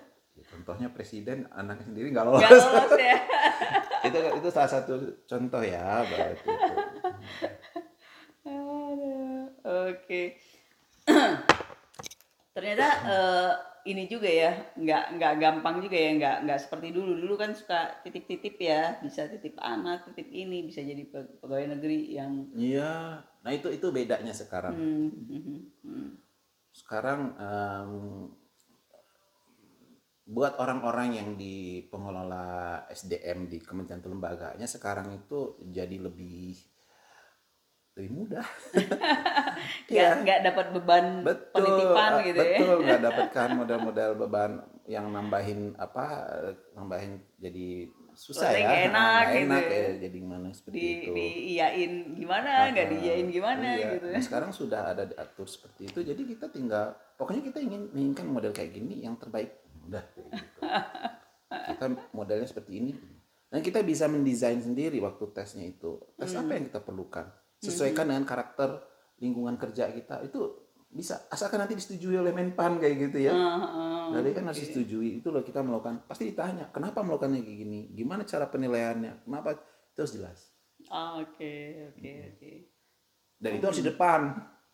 contohnya 0.47 0.89
presiden 0.89 1.45
anaknya 1.53 1.85
sendiri 1.91 2.07
nggak 2.13 2.25
lolos 2.25 2.41
nggak 2.41 2.53
lolos. 2.53 2.91
ya. 2.97 3.17
Itu 4.07 4.17
itu 4.39 4.49
salah 4.53 4.71
satu 4.71 4.93
contoh 5.27 5.59
ya 5.59 6.05
berarti 6.05 6.47
oke 9.65 10.21
ternyata 12.57 12.87
eh, 13.05 13.53
ini 13.93 14.09
juga 14.09 14.25
ya 14.25 14.51
nggak 14.73 15.03
nggak 15.21 15.33
gampang 15.37 15.77
juga 15.85 15.93
ya 15.93 16.11
nggak 16.17 16.37
nggak 16.49 16.59
seperti 16.65 16.89
dulu. 16.89 17.13
Dulu 17.21 17.35
kan 17.37 17.53
suka 17.53 18.01
titip-titip 18.01 18.57
ya 18.57 18.97
bisa 19.05 19.29
titip 19.29 19.53
anak 19.61 20.09
titip 20.09 20.27
ini 20.33 20.65
bisa 20.65 20.81
jadi 20.81 21.05
pe- 21.05 21.37
pegawai 21.37 21.77
negeri 21.77 22.17
yang 22.17 22.49
iya 22.57 23.21
nah 23.45 23.51
itu 23.53 23.69
itu 23.69 23.87
bedanya 23.93 24.33
sekarang. 24.33 24.73
Hmm, 24.73 25.07
hmm, 25.29 25.59
hmm, 25.85 26.09
sekarang 26.73 27.37
em, 27.37 27.93
buat 30.27 30.59
orang-orang 30.59 31.15
yang 31.15 31.29
di 31.39 31.87
pengelola 31.87 32.83
SDM 32.91 33.47
di 33.47 33.63
kementerian 33.63 34.03
lembaganya 34.03 34.67
sekarang 34.67 35.15
itu 35.15 35.55
jadi 35.71 36.03
lebih 36.03 36.51
lebih 37.97 38.11
mudah. 38.15 38.45
nggak 39.89 39.89
Iya. 39.89 40.21
nggak 40.21 40.39
dapat 40.45 40.65
beban 40.71 41.05
betul 41.21 41.49
penitipan 41.51 42.11
eh, 42.13 42.23
gitu 42.23 42.39
ya 42.39 42.57
betul 42.57 42.77
nggak 42.79 43.01
dapatkan 43.07 43.47
modal-modal 43.53 44.11
beban 44.15 44.51
yang 44.85 45.05
nambahin 45.07 45.73
apa 45.75 46.05
nambahin 46.71 47.17
jadi 47.35 47.89
susah 48.13 48.49
Rasanya 48.49 48.57
ya 48.57 48.63
nggak 48.63 48.81
enak 48.83 49.03
Nggak 49.03 49.27
gitu 49.27 49.43
enak 49.43 49.63
ya. 49.63 49.77
ya 49.77 49.89
jadi 49.99 50.15
gimana 50.17 50.47
seperti 50.49 50.75
di 50.75 50.85
itu 50.87 51.11
diiyain 51.11 51.91
gimana 52.15 52.49
nggak 52.67 52.85
Ah, 52.85 52.91
diiyain 52.91 53.27
gimana 53.27 53.67
iya. 53.71 53.87
gitu 53.93 54.05
Nah, 54.07 54.23
sekarang 54.23 54.51
sudah 54.51 54.81
ada 54.87 55.03
diatur 55.03 55.45
seperti 55.45 55.81
itu 55.87 55.99
jadi 56.01 56.21
kita 56.23 56.45
tinggal 56.47 56.85
pokoknya 57.13 57.41
kita 57.43 57.59
ingin 57.59 57.81
menginginkan 57.91 58.27
model 58.27 58.51
kayak 58.51 58.71
gini 58.71 59.01
yang 59.01 59.17
terbaik 59.17 59.53
udah 59.83 60.03
kayak 60.07 60.27
gitu. 60.31 60.59
kita 61.69 61.85
modelnya 62.11 62.45
seperti 62.45 62.71
ini 62.75 62.91
dan 63.47 63.59
kita 63.61 63.79
bisa 63.81 64.05
mendesain 64.05 64.59
sendiri 64.59 64.97
waktu 64.99 65.23
tesnya 65.31 65.63
itu 65.65 65.95
tes 66.13 66.27
Hmm. 66.29 66.41
apa 66.41 66.51
yang 66.53 66.65
kita 66.65 66.79
perlukan 66.79 67.27
sesuaikan 67.57 68.05
dengan 68.09 68.23
karakter 68.23 68.81
lingkungan 69.17 69.57
kerja 69.57 69.89
kita 69.89 70.21
itu 70.21 70.67
bisa. 70.87 71.27
Asalkan 71.27 71.59
nanti 71.59 71.75
disetujui 71.75 72.15
oleh 72.15 72.31
Menpan 72.31 72.79
kayak 72.79 72.95
gitu 73.09 73.17
ya. 73.27 73.33
Heeh, 73.35 74.05
Nah, 74.07 74.23
dia 74.23 74.31
kan 74.31 74.47
harus 74.47 74.63
disetujui. 74.63 75.19
Itu 75.19 75.35
loh 75.35 75.43
kita 75.43 75.59
melakukan. 75.59 76.07
Pasti 76.07 76.31
ditanya 76.31 76.71
kenapa 76.71 77.03
melakukannya 77.03 77.43
kayak 77.43 77.57
gini? 77.59 77.79
Gimana 77.91 78.23
cara 78.23 78.47
penilaiannya? 78.47 79.27
Kenapa? 79.27 79.59
Itu 79.91 79.99
harus 80.05 80.13
jelas. 80.15 80.39
Ah, 80.87 81.19
oke 81.19 81.53
oke 81.91 82.07
Hmm. 82.07 82.29
oke. 82.31 82.51
Dan 83.37 83.51
itu 83.59 83.65
harus 83.67 83.79
di 83.83 83.87
depan. 83.89 84.21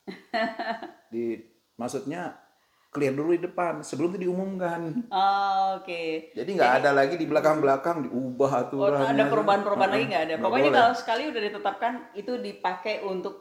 Di 1.13 1.39
maksudnya 1.79 2.35
clear 2.93 3.11
dulu 3.11 3.33
di 3.33 3.41
depan 3.41 3.81
sebelum 3.81 4.13
itu 4.13 4.29
diumumkan 4.29 5.09
Ah, 5.09 5.75
oke 5.75 6.31
jadi 6.31 6.45
nggak 6.47 6.73
ada 6.79 6.89
lagi 6.93 7.17
di 7.17 7.25
belakang-belakang 7.25 8.05
diubah 8.05 8.51
Oh, 8.53 8.61
aturannya 8.63 9.09
ada 9.09 9.23
perubahan-perubahan 9.27 9.89
lagi 9.89 9.99
Heeh, 9.99 10.11
nggak 10.13 10.23
ada. 10.23 10.35
Pokoknya 10.37 10.69
boleh. 10.69 10.79
kalau 10.79 10.93
sekali 10.93 11.23
udah 11.27 11.41
ditetapkan 11.41 11.93
itu 12.13 12.31
dipakai 12.37 12.95
untuk 13.01 13.33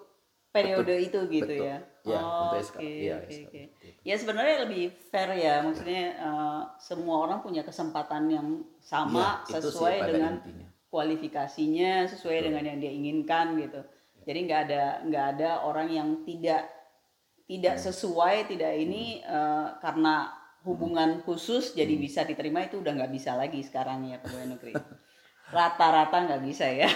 periode 0.48 0.92
itu 0.98 1.18
gitu 1.28 1.48
betul. 1.48 1.64
ya. 1.64 1.78
Ya, 2.02 2.18
Oh, 2.18 2.50
untuk 2.50 2.58
Oke 2.58 2.60
SK. 2.60 2.76
SK, 3.24 3.44
oke. 3.46 3.62
betul. 3.62 3.92
Ya 4.02 4.14
sebenarnya 4.16 4.56
lebih 4.64 4.82
fair 5.08 5.30
ya, 5.34 5.54
maksudnya 5.60 6.02
eh, 6.12 6.60
semua 6.76 7.16
orang 7.22 7.38
punya 7.40 7.62
kesempatan 7.62 8.26
yang 8.26 8.48
sama 8.80 9.40
Ya, 9.46 9.54
sesuai 9.54 9.96
dengan 10.02 10.32
intinya. 10.40 10.66
kualifikasinya, 10.90 11.92
sesuai 12.06 12.38
dengan 12.42 12.62
yang 12.66 12.78
dia 12.78 12.90
inginkan 12.90 13.54
gitu. 13.56 13.80
Jadi 14.22 14.38
nggak 14.44 14.60
ada 14.66 14.82
nggak 15.02 15.26
ada 15.36 15.50
orang 15.62 15.88
yang 15.88 16.08
tidak 16.22 16.66
tidak 17.44 17.76
Hmm. 17.76 17.84
sesuai, 17.84 18.36
tidak 18.46 18.72
ini 18.74 19.20
eh, 19.20 19.66
karena 19.78 20.30
hubungan 20.62 21.20
khusus 21.22 21.74
jadi 21.74 21.90
Hmm. 21.90 22.02
bisa 22.02 22.20
diterima 22.22 22.62
itu 22.62 22.78
udah 22.78 22.92
nggak 22.94 23.12
bisa 23.12 23.34
lagi 23.34 23.60
sekarang 23.60 24.06
ya 24.06 24.18
pegawai 24.18 24.54
negeri. 24.54 24.74
Rata-rata 25.52 26.16
nggak 26.24 26.42
bisa 26.42 26.64
ya. 26.64 26.88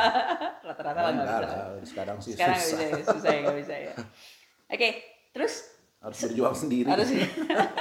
Rata-rata 0.66 1.00
lah 1.00 1.10
nggak 1.14 1.24
Enggak 1.24 1.40
bisa. 1.40 1.56
lah, 1.56 1.66
sekarang 1.84 2.18
sih 2.20 2.32
Sekarang 2.34 2.58
susah 2.58 2.78
bisa, 2.78 2.84
ya, 2.84 3.02
susah 3.06 3.30
ya 3.30 3.40
nggak 3.40 3.58
bisa 3.62 3.74
ya. 3.76 3.92
Oke, 4.66 4.88
terus 5.30 5.54
harus 6.04 6.18
berjuang 6.20 6.52
sendiri 6.52 6.88
harus 6.90 7.08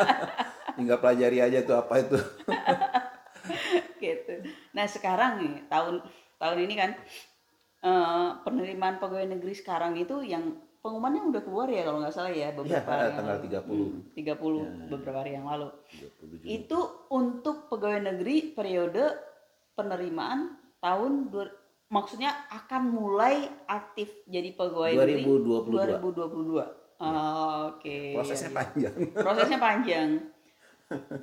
tinggal 0.78 0.98
pelajari 0.98 1.44
aja 1.44 1.60
tuh 1.62 1.76
apa 1.76 1.94
itu 2.00 2.16
gitu. 4.00 4.34
Nah 4.72 4.86
sekarang 4.88 5.44
nih 5.44 5.54
tahun 5.68 6.00
tahun 6.38 6.58
ini 6.62 6.74
kan 6.76 6.92
eh, 7.84 8.30
penerimaan 8.44 8.98
pegawai 8.98 9.28
negeri 9.28 9.54
sekarang 9.54 9.96
itu 9.96 10.24
yang 10.24 10.56
pengumumannya 10.84 11.32
udah 11.32 11.42
keluar 11.48 11.68
ya 11.72 11.88
kalau 11.88 12.04
nggak 12.04 12.12
salah 12.12 12.34
ya 12.36 12.52
beberapa 12.52 12.76
Iya, 12.76 12.84
hari 12.84 13.08
yang 13.08 13.16
tanggal 13.16 13.38
lalu. 13.40 13.48
30. 13.48 13.72
Hmm, 13.72 14.84
30 14.84 14.92
beberapa 14.92 15.18
hari 15.24 15.32
yang 15.32 15.46
lalu. 15.48 15.68
27 16.20 16.44
Itu 16.44 16.80
untuk 17.08 17.56
pegawai 17.72 18.02
negeri 18.04 18.36
periode 18.52 19.04
penerimaan 19.80 20.60
tahun 20.84 21.32
maksudnya 21.88 22.36
akan 22.52 22.82
mulai 22.92 23.48
aktif 23.72 24.12
jadi 24.28 24.52
pegawai 24.52 24.92
negeri 24.92 25.24
2022. 25.24 26.68
2022. 26.68 26.84
Oh, 27.04 27.76
Oke. 27.76 28.16
prosesnya 28.16 28.52
iya 28.52 28.58
panjang 28.60 28.96
prosesnya 29.26 29.60
panjang. 29.60 30.10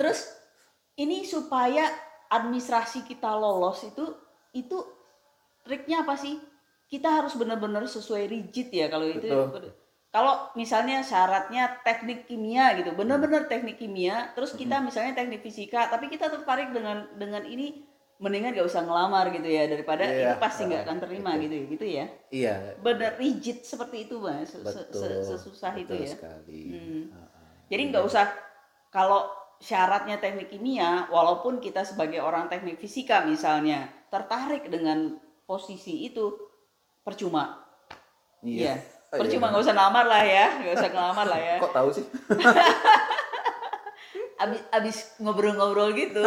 Terus 0.00 0.18
ini 0.96 1.28
supaya 1.28 1.84
administrasi 2.32 3.04
kita 3.04 3.28
lolos 3.36 3.84
itu 3.84 4.08
itu 4.56 4.76
triknya 5.68 6.00
apa 6.08 6.16
sih? 6.16 6.40
Kita 6.90 7.22
harus 7.22 7.38
benar-benar 7.38 7.86
sesuai 7.86 8.26
rigid 8.26 8.74
ya 8.74 8.90
kalau 8.90 9.06
itu. 9.06 9.30
Betul. 9.30 9.70
Kalau 10.10 10.50
misalnya 10.58 11.06
syaratnya 11.06 11.70
teknik 11.86 12.26
kimia 12.26 12.74
gitu, 12.74 12.90
benar-benar 12.98 13.46
teknik 13.46 13.78
kimia, 13.78 14.34
terus 14.34 14.50
Hmm. 14.50 14.58
kita 14.58 14.76
misalnya 14.82 15.14
teknik 15.14 15.38
fisika, 15.38 15.86
tapi 15.86 16.10
kita 16.10 16.26
tertarik 16.26 16.74
dengan 16.74 17.06
dengan 17.14 17.46
ini 17.46 17.86
mendingan 18.18 18.52
gak 18.52 18.66
usah 18.68 18.82
ngelamar 18.84 19.30
gitu 19.32 19.46
ya 19.48 19.70
daripada 19.70 20.04
Iya, 20.04 20.34
itu 20.34 20.34
pasti 20.42 20.66
nggak 20.68 20.82
akan 20.84 20.98
terima 21.00 21.30
gitu 21.40 21.54
ya, 21.56 21.64
gitu 21.72 21.86
ya. 21.88 22.06
iya 22.28 22.54
Benar 22.82 23.16
rigid 23.16 23.62
seperti 23.64 24.10
itu, 24.10 24.18
Mas. 24.20 24.50
Betul 24.50 25.24
sesusah 25.24 25.72
itu 25.78 25.94
betul 25.94 26.04
ya. 26.04 26.10
sekali 26.10 26.62
Hmm. 26.74 27.04
Jadi 27.70 27.82
nggak 27.94 28.04
usah 28.04 28.26
kalau 28.90 29.30
syaratnya 29.62 30.18
teknik 30.18 30.50
kimia, 30.50 31.06
walaupun 31.06 31.62
kita 31.62 31.86
sebagai 31.86 32.18
orang 32.18 32.50
teknik 32.50 32.82
fisika 32.82 33.22
misalnya 33.22 33.86
tertarik 34.10 34.66
dengan 34.66 35.16
posisi 35.46 36.10
itu, 36.10 36.49
percuma. 37.02 37.64
Iya, 38.40 38.80
Oh, 39.10 39.18
percuma 39.18 39.46
iya. 39.46 39.50
nggak 39.50 39.64
usah 39.66 39.74
ngelamar 39.74 40.06
lah 40.06 40.22
ya, 40.22 40.46
nggak 40.62 40.74
usah 40.78 40.90
ngelamar 40.94 41.26
lah 41.26 41.40
ya. 41.42 41.56
kok 41.58 41.74
tahu 41.74 41.88
sih 41.90 42.06
Abis, 44.40 44.60
abis 44.72 44.96
ngobrol-ngobrol 45.20 45.92
gitu, 45.92 46.24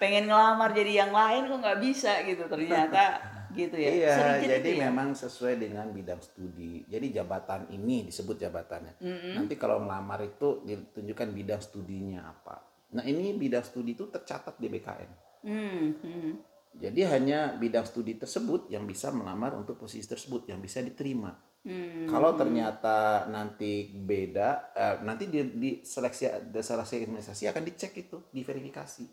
pengen 0.00 0.24
ngelamar 0.24 0.72
jadi 0.72 1.04
yang 1.04 1.12
lain 1.12 1.44
kok 1.44 1.60
nggak 1.60 1.80
bisa 1.84 2.24
gitu 2.24 2.48
ternyata 2.48 3.20
gitu 3.52 3.76
ya. 3.76 3.90
Iya, 3.92 4.16
jadi 4.56 4.70
ya? 4.72 4.88
memang 4.88 5.12
sesuai 5.12 5.60
dengan 5.60 5.92
bidang 5.92 6.16
studi. 6.24 6.88
Jadi 6.88 7.12
jabatan 7.12 7.68
ini 7.68 8.08
disebut 8.08 8.40
jabatannya. 8.40 9.04
Nanti 9.36 9.60
kalau 9.60 9.84
melamar 9.84 10.24
itu 10.24 10.64
ditunjukkan 10.64 11.28
bidang 11.28 11.60
studinya 11.60 12.24
apa. 12.24 12.56
Nah 12.96 13.04
ini 13.04 13.36
bidang 13.36 13.68
studi 13.68 13.92
itu 13.92 14.08
tercatat 14.08 14.56
di 14.56 14.72
BKN. 14.72 15.10
Hmm, 15.44 15.84
hmm. 16.00 16.32
Jadi 16.78 17.00
hanya 17.10 17.58
bidang 17.58 17.82
studi 17.82 18.14
tersebut 18.14 18.70
yang 18.70 18.86
bisa 18.86 19.10
melamar 19.10 19.58
untuk 19.58 19.74
posisi 19.82 20.06
tersebut 20.06 20.46
yang 20.46 20.62
bisa 20.62 20.78
diterima. 20.78 21.34
Hmm. 21.66 22.06
Kalau 22.06 22.38
ternyata 22.38 23.26
nanti 23.26 23.90
beda, 23.90 24.72
eh, 24.72 24.96
nanti 25.02 25.26
di, 25.26 25.42
di 25.58 25.70
seleksi 25.82 26.54
seleksi 26.54 26.94
administrasi 27.02 27.50
akan 27.50 27.62
dicek 27.66 27.92
itu, 27.98 28.30
diverifikasi. 28.30 29.04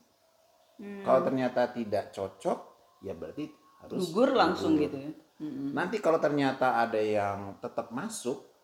Hmm. 0.77 1.01
Kalau 1.01 1.21
ternyata 1.25 1.73
tidak 1.73 2.13
cocok, 2.13 2.59
ya 3.01 3.17
berarti 3.17 3.49
harus 3.81 3.97
gugur 4.13 4.37
langsung 4.37 4.77
gugur. 4.77 4.85
gitu 4.85 4.97
ya. 5.01 5.11
Hmm. 5.41 5.73
Nanti 5.73 5.97
kalau 5.99 6.21
ternyata 6.21 6.79
ada 6.79 7.01
yang 7.01 7.57
tetap 7.59 7.89
masuk, 7.89 8.54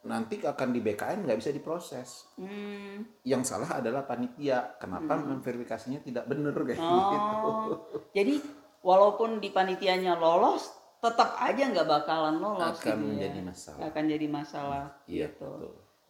nanti 0.00 0.38
akan 0.38 0.68
di 0.70 0.80
BKN 0.80 1.26
nggak 1.26 1.38
bisa 1.38 1.50
diproses. 1.50 2.30
Hmm. 2.34 3.02
Yang 3.22 3.42
salah 3.46 3.78
adalah 3.78 4.02
panitia. 4.02 4.78
Kenapa 4.78 5.18
memverifikasinya 5.18 6.00
tidak 6.00 6.24
benar 6.24 6.54
kayak 6.66 6.78
gitu? 6.78 7.18
Oh, 7.44 7.76
jadi 8.12 8.38
walaupun 8.80 9.38
di 9.38 9.50
panitianya 9.50 10.14
lolos, 10.14 10.70
tetap 10.98 11.34
aja 11.36 11.62
nggak 11.64 11.86
bakalan 11.86 12.38
lolos 12.38 12.74
Akan 12.74 12.78
gitu 12.78 12.88
ya. 12.88 12.96
menjadi 13.26 13.40
masalah. 13.42 13.80
Akan 13.84 14.04
jadi 14.06 14.26
masalah 14.26 14.84
Iya, 15.04 15.26
gitu. 15.28 15.46
betul. 15.46 15.62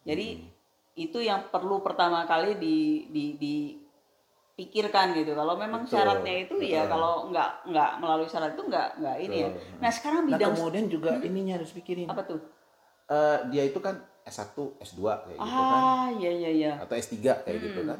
Jadi 0.05 0.27
itu 0.95 1.19
yang 1.19 1.47
perlu 1.47 1.79
pertama 1.79 2.25
kali 2.25 2.55
di 2.55 2.77
di 3.07 3.25
dipikirkan 3.39 5.15
gitu. 5.15 5.31
Kalau 5.31 5.55
memang 5.55 5.85
Betul, 5.85 5.95
syaratnya 5.95 6.35
itu 6.43 6.55
ya 6.59 6.83
betul. 6.83 6.91
kalau 6.91 7.13
nggak 7.31 7.49
nggak 7.67 7.89
melalui 7.97 8.27
syarat 8.27 8.51
itu 8.53 8.63
nggak 8.65 8.87
nggak 8.99 9.17
ini 9.23 9.35
ya. 9.37 9.49
Nah 9.79 9.91
sekarang 9.91 10.21
Nah 10.23 10.35
bidang 10.35 10.53
kemudian 10.53 10.85
juga 10.87 11.11
ininya 11.19 11.53
harus 11.55 11.71
pikirin. 11.71 12.05
apa 12.05 12.21
tuh? 12.23 12.39
Eh, 13.09 13.39
dia 13.49 13.65
itu 13.65 13.81
kan 13.81 13.97
S1, 14.21 14.53
S2 14.77 15.01
kayak 15.01 15.39
gitu 15.41 15.61
kan. 15.65 15.81
Ah 15.81 16.07
iya 16.13 16.29
iya 16.29 16.49
iya. 16.53 16.71
Atau 16.77 16.93
S3 16.93 17.17
kayak 17.41 17.57
gitu 17.57 17.81
kan. 17.89 17.99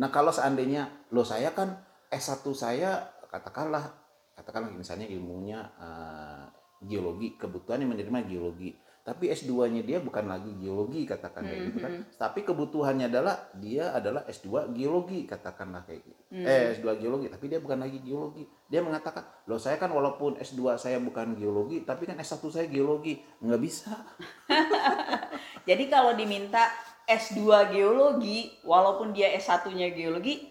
Nah 0.00 0.08
kalau 0.08 0.32
seandainya, 0.32 0.88
lo 1.12 1.20
saya 1.20 1.52
kan 1.52 1.76
S1 2.08 2.40
saya 2.56 3.12
katakanlah, 3.28 3.92
katakanlah 4.32 4.72
misalnya 4.72 5.04
ilmunya 5.04 5.60
eh, 5.76 6.44
geologi, 6.88 7.36
kebutuhannya 7.36 7.84
menerima 7.92 8.24
geologi. 8.24 8.72
Tapi 9.02 9.34
S2-nya 9.34 9.82
dia 9.82 9.98
bukan 9.98 10.30
lagi 10.30 10.54
geologi 10.62 11.02
katakan 11.02 11.42
kayak 11.42 11.60
gitu 11.74 11.78
kan. 11.82 11.92
Tapi 12.22 12.46
kebutuhannya 12.46 13.10
adalah 13.10 13.50
dia 13.58 13.90
adalah 13.90 14.22
S2 14.30 14.70
geologi 14.70 15.26
katakanlah 15.26 15.82
kayak 15.82 16.06
gitu. 16.06 16.22
Eh 16.30 16.78
S2 16.78 17.02
geologi 17.02 17.26
tapi 17.26 17.50
dia 17.50 17.58
bukan 17.58 17.82
lagi 17.82 17.98
geologi. 17.98 18.46
Dia 18.70 18.78
mengatakan, 18.78 19.26
"Loh 19.50 19.58
saya 19.58 19.74
kan 19.82 19.90
walaupun 19.90 20.38
S2 20.38 20.78
saya 20.78 21.02
bukan 21.02 21.34
geologi, 21.34 21.82
tapi 21.82 22.06
kan 22.06 22.14
S1 22.14 22.46
saya 22.46 22.70
geologi." 22.70 23.18
Nggak 23.42 23.60
bisa. 23.60 23.90
Jadi 25.68 25.90
kalau 25.90 26.14
diminta 26.14 26.70
S2 27.02 27.74
geologi, 27.74 28.54
walaupun 28.62 29.10
dia 29.10 29.34
S1-nya 29.34 29.90
geologi, 29.98 30.46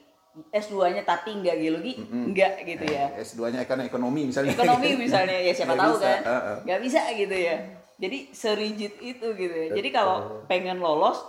S2-nya 0.52 1.08
tapi 1.08 1.40
nggak 1.40 1.56
geologi, 1.56 1.94
nggak 2.04 2.68
gitu 2.68 2.86
ya. 2.88 3.16
S2-nya 3.16 3.64
kan 3.64 3.80
ekonomi 3.84 4.28
misalnya. 4.28 4.56
Ekonomi 4.56 4.96
misalnya 4.96 5.40
ya 5.40 5.52
siapa 5.56 5.76
Nggak 5.76 5.84
tahu 5.88 5.96
bisa, 5.96 6.04
kan, 6.04 6.20
heeh. 6.24 6.58
nggak 6.68 6.80
bisa 6.84 7.02
gitu 7.16 7.36
ya. 7.36 7.56
Jadi 8.02 8.34
serigid 8.34 8.98
itu 8.98 9.28
gitu 9.38 9.54
ya. 9.54 9.68
Jadi 9.78 9.90
kalau 9.94 10.42
pengen 10.50 10.82
lolos, 10.82 11.22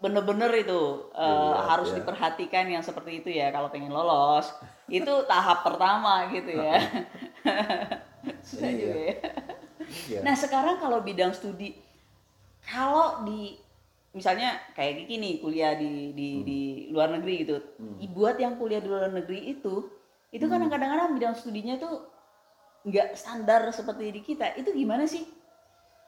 bener-bener 0.00 0.48
itu 0.56 0.80
eh, 1.12 1.28
Iya, 1.28 1.60
harus 1.68 1.92
iya. 1.92 1.96
diperhatikan 2.00 2.64
yang 2.72 2.80
seperti 2.80 3.20
itu 3.20 3.28
ya. 3.28 3.52
Kalau 3.52 3.68
pengen 3.68 3.92
lolos, 3.92 4.48
itu 4.88 5.12
tahap 5.28 5.60
pertama 5.62 6.24
gitu 6.32 6.56
ya. 6.56 6.80
Susah 8.48 8.64
Iya. 8.64 8.78
juga 8.80 8.98
ya. 8.98 9.14
Iya. 10.08 10.18
Nah 10.24 10.34
sekarang 10.34 10.80
kalau 10.80 11.04
bidang 11.04 11.32
studi, 11.32 11.76
kalau 12.64 13.24
di 13.24 13.56
misalnya 14.12 14.56
kayak 14.72 15.04
Kiki 15.04 15.20
nih 15.20 15.34
kuliah 15.38 15.76
di 15.76 16.16
di, 16.16 16.28
Hmm. 16.32 16.44
di 16.44 16.60
luar 16.90 17.08
negeri 17.12 17.34
gitu, 17.44 17.56
buat 18.16 18.40
yang 18.40 18.56
kuliah 18.56 18.80
di 18.80 18.88
luar 18.88 19.12
negeri 19.12 19.52
itu, 19.52 19.84
itu 20.32 20.44
kan 20.48 20.64
Hmm. 20.64 20.72
kadang-kadang 20.72 21.12
bidang 21.12 21.36
studinya 21.36 21.76
tuh 21.76 22.08
nggak 22.88 23.12
standar 23.12 23.68
seperti 23.68 24.08
di 24.10 24.20
kita. 24.24 24.56
Itu 24.56 24.72
gimana 24.72 25.04
sih? 25.04 25.28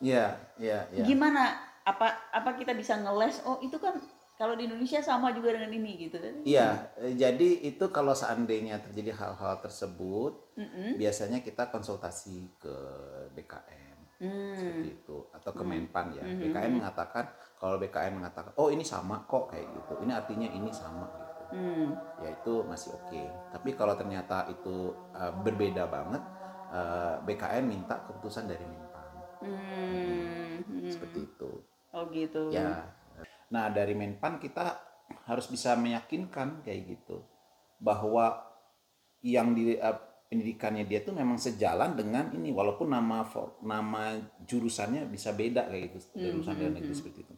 Iya, 0.00 0.36
iya, 0.56 0.78
iya. 0.90 1.04
Gimana? 1.04 1.54
Apa 1.84 2.32
apa 2.32 2.50
kita 2.56 2.72
bisa 2.76 2.96
ngeles? 3.00 3.44
Oh 3.44 3.60
itu 3.60 3.76
kan 3.76 3.96
kalau 4.40 4.56
di 4.56 4.64
Indonesia 4.64 5.04
sama 5.04 5.36
juga 5.36 5.52
dengan 5.52 5.68
ini 5.68 6.08
gitu. 6.08 6.16
Iya, 6.48 6.88
eh, 6.96 7.12
jadi 7.12 7.60
itu 7.68 7.84
kalau 7.92 8.16
seandainya 8.16 8.80
terjadi 8.80 9.12
hal-hal 9.12 9.60
tersebut, 9.60 10.56
Mm-mm. 10.56 10.96
biasanya 10.96 11.44
kita 11.44 11.68
konsultasi 11.68 12.56
ke 12.56 12.74
BKN 13.36 13.90
Hmm. 14.20 14.52
seperti 14.52 15.00
itu 15.00 15.16
atau 15.32 15.48
ke 15.56 15.64
Menpan 15.64 16.12
ya. 16.12 16.20
BKN 16.20 16.76
mengatakan 16.76 17.24
kalau 17.56 17.80
BKN 17.80 18.20
mengatakan, 18.20 18.52
oh 18.60 18.68
ini 18.68 18.84
sama 18.84 19.24
kok 19.24 19.48
kayak 19.48 19.64
gitu, 19.72 19.96
ini 20.04 20.12
artinya 20.12 20.44
ini 20.44 20.68
sama 20.68 21.08
gitu. 21.08 21.42
Hmm. 21.56 21.88
Ya 22.20 22.28
itu 22.36 22.60
masih 22.68 22.92
oke. 23.00 23.22
Tapi 23.48 23.72
kalau 23.72 23.96
ternyata 23.96 24.44
itu 24.52 24.92
eh, 25.16 25.32
berbeda 25.40 25.88
banget, 25.88 26.20
eh, 26.68 27.16
BKN 27.24 27.64
minta 27.64 27.96
keputusan 28.04 28.44
dari 28.44 28.60
Menpan 28.60 28.79
Hmm. 29.40 30.60
Hmm. 30.60 30.90
seperti 30.90 31.18
itu. 31.24 31.50
Oh 31.90 32.04
gitu. 32.12 32.52
Ya. 32.52 32.86
Nah, 33.50 33.66
dari 33.72 33.92
Menpan 33.92 34.38
kita 34.38 34.78
harus 35.26 35.50
bisa 35.50 35.74
meyakinkan 35.74 36.62
kayak 36.62 36.86
gitu 36.86 37.24
bahwa 37.82 38.46
yang 39.20 39.52
di 39.52 39.74
eh, 39.74 39.98
pendidikannya 40.30 40.86
dia 40.86 41.02
tuh 41.02 41.10
memang 41.10 41.34
sejalan 41.36 41.98
dengan 41.98 42.30
ini 42.30 42.54
walaupun 42.54 42.86
nama 42.86 43.26
for- 43.26 43.58
nama 43.66 44.14
jurusannya 44.46 45.10
bisa 45.10 45.34
beda 45.34 45.66
kayak 45.66 45.90
gitu 45.90 45.98
dari 46.14 46.30
jurusan 46.30 46.54
luar 46.56 46.72
negeri 46.78 46.94
seperti 46.94 47.18
itu. 47.26 47.34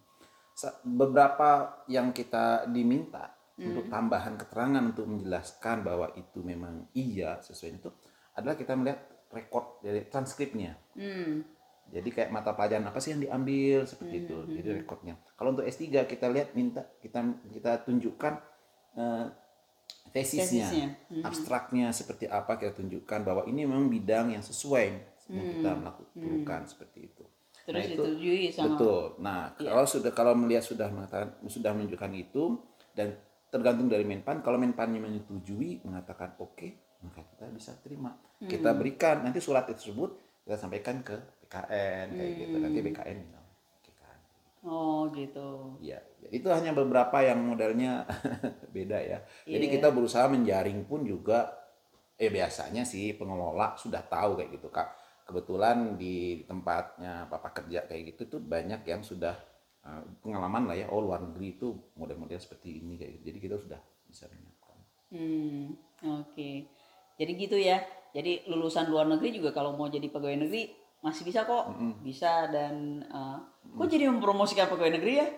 Sa- 0.53 0.77
Beberapa 0.85 1.51
yang 1.89 2.13
kita 2.13 2.69
diminta 2.69 3.33
untuk 3.57 3.89
tambahan 3.89 4.35
keterangan 4.37 4.83
untuk 4.85 5.07
menjelaskan 5.09 5.81
bahwa 5.81 6.13
itu 6.13 6.45
memang 6.45 6.93
iya 6.93 7.41
sesuai 7.41 7.71
itu 7.73 7.89
adalah 8.35 8.57
kita 8.57 8.77
melihat 8.77 9.01
rekod 9.33 9.81
dari 9.81 10.05
transkripnya. 10.05 10.77
Hmm. 10.93 11.41
Jadi 11.93 12.09
kayak 12.09 12.33
mata 12.33 12.57
pelajaran 12.57 12.89
apa 12.89 12.99
sih 12.99 13.13
yang 13.13 13.21
diambil 13.21 13.85
seperti 13.85 14.25
itu. 14.25 14.37
Jadi 14.49 14.69
rekodnya. 14.75 15.15
Kalau 15.37 15.53
untuk 15.53 15.63
S3 15.63 16.09
kita 16.09 16.27
lihat 16.33 16.57
minta 16.57 16.89
kita 16.99 17.21
kita 17.53 17.85
tunjukkan 17.85 18.33
eh, 18.97 19.27
tesisnya, 20.11 20.69
Tesisnya. 20.69 20.89
abstraknya 21.21 21.89
seperti 21.91 22.29
apa 22.29 22.57
kita 22.57 22.73
tunjukkan 22.75 23.21
bahwa 23.23 23.43
ini 23.45 23.65
memang 23.65 23.89
bidang 23.89 24.33
yang 24.33 24.41
sesuai 24.41 24.85
yang 25.29 25.47
kita 25.49 25.71
melakukan 25.75 26.61
seperti 26.67 27.09
itu. 27.09 27.25
Terus 27.63 27.79
Nah, 27.79 27.95
itu- 27.95 28.51
sama 28.51 28.75
Betul. 28.75 29.03
Nah, 29.23 29.41
kalau 29.55 29.87
sudah 29.87 30.11
kalau 30.11 30.33
melihat 30.35 30.65
sudah 30.67 30.89
mengatakan 30.91 31.39
sudah 31.47 31.71
menunjukkan 31.73 32.13
itu 32.13 32.59
dan 32.93 33.15
tergantung 33.49 33.87
dari 33.87 34.03
Menpan, 34.03 34.43
kalau 34.43 34.59
Menpannya 34.59 34.99
menyetujui 34.99 35.85
mengatakan 35.87 36.35
oke, 36.37 36.69
maka 37.05 37.21
kita 37.23 37.45
bisa 37.53 37.73
terima. 37.81 38.17
Kita 38.43 38.75
berikan 38.75 39.23
nanti 39.23 39.39
surat 39.39 39.65
tersebut 39.65 40.19
kita 40.43 40.59
sampaikan 40.59 41.07
ke 41.07 41.15
BKN 41.53 42.07
kayak 42.17 42.33
gitu. 42.41 42.57
Nanti 42.57 42.79
BKN 42.81 43.17
bilang, 43.29 43.47
kan. 44.01 44.17
Oh 44.65 45.11
gitu. 45.13 45.77
Ya, 45.85 46.01
itu 46.33 46.49
hanya 46.49 46.73
beberapa 46.73 47.21
yang 47.21 47.45
modelnya 47.45 48.09
beda 48.75 48.99
ya. 49.05 49.19
Jadi 49.45 49.67
Iya. 49.69 49.75
kita 49.77 49.89
berusaha 49.93 50.25
menjaring 50.33 50.89
pun 50.89 51.05
juga 51.05 51.53
eh 52.17 52.31
biasanya 52.33 52.87
sih 52.87 53.13
pengelola 53.19 53.77
sudah 53.77 54.01
tahu 54.01 54.41
kayak 54.41 54.51
gitu 54.57 54.73
Kak. 54.73 54.89
Kebetulan 55.29 56.01
di 56.01 56.43
tempatnya 56.49 57.29
Papa 57.29 57.53
kerja 57.53 57.85
kayak 57.85 58.17
gitu 58.17 58.39
tuh 58.39 58.41
banyak 58.41 58.81
yang 58.89 59.05
sudah 59.05 59.37
eh, 59.85 60.03
pengalaman 60.25 60.73
lah 60.73 60.77
ya. 60.79 60.87
Oh 60.89 61.05
luar 61.05 61.21
negeri 61.21 61.61
itu 61.61 61.69
model-model 61.99 62.41
seperti 62.41 62.81
ini 62.81 62.97
kayak 62.97 63.21
gitu. 63.21 63.25
Jadi 63.29 63.39
kita 63.43 63.57
sudah 63.61 63.81
bisa 64.09 64.25
menyiapkan. 64.33 64.77
Hmm. 65.13 65.65
Oke. 66.23 66.65
Jadi 67.19 67.33
gitu 67.37 67.61
ya. 67.61 67.83
Jadi 68.13 68.45
lulusan 68.47 68.89
luar 68.89 69.09
negeri 69.09 69.37
juga 69.37 69.51
kalau 69.51 69.73
mau 69.73 69.89
jadi 69.89 70.05
pegawai 70.07 70.37
negeri 70.37 70.82
masih 71.03 71.23
bisa 71.23 71.43
kok. 71.43 71.75
Bisa 72.01 72.47
dan 72.49 73.03
eh, 73.03 73.39
kok 73.69 73.87
jadi 73.87 74.07
mempromosikan 74.07 74.67
pegawai 74.67 74.95
negeri 74.97 75.15
ya? 75.19 75.29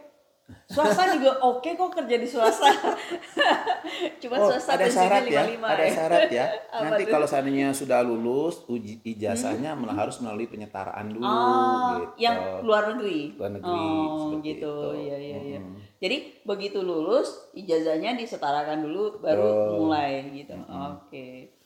Swasta 0.68 1.08
juga 1.16 1.40
oke 1.48 1.72
kok 1.72 1.90
kerja 1.90 2.16
di 2.20 2.28
swasta. 2.28 2.68
Cuma 4.20 4.36
Oh, 4.36 4.52
swasta 4.52 4.76
ada 4.76 4.84
syarat 4.86 5.24
ya, 5.24 5.40
55 5.48 5.64
ada 5.64 5.84
syarat 5.88 6.28
ya. 6.28 6.46
Nanti 6.84 7.04
kalau 7.08 7.24
seandainya 7.24 7.72
sudah 7.72 8.04
lulus 8.04 8.60
uji 8.68 9.00
ijazahnya 9.02 9.72
malah 9.72 10.04
harus 10.04 10.20
melalui 10.20 10.44
penyetaraan 10.44 11.08
dulu 11.08 11.24
Oh, 11.24 11.96
gitu. 11.96 12.20
yang 12.20 12.60
luar 12.60 12.92
negeri. 12.92 13.32
Luar 13.40 13.50
negeri, 13.56 13.72
Oh, 13.72 14.36
gitu. 14.36 14.52
itu. 14.52 14.74
Iya, 15.00 15.16
iya, 15.16 15.38
iya. 15.40 15.60
Mm-mm. 15.64 15.80
Jadi 15.96 16.16
begitu 16.44 16.84
lulus, 16.84 17.48
ijazahnya 17.56 18.12
disetarakan 18.12 18.84
dulu 18.84 19.24
baru 19.24 19.48
Betul. 19.48 19.76
mulai 19.80 20.28
gitu. 20.36 20.52
Oke. 20.68 21.56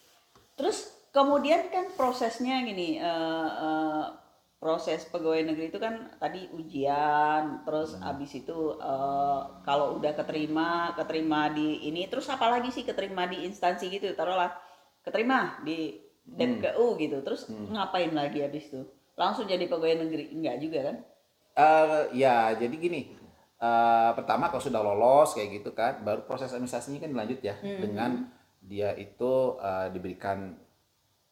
Terus 0.54 0.94
kemudian 1.12 1.68
kan 1.74 1.86
prosesnya 1.96 2.60
gini, 2.64 2.98
eh, 3.00 3.50
eh, 3.66 4.04
proses 4.58 5.06
pegawai 5.06 5.46
negeri 5.54 5.70
itu 5.70 5.78
kan 5.78 6.10
tadi 6.18 6.50
ujian, 6.50 7.62
terus 7.62 7.94
abis 8.02 8.42
itu 8.42 8.58
eh, 8.80 9.40
kalau 9.62 9.98
udah 9.98 10.12
keterima, 10.18 10.92
keterima 10.98 11.50
di 11.54 11.86
ini, 11.88 12.06
terus 12.10 12.26
apa 12.28 12.46
lagi 12.50 12.68
sih 12.74 12.82
keterima 12.82 13.26
di 13.30 13.46
instansi 13.46 13.86
gitu, 13.90 14.12
taruhlah 14.18 14.50
keterima 15.06 15.62
di 15.62 16.02
DPKU 16.28 16.86
gitu, 17.00 17.24
terus 17.24 17.48
ngapain 17.48 18.12
lagi 18.12 18.44
abis 18.44 18.68
itu? 18.68 18.82
Langsung 19.16 19.48
jadi 19.48 19.64
pegawai 19.66 20.04
negeri? 20.04 20.30
Enggak 20.36 20.56
juga 20.60 20.78
kan? 20.92 20.96
Eh, 21.58 22.02
ya 22.14 22.54
jadi 22.54 22.70
gini 22.78 23.10
eh, 23.58 24.10
pertama 24.14 24.46
kalau 24.46 24.62
sudah 24.62 24.78
lolos 24.78 25.34
kayak 25.34 25.58
gitu 25.58 25.74
kan 25.74 26.06
baru 26.06 26.22
proses 26.22 26.54
administrasinya 26.54 27.02
kan 27.02 27.10
dilanjut 27.10 27.40
ya 27.42 27.54
Hmm, 27.58 27.80
dengan 27.82 28.10
dia 28.62 28.94
itu 28.94 29.58
eh, 29.58 29.90
diberikan 29.90 30.54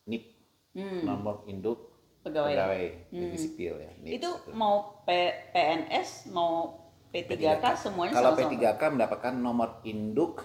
NIP 0.06 0.24
Hmm. 0.72 1.02
nomor 1.02 1.40
induk 1.46 1.88
Pegawai. 2.20 2.52
negeri 3.08 3.36
sipil 3.36 3.74
ya 3.76 3.90
NIP 3.96 4.18
itu 4.18 4.28
mau 4.52 5.00
P, 5.02 5.08
PNS 5.50 6.28
mau 6.30 6.76
P3K, 7.08 7.64
semuanya 7.80 8.12
kalau 8.12 8.34
sama-sama? 8.34 8.52
P3K 8.52 8.82
mendapatkan 8.90 9.32
nomor 9.32 9.80
induk 9.82 10.44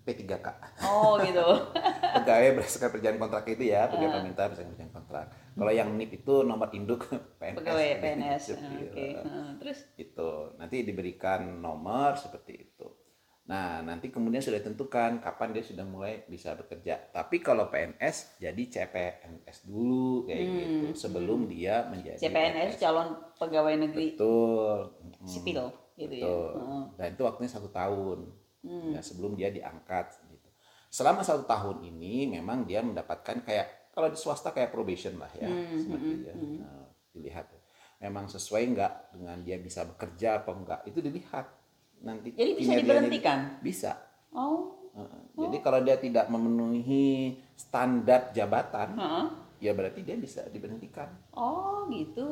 P3K 0.00 0.46
oh 0.82 1.16
gitu. 1.20 1.46
Pegawai 2.16 2.48
berdasarkan 2.52 2.90
perjanjian 2.90 3.16
kontrak 3.18 3.44
itu 3.46 3.64
ya 3.64 3.80
Ah. 3.80 3.88
pegawai 3.88 4.12
pemerintah 4.14 4.44
berdasarkan 4.44 4.70
perjanjian 4.70 4.92
kontrak. 4.92 5.26
Kalau 5.50 5.72
yang 5.72 5.88
NIP 5.90 6.12
itu 6.18 6.34
nomor 6.42 6.68
induk 6.70 7.00
PNS 7.38 7.56
pegawai 7.56 7.88
PNS 7.96 8.42
Sipil. 8.50 8.86
oke. 8.86 9.06
Heeh, 9.16 9.48
terus? 9.56 9.78
Itu. 9.96 10.30
Nanti 10.56 10.76
diberikan 10.82 11.40
nomor 11.56 12.12
seperti 12.14 12.52
itu 12.60 12.86
nah 13.50 13.82
nanti 13.82 14.14
kemudian 14.14 14.38
sudah 14.38 14.62
ditentukan 14.62 15.18
kapan 15.18 15.50
dia 15.50 15.64
sudah 15.66 15.82
mulai 15.82 16.22
bisa 16.24 16.54
bekerja. 16.54 17.10
Tapi 17.10 17.42
kalau 17.42 17.66
PNS 17.66 18.38
jadi 18.38 18.62
CPNS 18.62 19.66
dulu 19.66 20.22
kayak 20.22 20.38
Hmm, 20.38 20.54
gitu 20.54 20.86
sebelum 20.94 21.50
dia 21.50 21.82
menjadi 21.90 22.14
CPNS 22.22 22.78
calon 22.78 23.18
pegawai 23.34 23.74
negeri. 23.74 24.14
Betul. 24.14 24.78
Mm, 25.02 25.26
sipil 25.26 25.60
gitu 25.98 26.14
ya. 26.14 26.22
Betul. 26.22 26.50
Heeh. 26.54 26.82
dan 26.94 27.08
itu 27.10 27.22
waktunya 27.26 27.50
satu 27.50 27.68
tahun. 27.68 28.18
Hmm. 28.60 28.92
ya, 28.92 29.00
sebelum 29.00 29.34
dia 29.34 29.48
diangkat 29.48 30.06
gitu. 30.30 30.48
Selama 30.86 31.24
satu 31.24 31.42
tahun 31.42 31.80
ini 31.82 32.28
memang 32.30 32.68
dia 32.68 32.84
mendapatkan 32.84 33.40
kayak 33.42 33.90
kalau 33.90 34.06
di 34.06 34.14
swasta 34.14 34.54
kayak 34.54 34.70
probation 34.70 35.18
lah 35.18 35.32
ya 35.34 35.48
Hmm, 35.48 35.74
seperti 35.74 36.14
ya. 36.28 36.34
Nah, 36.38 36.86
dilihat. 37.10 37.46
Memang 38.00 38.28
sesuai 38.28 38.62
nggak 38.72 38.92
dengan 39.12 39.42
dia 39.44 39.60
bisa 39.60 39.84
bekerja 39.84 40.40
apa 40.40 40.56
enggak 40.56 40.80
itu 40.88 41.04
dilihat 41.04 41.44
nanti 42.00 42.32
jadi 42.32 42.52
bisa 42.52 42.72
diberhentikan? 42.74 43.38
Bisa. 43.60 43.92
Oh. 44.30 44.76
Heeh. 44.90 45.22
jadi 45.38 45.56
kalau 45.60 45.80
dia 45.80 45.96
tidak 45.96 46.26
memenuhi 46.26 47.06
standar 47.54 48.30
jabatan 48.30 48.92
Heeh. 48.92 49.26
ya 49.60 49.70
berarti 49.70 50.02
dia 50.02 50.16
bisa 50.16 50.42
diberhentikan. 50.46 51.06
Oh 51.32 51.86
gitu. 51.88 52.26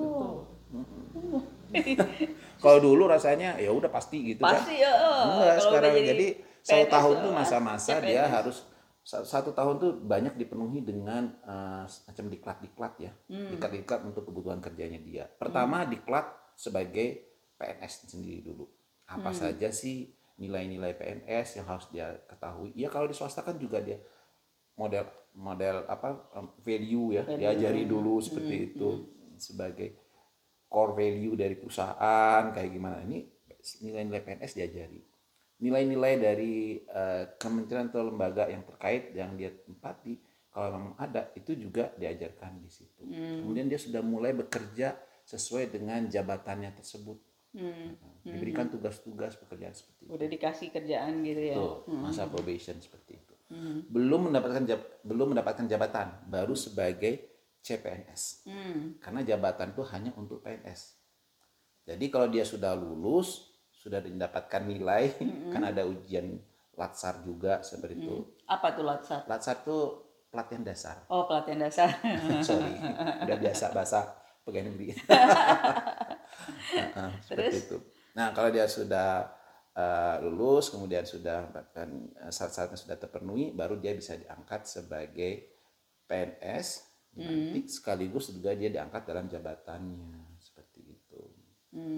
Kalau 2.59 2.79
dulu 2.79 3.07
rasanya 3.07 3.57
ya 3.57 3.71
udah 3.71 3.89
pasti 3.89 4.21
gitu 4.27 4.43
kan. 4.43 4.59
Pasti 4.59 4.75
ya 4.77 4.91
Enggak, 4.91 5.55
kalau 5.55 5.63
sekarang 5.63 5.93
udah 5.93 6.05
jadi, 6.05 6.27
satu 6.61 6.87
tahun 6.91 7.15
tuh 7.23 7.33
masa-masa 7.33 7.93
dia 8.01 8.23
CPNS. 8.25 8.33
harus 8.33 8.57
sa- 9.01 9.25
satu 9.25 9.51
tahun 9.53 9.75
tuh 9.79 9.93
banyak 9.99 10.35
dipenuhi 10.35 10.81
dengan 10.83 11.33
eh, 11.41 11.85
semacam 11.87 12.25
diklat-diklat 12.29 12.93
ya, 12.99 13.13
Hmm. 13.27 13.49
diklat-diklat 13.51 14.01
untuk 14.05 14.23
kebutuhan 14.25 14.59
kerjanya 14.59 14.99
dia. 14.99 15.25
Pertama 15.31 15.85
diklat 15.85 16.27
sebagai 16.55 17.25
PNS 17.55 18.11
sendiri 18.11 18.43
dulu. 18.43 18.67
Apa 19.09 19.33
Hmm. 19.33 19.39
saja 19.39 19.69
sih 19.73 20.13
nilai-nilai 20.37 20.95
PNS 20.95 21.59
yang 21.59 21.67
harus 21.67 21.89
dia 21.89 22.13
ketahui? 22.29 22.71
Ya 22.77 22.87
kalau 22.87 23.09
di 23.09 23.17
swasta 23.17 23.41
kan 23.41 23.57
juga 23.57 23.81
dia 23.81 23.99
model 24.77 25.09
model 25.35 25.83
apa 25.87 26.31
value 26.61 27.15
ya 27.15 27.23
Value. 27.27 27.39
diajari 27.39 27.83
dulu 27.85 28.23
seperti 28.23 28.55
itu 28.71 28.89
sebagai 29.35 29.99
core 30.69 30.95
value 30.95 31.35
dari 31.35 31.55
perusahaan 31.55 32.43
kayak 32.51 32.71
gimana 32.71 33.03
ini 33.03 33.27
nilai-nilai 33.83 34.23
PNS 34.23 34.53
diajari 34.55 35.01
nilai-nilai 35.59 36.15
dari 36.17 36.55
eh, 36.79 37.25
kementerian 37.35 37.91
atau 37.91 38.07
lembaga 38.07 38.47
yang 38.47 38.63
terkait 38.63 39.11
yang 39.13 39.35
dia 39.35 39.51
tempati 39.51 40.15
kalau 40.49 40.75
memang 40.75 40.95
ada 40.97 41.31
itu 41.35 41.55
juga 41.55 41.91
diajarkan 41.95 42.63
di 42.63 42.71
situ 42.71 43.03
Hmm. 43.03 43.43
kemudian 43.43 43.67
dia 43.67 43.79
sudah 43.79 43.99
mulai 43.99 44.31
bekerja 44.31 44.95
sesuai 45.25 45.71
dengan 45.71 46.07
jabatannya 46.07 46.71
tersebut 46.73 47.19
Hmm. 47.59 47.91
diberikan 48.25 48.67
tugas-tugas 48.67 49.35
pekerjaan 49.37 49.73
seperti 49.73 50.05
itu 50.05 50.11
Udah 50.11 50.29
dikasih 50.29 50.69
kerjaan 50.69 51.21
gitu 51.21 51.43
ya. 51.43 51.57
Tuh, 51.57 51.75
masa 51.91 52.27
probation 52.27 52.79
seperti 52.79 53.17
itu 53.17 53.35
Hmm. 53.49 53.81
belum 53.87 54.29
mendapatkan 54.29 54.63
jab- 54.63 55.01
belum 55.03 55.33
mendapatkan 55.33 55.65
jabatan 55.65 56.07
baru 56.27 56.53
sebagai 56.53 57.25
CPNS 57.59 58.45
Hmm. 58.45 58.97
karena 58.99 59.25
jabatan 59.25 59.73
itu 59.73 59.83
hanya 59.87 60.13
untuk 60.15 60.39
PNS 60.39 60.95
jadi 61.83 62.05
kalau 62.07 62.29
dia 62.29 62.45
sudah 62.45 62.73
lulus 62.73 63.49
sudah 63.73 63.99
mendapatkan 64.01 64.63
nilai 64.63 65.17
kan 65.49 65.65
ada 65.65 65.83
ujian 65.83 66.37
latsar 66.75 67.23
juga 67.23 67.59
seperti 67.61 67.99
itu 67.99 68.17
Apa 68.45 68.71
tuh 68.71 68.85
latsar? 68.85 69.25
latsar 69.25 69.59
itu 69.59 69.79
pelatihan 70.29 70.63
dasar 70.63 70.97
Oh 71.09 71.25
pelatihan 71.25 71.65
dasar. 71.65 71.89
sorry 72.47 72.77
udah 73.25 73.37
biasa 73.39 73.73
bahasa 73.73 74.01
pegawai 74.49 74.73
negeri 74.73 74.97
seperti 77.27 77.29
Terus? 77.29 77.55
itu 77.69 77.77
nah 78.17 78.33
kalau 78.35 78.51
dia 78.51 78.67
sudah 78.67 79.29
eh, 79.77 80.17
lulus 80.25 80.73
kemudian 80.73 81.05
sudah 81.07 81.47
mendapatkan 81.49 81.89
eh, 82.27 82.33
syarat-syaratnya 82.33 82.79
sudah 82.79 82.97
terpenuhi 82.99 83.55
baru 83.55 83.79
dia 83.79 83.95
bisa 83.95 84.17
diangkat 84.17 84.67
sebagai 84.67 85.33
PNS 86.07 86.89
Hmm. 87.19 87.25
nanti 87.51 87.67
sekaligus 87.67 88.31
juga 88.31 88.55
dia 88.55 88.71
diangkat 88.71 89.03
dalam 89.03 89.27
jabatannya 89.27 90.39
seperti 90.39 90.87
itu 90.87 91.19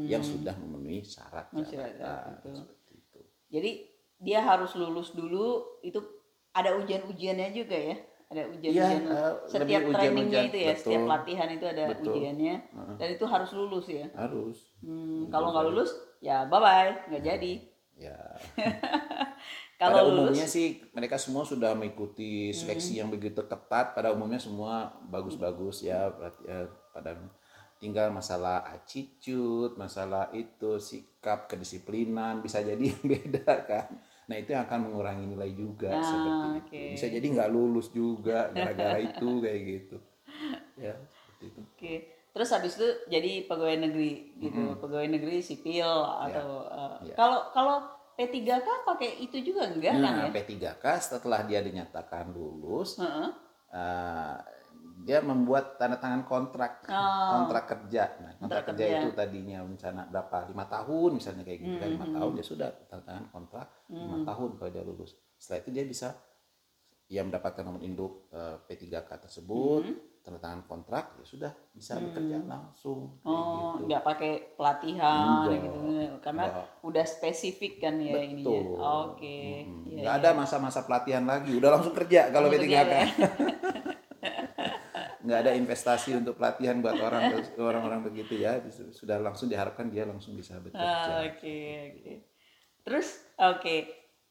yang 0.07 0.23
sudah 0.23 0.55
memenuhi 0.57 1.03
syarat 1.05 1.51
Hmm. 1.51 1.61
Oh, 1.61 1.67
syarat, 1.67 1.93
jabatan 1.99 2.33
itu. 2.41 2.51
seperti 2.57 2.93
itu 2.97 3.21
Jadi 3.51 3.71
dia 4.17 4.41
harus 4.41 4.73
lulus 4.79 5.11
dulu. 5.13 5.77
Itu 5.83 6.01
ada 6.55 6.73
ujian-ujiannya 6.79 7.49
juga 7.53 7.77
ya. 7.77 7.97
Ada 8.31 8.47
ujian-ujian. 8.47 9.03
Iya, 9.03 9.11
eh, 9.11 9.33
setiap 9.51 9.67
ujian-ujian, 9.67 9.95
trainingnya 9.99 10.43
itu 10.47 10.59
ya, 10.63 10.73
setiap 10.79 11.03
betul. 11.03 11.11
latihan 11.11 11.49
itu 11.51 11.65
ada 11.67 11.83
Betul. 11.91 12.13
ujiannya. 12.15 12.55
Dan 12.95 13.09
itu 13.19 13.25
harus 13.27 13.51
lulus 13.59 13.87
ya. 13.91 14.07
harus 14.15 14.57
Hmm, 14.81 15.27
kalau 15.29 15.51
nggak 15.51 15.67
lulus, 15.75 15.91
ya 16.23 16.47
bye 16.47 16.63
bye, 16.63 16.95
nggak 17.11 17.23
jadi. 17.27 17.55
ya 18.01 18.17
Kalau 19.81 19.97
pada 19.97 20.05
lulus, 20.09 20.37
umumnya 20.37 20.47
sih 20.49 20.81
mereka 20.93 21.17
semua 21.17 21.45
sudah 21.45 21.73
mengikuti 21.73 22.53
seleksi 22.53 23.01
yang 23.01 23.09
begitu 23.09 23.41
ketat. 23.49 23.97
Pada 23.97 24.13
umumnya 24.13 24.37
semua 24.37 24.93
bagus-bagus 25.09 25.85
ya, 25.85 26.13
ya, 26.45 26.69
pada 26.93 27.17
tinggal 27.81 28.13
masalah 28.13 28.61
attitude, 28.69 29.75
masalah 29.81 30.29
itu 30.37 30.77
sikap 30.77 31.49
kedisiplinan 31.49 32.45
bisa 32.45 32.61
jadi 32.61 32.93
yang 32.93 33.05
beda 33.17 33.53
kan. 33.65 33.89
Nah 34.31 34.39
itu 34.39 34.55
yang 34.55 34.63
akan 34.63 34.79
mengurangi 34.87 35.27
nilai 35.27 35.51
juga 35.53 35.91
Ah, 35.91 36.07
seperti 36.07 36.47
oke. 36.55 36.71
itu. 36.71 36.95
Bisa 36.95 37.07
jadi 37.11 37.27
nggak 37.27 37.51
lulus 37.51 37.91
juga 37.91 38.47
gara-gara 38.55 38.99
itu 39.03 39.29
kayak 39.43 39.61
gitu. 39.67 39.97
Ya 40.79 40.95
seperti 41.11 41.45
itu. 41.51 41.61
Oke. 41.67 41.95
Terus 42.31 42.49
habis 42.55 42.79
itu 42.79 42.87
jadi 43.11 43.51
pegawai 43.51 43.91
negeri 43.91 44.39
gitu, 44.39 44.79
pegawai 44.79 45.11
negeri 45.11 45.43
sipil 45.43 45.91
atau 46.07 46.63
uh, 46.63 47.03
Iya. 47.03 47.19
kalau 47.19 47.51
kalau 47.51 47.77
P3K 48.15 48.87
pakai 48.87 49.19
itu 49.19 49.43
juga 49.43 49.67
enggak 49.67 49.99
Nah 49.99 50.13
kan 50.15 50.31
ya? 50.31 50.31
P3K 50.31 50.85
setelah 51.01 51.43
dia 51.43 51.59
dinyatakan 51.59 52.31
lulus, 52.31 53.03
Heeh. 53.03 53.29
eh, 53.75 54.37
dia 55.01 55.19
membuat 55.21 55.77
tanda 55.77 55.97
tangan 55.97 56.23
kontrak 56.23 56.85
Oh. 56.85 57.29
kontrak 57.33 57.65
kerja 57.67 58.03
nah 58.19 58.33
kontrak, 58.37 58.65
kerja, 58.67 58.85
kerja. 58.85 58.99
itu 58.99 59.09
tadinya 59.13 59.59
rencana 59.61 60.03
berapa 60.05 60.47
lima 60.47 60.65
tahun 60.67 61.11
misalnya 61.15 61.43
kayak 61.43 61.59
gitu 61.61 61.77
kan 61.77 61.89
lima 61.91 62.05
Hmm, 62.05 62.15
tahun 62.15 62.31
dia 62.35 62.47
sudah 62.47 62.69
tanda 62.85 63.05
tangan 63.05 63.27
kontrak 63.29 63.67
lima 63.89 64.19
tahun 64.23 64.51
kalau 64.55 64.71
dia 64.71 64.83
lulus 64.83 65.11
setelah 65.35 65.61
itu 65.61 65.71
dia 65.71 65.85
bisa 65.85 66.09
ya 67.07 67.21
mendapatkan 67.21 67.63
nomor 67.63 67.81
induk 67.81 68.29
eh, 68.31 68.57
P3K 68.65 69.11
tersebut 69.21 69.83
Hmm. 69.83 69.97
tanda 70.21 70.37
tangan 70.39 70.63
kontrak 70.65 71.17
ya 71.17 71.25
sudah 71.25 71.53
bisa 71.71 71.97
bekerja 71.97 72.45
langsung 72.45 73.17
Oh, 73.23 73.73
gitu. 73.73 73.89
nggak 73.89 74.05
pakai 74.05 74.33
pelatihan 74.53 75.25
Enggak. 75.41 75.65
gitu 75.65 75.79
karena 76.21 76.45
Enggak. 76.47 76.67
udah 76.83 77.05
spesifik 77.05 77.73
kan 77.79 77.97
ya. 77.97 78.15
Betul. 78.21 78.77
Oke. 78.77 79.41
Mm-mm. 79.65 79.81
Iya, 79.87 79.97
Nggak 79.97 80.15
iya. 80.15 80.21
ada 80.21 80.31
masa-masa 80.37 80.85
pelatihan 80.85 81.25
lagi, 81.25 81.57
udah 81.57 81.71
langsung 81.73 81.97
kerja 81.97 82.29
kalau 82.29 82.47
Langsung 82.47 82.63
P3K. 82.63 82.77
kerja, 82.77 82.99
ya. 83.01 83.07
Nggak 85.31 85.41
ada 85.47 85.53
investasi 85.55 86.11
untuk 86.19 86.35
pelatihan 86.35 86.83
buat 86.83 86.99
orang 86.99 87.31
orang-orang 87.71 88.01
begitu 88.11 88.35
ya, 88.43 88.59
sudah 88.91 89.23
langsung 89.23 89.47
diharapkan 89.47 89.87
dia 89.87 90.03
langsung 90.03 90.35
bisa 90.35 90.59
Ah, 90.59 90.67
bekerja. 90.67 91.31
Oke, 91.31 91.59
oke. 91.95 92.13
Terus 92.87 93.09
oke, 93.39 93.77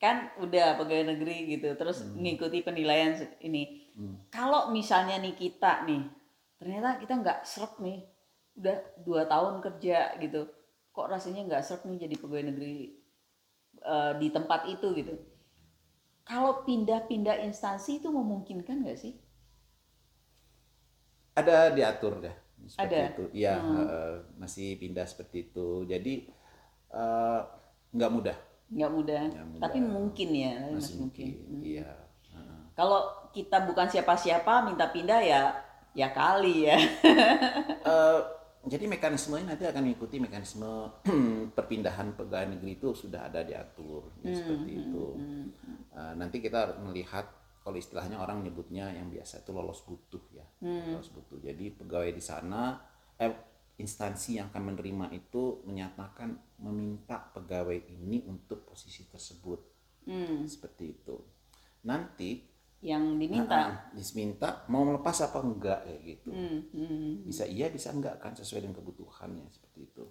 kan 0.03 0.31
udah 0.43 0.67
pegawai 0.79 1.05
negeri 1.15 1.37
gitu, 1.55 1.69
terus 1.79 2.03
Hmm. 2.03 2.19
ngikuti 2.19 2.59
penilaian 2.67 3.15
ini. 3.43 3.63
Kalau 4.31 4.69
misalnya 4.77 5.15
nih 5.23 5.35
kita 5.35 5.87
nih, 5.89 6.03
ternyata 6.59 6.89
kita 7.01 7.13
nggak 7.23 7.39
seret 7.47 7.73
nih, 7.81 7.99
udah 8.59 8.77
dua 9.07 9.21
tahun 9.25 9.55
kerja 9.65 9.97
gitu, 10.23 10.41
kok 10.95 11.07
rasanya 11.13 11.41
nggak 11.49 11.63
seret 11.65 11.83
nih 11.87 11.97
jadi 12.07 12.15
pegawai 12.21 12.45
negeri 12.53 12.73
eh, 13.93 14.13
di 14.21 14.27
tempat 14.35 14.61
itu 14.73 14.87
gitu. 14.99 15.15
Kalau 16.29 16.53
pindah-pindah 16.67 17.37
instansi 17.47 17.91
itu 17.99 18.07
memungkinkan 18.19 18.77
nggak 18.87 18.99
sih? 19.03 19.13
Ada 21.33 21.71
diatur 21.71 22.19
deh 22.19 22.35
seperti 22.65 22.95
Ada? 22.95 22.99
itu. 23.09 23.23
Iya, 23.33 23.53
eh, 23.57 24.13
masih 24.37 24.77
pindah 24.77 25.05
seperti 25.05 25.49
itu. 25.49 25.83
Jadi 25.83 26.27
eh, 26.89 27.41
nggak 27.89 28.11
mudah, 28.11 28.37
Nggak 28.69 28.91
mudah, 28.93 29.21
Nggak 29.29 29.47
mudah. 29.49 29.61
tapi 29.65 29.77
mungkin 29.81 30.29
ya, 30.29 30.53
tapi 30.59 30.73
masih 30.77 30.95
mungkin. 30.99 31.27
Iya. 31.59 31.89
Heeh. 32.29 32.59
Kalau 32.73 32.99
kita 33.29 33.65
bukan 33.65 33.87
siapa-siapa 33.87 34.61
minta 34.63 34.89
pindah 34.89 35.21
ya 35.21 35.41
ya 35.93 36.09
kali 36.09 36.69
ya. 36.69 36.77
Eh, 37.79 38.19
jadi 38.67 38.85
mekanismenya 38.85 39.55
nanti 39.55 39.63
akan 39.65 39.81
mengikuti 39.81 40.19
mekanisme 40.19 40.67
perpindahan 41.57 42.13
pegawai 42.13 42.53
negeri 42.53 42.75
itu 42.75 42.91
sudah 42.91 43.25
ada 43.25 43.41
diatur 43.41 44.11
ya, 44.21 44.35
seperti 44.35 44.71
itu. 44.83 45.05
Eh, 45.89 46.13
nanti 46.13 46.37
kita 46.37 46.67
harus 46.67 46.77
melihat 46.83 47.25
kalau 47.69 47.77
istilahnya 47.77 48.17
orang 48.17 48.41
nyebutnya 48.41 48.89
yang 48.89 49.13
biasa 49.13 49.45
itu 49.45 49.53
lolos 49.53 49.85
butuh 49.85 50.23
ya, 50.33 50.45
lolos 50.89 51.13
butuh. 51.13 51.37
Jadi 51.37 51.69
pegawai 51.77 52.09
di 52.09 52.23
sana, 52.23 52.81
eh, 53.21 53.29
instansi 53.77 54.41
yang 54.41 54.49
akan 54.49 54.73
menerima 54.73 55.05
itu 55.13 55.61
menyatakan 55.69 56.33
meminta 56.65 57.29
pegawai 57.29 57.77
ini 57.93 58.25
untuk 58.25 58.65
posisi 58.65 59.05
tersebut, 59.05 59.61
Hmm, 60.09 60.49
seperti 60.49 60.97
itu. 60.97 61.15
Nanti 61.85 62.41
yang 62.79 63.19
diminta. 63.19 63.53
ah, 63.59 63.71
diminta 63.91 64.63
mau 64.71 64.87
melepas 64.87 65.27
apa 65.27 65.43
enggak 65.43 65.83
kayak 65.83 66.01
gitu 66.07 66.31
Hmm, 66.31 66.59
hmm, 66.71 67.27
bisa 67.27 67.43
iya 67.43 67.67
bisa 67.67 67.91
enggak 67.91 68.15
kan 68.23 68.31
sesuai 68.31 68.63
dengan 68.63 68.79
kebutuhannya 68.79 69.43
seperti 69.51 69.79
itu 69.83 70.03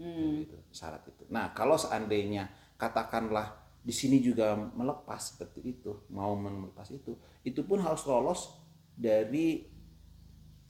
hmm. 0.00 0.32
gitu, 0.48 0.56
syarat 0.72 1.04
itu 1.04 1.28
nah 1.28 1.52
kalau 1.52 1.76
seandainya 1.76 2.48
katakanlah 2.80 3.65
di 3.86 3.94
sini 3.94 4.18
juga 4.18 4.58
melepas 4.58 5.22
seperti 5.22 5.62
itu 5.62 6.10
mau 6.10 6.34
melepas 6.34 6.90
itu. 6.90 7.14
Itu 7.46 7.62
pun 7.62 7.78
harus 7.78 8.02
lolos 8.02 8.58
dari 8.98 9.62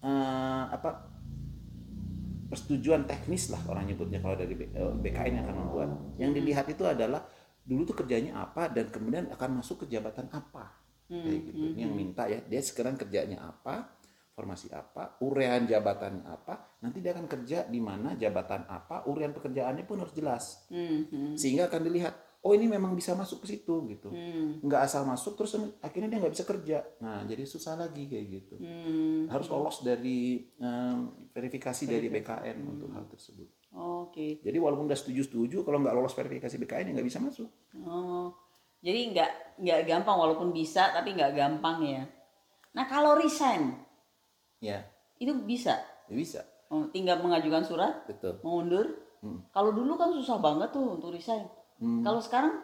eh, 0.05 0.65
apa 0.69 1.17
persetujuan 2.53 3.09
teknis 3.09 3.49
lah 3.49 3.59
orang 3.73 3.89
nyebutnya 3.89 4.21
kalau 4.21 4.37
dari 4.37 4.53
B- 4.53 4.69
eh, 4.69 4.93
BKN 5.01 5.33
yang 5.33 5.45
akan 5.49 5.57
membuat. 5.65 5.89
Yang 6.21 6.31
dilihat 6.37 6.67
itu 6.69 6.85
adalah 6.85 7.25
dulu 7.65 7.89
tuh 7.89 7.97
kerjanya 8.05 8.37
apa 8.37 8.69
dan 8.69 8.93
kemudian 8.93 9.33
akan 9.33 9.65
masuk 9.65 9.89
ke 9.89 9.97
jabatan 9.97 10.29
apa. 10.29 10.77
Kayak 11.07 11.55
gitu. 11.55 11.71
ini 11.71 11.81
yang 11.87 11.95
minta 11.95 12.27
ya 12.27 12.43
dia 12.43 12.59
sekarang 12.59 12.99
kerjanya 12.99 13.39
apa 13.39 13.95
formasi 14.35 14.75
apa 14.75 15.15
urean 15.23 15.63
jabatannya 15.63 16.27
apa 16.27 16.83
nanti 16.83 16.99
dia 16.99 17.15
akan 17.15 17.31
kerja 17.31 17.63
di 17.71 17.79
mana 17.79 18.19
jabatan 18.19 18.67
apa 18.67 19.07
urean 19.07 19.31
pekerjaannya 19.31 19.87
pun 19.87 20.03
harus 20.03 20.13
jelas. 20.13 20.67
Hmm, 20.67 21.07
hmm, 21.07 21.33
sehingga 21.39 21.71
akan 21.71 21.81
dilihat 21.87 22.26
oh 22.47 22.55
ini 22.55 22.71
memang 22.71 22.95
bisa 22.95 23.19
masuk 23.19 23.43
ke 23.43 23.59
situ 23.59 23.75
gitu 23.91 24.15
hmm, 24.15 24.63
nggak 24.63 24.87
asal 24.87 25.03
masuk 25.03 25.35
terus 25.35 25.59
akhirnya 25.83 26.07
dia 26.15 26.19
nggak 26.23 26.35
bisa 26.39 26.47
kerja 26.47 26.79
nah 27.03 27.27
jadi 27.27 27.43
susah 27.43 27.75
lagi 27.75 28.07
kayak 28.07 28.27
gitu 28.31 28.55
hmm. 28.63 29.27
harus 29.27 29.51
lolos 29.51 29.83
dari 29.83 30.47
em, 30.63 31.27
verifikasi 31.35 31.83
dari 31.91 32.07
BKN 32.07 32.59
untuk 32.63 32.95
hal 32.95 33.11
tersebut 33.11 33.51
Oke. 33.77 34.41
jadi 34.47 34.57
walaupun 34.63 34.87
udah 34.87 34.97
setuju-setuju 34.97 35.67
kalau 35.67 35.83
nggak 35.83 35.93
lolos 35.99 36.15
verifikasi 36.15 36.55
BKN 36.63 36.87
ya 36.89 36.93
nggak 36.95 37.09
bisa 37.11 37.19
masuk 37.19 37.51
Oh, 37.85 38.33
jadi 38.81 39.13
nggak 39.13 39.31
nggak 39.61 39.81
gampang 39.85 40.17
walaupun 40.17 40.49
bisa 40.55 40.95
tapi 40.97 41.13
nggak 41.13 41.37
gampang 41.37 41.85
ya. 41.85 42.03
Nah 42.73 42.85
kalau 42.89 43.19
resign 43.21 43.77
ya 44.63 44.81
itu 45.21 45.33
bisa. 45.45 45.77
ya 46.09 46.17
bisa 46.17 46.41
Oh, 46.67 46.91
tinggal 46.91 47.23
mengajukan 47.23 47.63
surat, 47.63 48.03
betul 48.11 48.43
mengundur. 48.43 48.91
Hmm. 49.23 49.39
Kalau 49.55 49.71
dulu 49.71 49.95
kan 49.95 50.11
susah 50.11 50.43
banget 50.43 50.75
tuh 50.75 50.99
untuk 50.99 51.15
resign. 51.15 51.47
Hmm. 51.81 52.03
Kalau 52.05 52.21
sekarang 52.23 52.55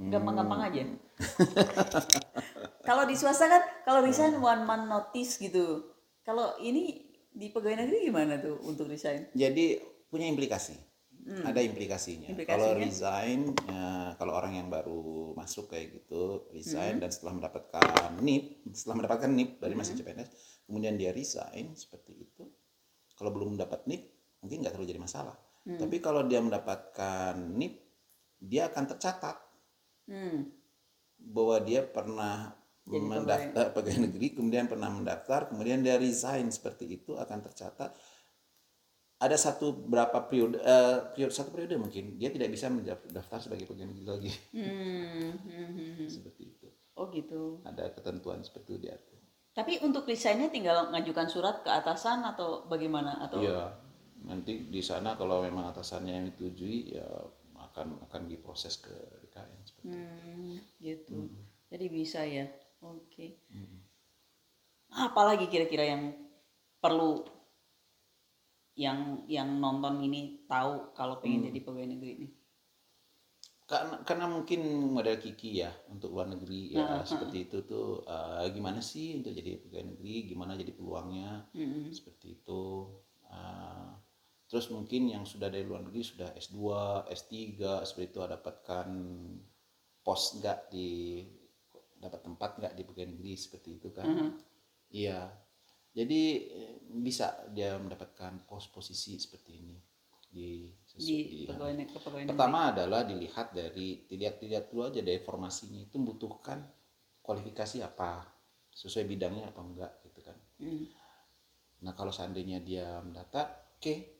gampang-gampang 0.00 0.60
aja. 0.72 0.82
kalau 2.88 3.04
di 3.04 3.12
swasta 3.12 3.44
kan 3.44 3.62
kalau 3.84 4.00
resign 4.00 4.40
one 4.40 4.64
month 4.64 4.86
notice 4.88 5.36
gitu. 5.36 5.92
Kalau 6.24 6.56
ini 6.60 7.10
di 7.30 7.52
pegawai 7.52 7.84
negeri 7.84 8.10
gimana 8.10 8.42
tuh 8.42 8.58
untuk 8.66 8.90
resign? 8.90 9.30
jadi 9.38 9.78
punya 10.10 10.26
implikasi 10.26 10.90
ada 11.28 11.60
implikasinya. 11.60 12.28
Implikasinya? 12.32 12.56
Kalau 12.56 12.70
resign, 12.74 13.40
ya, 13.68 14.16
kalau 14.16 14.32
orang 14.34 14.56
yang 14.56 14.68
baru 14.72 15.36
masuk 15.36 15.70
kayak 15.70 16.00
gitu 16.00 16.48
resign 16.50 16.98
dan 16.98 17.12
setelah 17.12 17.36
mendapatkan 17.38 18.18
NIP, 18.18 18.66
setelah 18.72 19.04
mendapatkan 19.04 19.30
NIP 19.30 19.50
dari 19.60 19.74
masa 19.76 19.92
CPNS, 19.94 20.28
kemudian 20.66 20.96
dia 20.96 21.12
resign 21.12 21.76
seperti 21.76 22.12
itu. 22.16 22.44
Kalau 23.14 23.30
belum 23.30 23.58
mendapat 23.58 23.84
NIP, 23.84 24.02
mungkin 24.40 24.56
nggak 24.64 24.72
terlalu 24.74 24.90
jadi 24.96 25.02
masalah. 25.02 25.36
Tapi 25.60 25.96
kalau 26.00 26.24
dia 26.24 26.40
mendapatkan 26.40 27.36
NIP, 27.36 27.89
dia 28.40 28.66
akan 28.66 28.84
tercatat 28.88 29.36
Hmm. 30.10 30.50
bahwa 31.20 31.60
dia 31.62 31.86
pernah 31.86 32.56
Jadi 32.82 32.98
mendaftar 32.98 33.70
pegawai 33.70 34.10
negeri, 34.10 34.34
kemudian 34.34 34.66
pernah 34.66 34.90
mendaftar, 34.90 35.46
kemudian 35.46 35.78
dia 35.78 35.94
resign 35.94 36.50
seperti 36.50 36.90
itu 36.90 37.14
akan 37.14 37.38
tercatat. 37.46 37.94
Ada 39.20 39.36
satu 39.36 39.76
berapa 39.86 40.16
periode, 40.26 40.58
eh, 40.58 40.96
periode 41.12 41.30
satu 41.30 41.52
periode 41.52 41.76
mungkin 41.76 42.16
dia 42.16 42.32
tidak 42.32 42.50
bisa 42.50 42.72
mendaftar 42.72 43.38
sebagai 43.38 43.68
pegawai 43.68 43.92
negeri 43.92 44.06
lagi 44.08 44.32
Hmm. 44.50 45.30
Seperti 46.16 46.42
itu. 46.56 46.66
Oh 46.96 47.06
gitu. 47.12 47.60
Ada 47.62 47.92
ketentuan 47.94 48.40
seperti 48.42 48.74
itu 48.74 48.88
diatur. 48.88 49.20
Tapi 49.54 49.78
untuk 49.84 50.08
resignnya 50.08 50.48
tinggal 50.48 50.88
ngajukan 50.90 51.28
surat 51.28 51.60
ke 51.60 51.70
atasan 51.70 52.24
atau 52.24 52.64
bagaimana? 52.66 53.20
Atau 53.20 53.44
Iya, 53.44 53.76
nanti 54.24 54.72
di 54.72 54.80
sana 54.80 55.14
kalau 55.14 55.44
memang 55.44 55.68
atasannya 55.70 56.12
yang 56.16 56.24
disetujui 56.32 56.96
ya 56.96 57.06
akan 57.80 58.04
akan 58.04 58.22
diproses 58.28 58.76
ke 58.76 58.92
DKN 59.24 59.60
seperti 59.64 59.88
itu. 59.88 59.96
Hmm, 59.96 60.56
gitu. 60.84 61.16
Jadi 61.72 61.86
bisa 61.88 62.20
ya. 62.28 62.44
Oke. 62.84 63.40
Apalagi 64.92 65.48
kira-kira 65.48 65.88
yang 65.88 66.12
perlu 66.76 67.24
yang 68.76 69.24
yang 69.28 69.48
nonton 69.56 70.04
ini 70.04 70.44
tahu 70.44 70.92
kalau 70.92 71.24
pengen 71.24 71.48
jadi 71.48 71.60
pegawai 71.64 71.88
negeri 71.88 72.12
ini? 72.20 72.28
karena 73.70 74.02
karena 74.02 74.26
mungkin 74.26 74.90
model 74.90 75.14
Kiki 75.22 75.62
ya 75.62 75.70
untuk 75.86 76.10
luar 76.10 76.26
negeri 76.26 76.74
ya 76.74 77.06
seperti 77.06 77.46
itu 77.46 77.62
tuh 77.62 78.02
eh, 78.02 78.50
gimana 78.50 78.82
sih 78.82 79.22
untuk 79.22 79.30
jadi 79.30 79.62
pegawai 79.62 79.94
negeri 79.94 80.26
gimana 80.26 80.58
jadi 80.58 80.74
peluangnya 80.74 81.46
Mm-mm. 81.54 81.94
seperti 81.94 82.42
itu 82.42 82.90
Eh, 83.30 83.90
terus 84.50 84.66
mungkin 84.74 85.06
yang 85.14 85.22
sudah 85.22 85.46
dari 85.46 85.62
luar 85.62 85.86
negeri 85.86 86.02
sudah 86.02 86.34
S2 86.34 86.58
S3 87.06 87.30
seperti 87.86 88.10
itu 88.10 88.18
dapatkan 88.18 88.88
pos 90.02 90.42
nggak 90.42 90.74
di 90.74 91.22
dapat 92.02 92.20
tempat 92.26 92.50
nggak 92.58 92.74
di 92.74 92.82
pegawai 92.82 93.08
negeri 93.14 93.32
seperti 93.38 93.78
itu 93.78 93.88
kan 93.94 94.10
iya 94.90 95.30
jadi 95.94 96.22
eh, 96.50 96.74
bisa 96.90 97.46
dia 97.54 97.78
mendapatkan 97.78 98.42
pos 98.50 98.66
posisi 98.74 99.22
seperti 99.22 99.52
ini 99.54 99.76
di 100.30 100.70
Di 100.94 101.18
di- 101.26 101.46
pegawai 101.46 101.74
negeri, 101.74 101.96
pegawai 101.98 102.22
negeri. 102.22 102.30
Pertama 102.34 102.58
adalah 102.70 103.02
dilihat 103.06 103.50
dari 103.50 104.06
dilihat 104.06 104.38
dilihat 104.38 104.64
dulu 104.70 104.90
aja 104.90 105.02
dari 105.02 105.18
formasinya 105.22 105.78
itu 105.82 105.98
membutuhkan 105.98 106.58
kualifikasi 107.22 107.82
apa 107.82 108.26
sesuai 108.70 109.06
bidangnya 109.06 109.50
apa 109.50 109.60
enggak 109.62 109.92
gitu 110.06 110.20
kan. 110.22 110.38
Hmm. 110.62 110.86
Nah 111.82 111.92
kalau 111.98 112.14
seandainya 112.14 112.62
dia 112.62 113.02
mendata, 113.02 113.74
oke, 113.78 114.19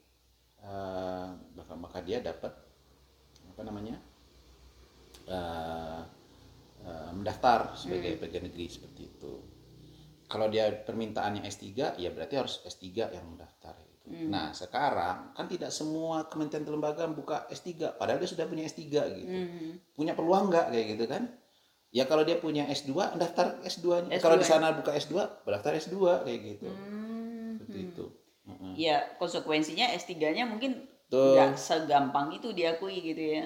eh, 0.64 1.28
maka 1.56 1.72
maka 1.76 1.98
dia 2.04 2.20
dapat 2.20 2.52
apa 3.50 3.62
namanya 3.64 3.96
eh, 5.28 6.00
eh, 6.84 7.10
mendaftar 7.12 7.76
sebagai 7.76 8.16
pegawai 8.20 8.48
negeri 8.48 8.66
seperti 8.68 9.02
itu. 9.06 9.32
Kalau 10.30 10.46
dia 10.46 10.70
permintaannya 10.70 11.42
S3, 11.42 11.98
ya 11.98 12.08
berarti 12.14 12.38
harus 12.38 12.62
S3 12.62 13.10
yang 13.10 13.26
mendaftar. 13.34 13.74
Gitu. 14.06 14.30
Nah 14.30 14.54
sekarang 14.54 15.34
kan 15.34 15.46
tidak 15.50 15.74
semua 15.74 16.26
kementerian 16.30 16.66
lembaga 16.70 17.06
buka 17.10 17.50
S3, 17.50 17.98
padahal 17.98 18.22
dia 18.22 18.30
sudah 18.30 18.46
punya 18.46 18.62
S3 18.66 18.82
gitu. 18.90 19.26
Hmm. 19.26 19.72
Punya 19.94 20.14
peluang 20.14 20.50
nggak 20.50 20.70
kayak 20.70 20.86
gitu 20.94 21.04
kan? 21.10 21.22
Ya 21.90 22.06
kalau 22.06 22.22
dia 22.22 22.38
punya 22.38 22.70
S2, 22.70 23.18
daftar 23.18 23.58
S2. 23.66 24.06
S2. 24.06 24.22
Kalau 24.22 24.38
di 24.38 24.46
sana 24.46 24.70
buka 24.70 24.94
S2, 24.94 25.42
daftar 25.42 25.74
S2 25.74 26.22
kayak 26.22 26.40
gitu. 26.46 26.70
Hmm. 26.70 27.58
Seperti 27.58 27.78
itu. 27.90 28.04
Ya 28.80 28.96
konsekuensinya 29.20 29.92
S3-nya 29.92 30.48
mungkin 30.48 30.88
nggak 31.10 31.58
segampang 31.58 32.32
itu 32.32 32.54
diakui 32.56 33.02
gitu 33.04 33.22
ya. 33.36 33.44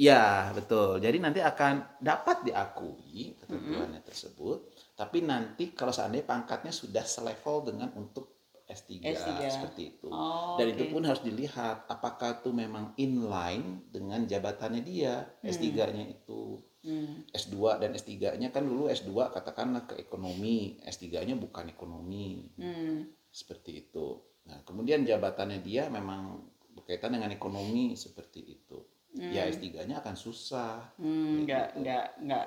Ya, 0.00 0.48
betul. 0.56 0.96
Jadi 0.96 1.20
nanti 1.20 1.44
akan 1.44 2.00
dapat 2.00 2.48
diakui 2.48 3.36
ketentuannya 3.36 4.00
tersebut, 4.00 4.72
tapi 4.96 5.20
nanti 5.20 5.76
kalau 5.76 5.92
seandainya 5.92 6.24
pangkatnya 6.24 6.72
sudah 6.72 7.04
selevel 7.04 7.68
dengan 7.68 7.92
untuk 7.92 8.32
S3, 8.64 9.02
S3. 9.02 9.50
seperti 9.50 9.82
itu. 9.98 10.08
Oh, 10.08 10.56
Dan 10.56 10.72
itu 10.72 10.88
oke. 10.88 10.92
pun 10.96 11.02
harus 11.04 11.20
dilihat 11.20 11.84
apakah 11.90 12.40
itu 12.40 12.48
memang 12.54 12.94
inline 12.96 13.90
dengan 13.92 14.24
jabatannya 14.24 14.80
dia. 14.80 15.26
S3-nya 15.44 16.06
itu 16.08 16.62
Hmm. 16.80 17.28
S2 17.28 17.76
dan 17.76 17.92
S3-nya 17.92 18.48
kan 18.48 18.64
dulu 18.64 18.88
S2 18.88 19.12
katakanlah 19.36 19.84
ke 19.84 20.00
ekonomi, 20.00 20.80
S3-nya 20.80 21.36
bukan 21.36 21.68
ekonomi. 21.68 22.48
Hmm. 22.56 23.04
Seperti 23.28 23.84
itu. 23.84 24.16
Nah, 24.50 24.58
kemudian 24.66 25.06
jabatannya 25.06 25.62
dia 25.62 25.86
memang 25.86 26.42
berkaitan 26.74 27.14
dengan 27.14 27.30
ekonomi 27.30 27.94
seperti 27.94 28.42
itu. 28.42 28.82
Ya 29.14 29.46
S3-nya 29.46 30.02
akan 30.02 30.14
susah. 30.18 30.94
Hmm, 30.98 31.46
nggak 31.46 31.78
nggak 31.82 32.04
nggak 32.26 32.46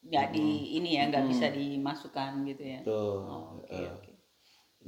nggak 0.00 0.26
di 0.32 0.76
ini 0.80 0.96
ya 0.96 1.08
nggak 1.12 1.24
bisa 1.28 1.46
dimasukkan 1.52 2.32
gitu 2.48 2.64
ya. 2.64 2.80
Tuh. 2.84 3.20
Oh, 3.24 3.44
Oke 3.60 3.76
eh. 3.76 3.88
oke. 3.88 4.12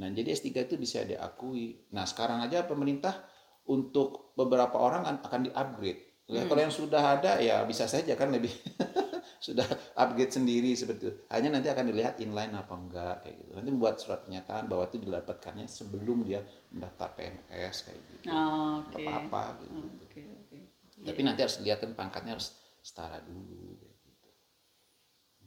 Nah, 0.00 0.08
jadi 0.08 0.32
S3 0.32 0.64
itu 0.64 0.80
bisa 0.80 1.04
diakui. 1.04 1.84
Nah, 1.92 2.08
sekarang 2.08 2.40
aja 2.40 2.64
pemerintah 2.64 3.28
untuk 3.68 4.32
beberapa 4.32 4.80
orang 4.80 5.04
an- 5.04 5.20
akan 5.20 5.52
di-upgrade. 5.52 6.00
Ya, 6.32 6.48
Kalau 6.48 6.60
yang 6.64 6.72
sudah 6.72 7.20
ada 7.20 7.36
ya 7.44 7.60
bisa 7.68 7.84
saja 7.84 8.16
kan 8.16 8.32
lebih 8.32 8.48
sudah 9.42 9.66
upgrade 10.02 10.30
sendiri 10.30 10.70
seperti 10.72 11.10
itu. 11.10 11.12
Hanya 11.26 11.58
nanti 11.58 11.66
akan 11.66 11.90
dilihat 11.90 12.22
inline 12.22 12.54
apa 12.54 12.72
enggak 12.72 13.14
kayak 13.26 13.36
gitu. 13.42 13.50
Nanti 13.58 13.68
membuat 13.74 13.98
surat 13.98 14.22
pernyataan 14.22 14.70
bahwa 14.70 14.86
itu 14.86 15.02
didapatkannya 15.02 15.66
sebelum 15.66 16.22
dia 16.22 16.46
mendaftar 16.70 17.10
PNS 17.18 17.76
kayak 17.90 18.00
gitu. 18.06 18.30
Oh, 18.30 18.86
Nggak 18.86 18.98
Oke. 19.02 19.04
apa-apa 19.04 19.42
gitu. 19.66 19.78
Oke 20.06 20.20
oke. 20.30 20.58
Tapi 21.02 21.20
nanti 21.26 21.40
harus 21.42 21.56
dilihat 21.58 21.82
kan 21.82 21.92
pangkatnya 21.98 22.38
harus 22.38 22.54
setara 22.78 23.18
dulu 23.20 23.74
kayak 23.74 23.96
gitu. 23.98 24.28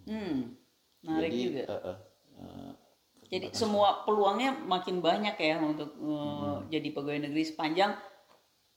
Hmm. 0.06 0.38
Menarik 1.02 1.30
Jadi, 1.32 1.40
juga. 1.42 1.62
eh, 1.64 1.82
eh, 1.82 1.98
eh, 2.44 2.72
Jadi 3.26 3.46
semua 3.58 4.06
peluangnya 4.06 4.54
makin 4.54 5.02
banyak 5.02 5.34
ya 5.36 5.58
untuk 5.58 5.98
uh, 5.98 6.62
jadi 6.70 6.94
pegawai 6.94 7.26
negeri 7.26 7.42
sepanjang 7.42 7.98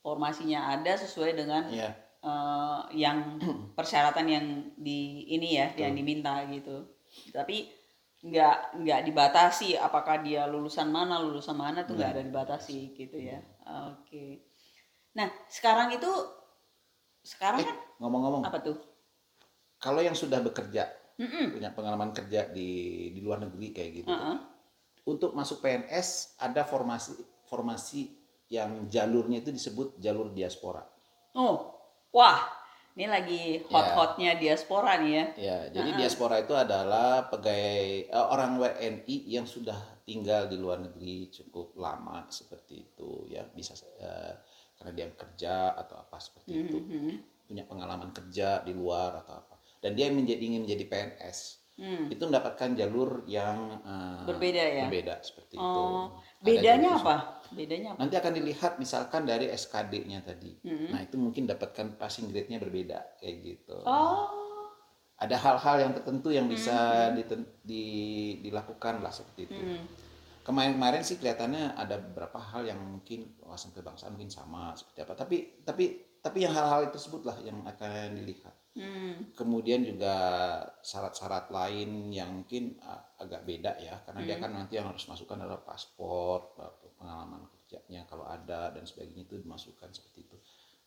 formasinya 0.00 0.72
ada 0.72 0.96
sesuai 0.96 1.36
dengan 1.36 1.68
Iya. 1.68 1.92
Uh, 2.24 2.86
yang 2.94 3.38
persyaratan 3.78 4.26
yang 4.26 4.46
di 4.78 5.28
ini 5.30 5.58
ya 5.58 5.74
yang 5.76 5.94
diminta 5.94 6.44
gitu. 6.50 6.86
Tapi 7.34 7.70
nggak 8.18 8.82
nggak 8.82 9.00
dibatasi 9.06 9.78
apakah 9.78 10.18
dia 10.26 10.50
lulusan 10.50 10.90
mana 10.90 11.22
lulusan 11.22 11.54
mana 11.54 11.86
tuh 11.86 11.94
nggak 11.94 12.18
ada 12.18 12.22
dibatasi 12.26 12.94
gitu 12.98 13.16
ya. 13.18 13.38
Oke. 13.94 14.42
Nah 15.14 15.30
sekarang 15.46 15.94
itu 15.94 16.10
sekarang 17.22 17.60
kan 17.60 17.76
ngomong-ngomong 18.00 18.42
apa 18.46 18.58
tuh? 18.62 18.78
kalau 19.78 20.02
yang 20.02 20.14
sudah 20.14 20.42
bekerja 20.42 20.90
Mm-mm. 21.18 21.54
punya 21.54 21.70
pengalaman 21.74 22.10
kerja 22.10 22.50
di 22.50 23.10
di 23.14 23.20
luar 23.22 23.42
negeri 23.42 23.70
kayak 23.74 23.90
gitu 24.02 24.10
Uh-uh. 24.10 24.36
untuk 25.06 25.34
masuk 25.34 25.62
PNS 25.62 26.38
ada 26.42 26.62
formasi 26.66 27.14
formasi 27.46 28.14
yang 28.50 28.86
jalurnya 28.90 29.42
itu 29.42 29.50
disebut 29.54 29.98
jalur 30.02 30.30
diaspora 30.34 30.82
Oh, 31.38 31.77
wah, 32.12 32.40
ini 32.98 33.06
lagi 33.06 33.42
hot-hotnya 33.70 34.34
diaspora 34.34 34.98
nih 34.98 35.12
ya. 35.14 35.24
ya 35.38 35.58
jadi 35.70 35.90
diaspora 36.02 36.42
itu 36.42 36.50
adalah 36.58 37.30
pegawai 37.30 38.10
eh, 38.10 38.26
orang 38.34 38.58
WNI 38.58 39.16
yang 39.30 39.46
sudah 39.46 39.78
tinggal 40.02 40.50
di 40.50 40.58
luar 40.58 40.82
negeri 40.82 41.30
cukup 41.30 41.78
lama 41.78 42.26
seperti 42.26 42.90
itu 42.90 43.30
ya. 43.30 43.46
Bisa 43.54 43.78
eh, 44.02 44.34
karena 44.74 44.92
dia 44.94 45.06
kerja 45.14 45.78
atau 45.78 45.94
apa 46.02 46.18
seperti 46.18 46.50
itu. 46.66 46.78
Punya 47.48 47.64
pengalaman 47.64 48.10
kerja 48.10 48.66
di 48.66 48.74
luar 48.74 49.22
atau 49.22 49.46
apa. 49.46 49.62
Dan 49.78 49.94
dia 49.94 50.10
menjadi 50.10 50.42
ingin 50.42 50.66
menjadi 50.66 50.84
PNS 50.90 51.68
itu 52.10 52.22
mendapatkan 52.26 52.74
jalur 52.74 53.22
yang 53.30 53.78
eh, 53.86 54.26
Berbeda 54.26 54.62
ya? 54.66 54.84
berbeda 54.90 55.22
seperti 55.22 55.54
itu. 55.54 55.62
Oh, 55.62 56.18
Ada 56.18 56.42
bedanya 56.42 56.90
apa? 56.98 57.37
Bedanya 57.50 57.92
apa? 57.92 57.98
Nanti 58.00 58.14
akan 58.14 58.32
dilihat 58.34 58.72
misalkan 58.76 59.22
dari 59.22 59.48
SKD-nya 59.48 60.20
tadi. 60.20 60.52
Nah, 60.90 61.00
itu 61.00 61.16
mungkin 61.16 61.44
dapatkan 61.44 61.94
passing 61.94 62.28
grade-nya 62.28 62.56
berbeda 62.56 63.16
kayak 63.16 63.36
gitu. 63.40 63.76
Oh, 63.80 64.28
Ada 65.16 65.34
hal-hal 65.34 65.76
yang 65.80 65.92
tertentu 65.92 66.30
yang 66.30 66.46
bisa 66.46 66.78
diten- 67.12 67.58
di- 67.60 68.38
dilakukan 68.40 69.00
lah 69.00 69.10
seperti 69.10 69.40
itu. 69.46 69.62
Kemarin-kemarin 70.42 71.02
sih 71.02 71.16
kelihatannya 71.16 71.74
ada 71.74 71.98
beberapa 71.98 72.38
hal 72.38 72.64
yang 72.64 72.78
mungkin 72.78 73.36
wawasan 73.38 73.68
kebangsaan 73.70 74.14
mungkin 74.14 74.30
sama 74.30 74.72
seperti 74.72 75.02
apa. 75.02 75.12
Tapi 75.14 75.36
tapi 75.60 75.84
tapi 76.18 76.38
yang 76.40 76.52
hal-hal 76.52 76.88
tersebut 76.88 77.20
lah 77.22 77.36
yang 77.38 77.60
akan 77.62 78.14
dilihat. 78.14 78.54
Hmm. 78.78 79.34
Kemudian 79.34 79.82
juga 79.82 80.14
syarat-syarat 80.80 81.50
lain 81.50 82.14
yang 82.14 82.30
mungkin 82.30 82.78
agak 83.18 83.42
beda 83.42 83.76
ya, 83.82 83.98
karena 84.06 84.20
dia 84.22 84.36
kan 84.38 84.54
nanti 84.54 84.78
yang 84.78 84.86
harus 84.88 85.04
masukkan 85.10 85.42
adalah 85.42 85.60
paspor, 85.60 86.54
pengalaman 86.98 87.44
kerjanya 87.50 88.06
kalau 88.06 88.24
ada 88.24 88.72
dan 88.72 88.86
sebagainya 88.86 89.26
itu 89.26 89.36
dimasukkan 89.42 89.90
seperti 89.90 90.24
itu. 90.24 90.36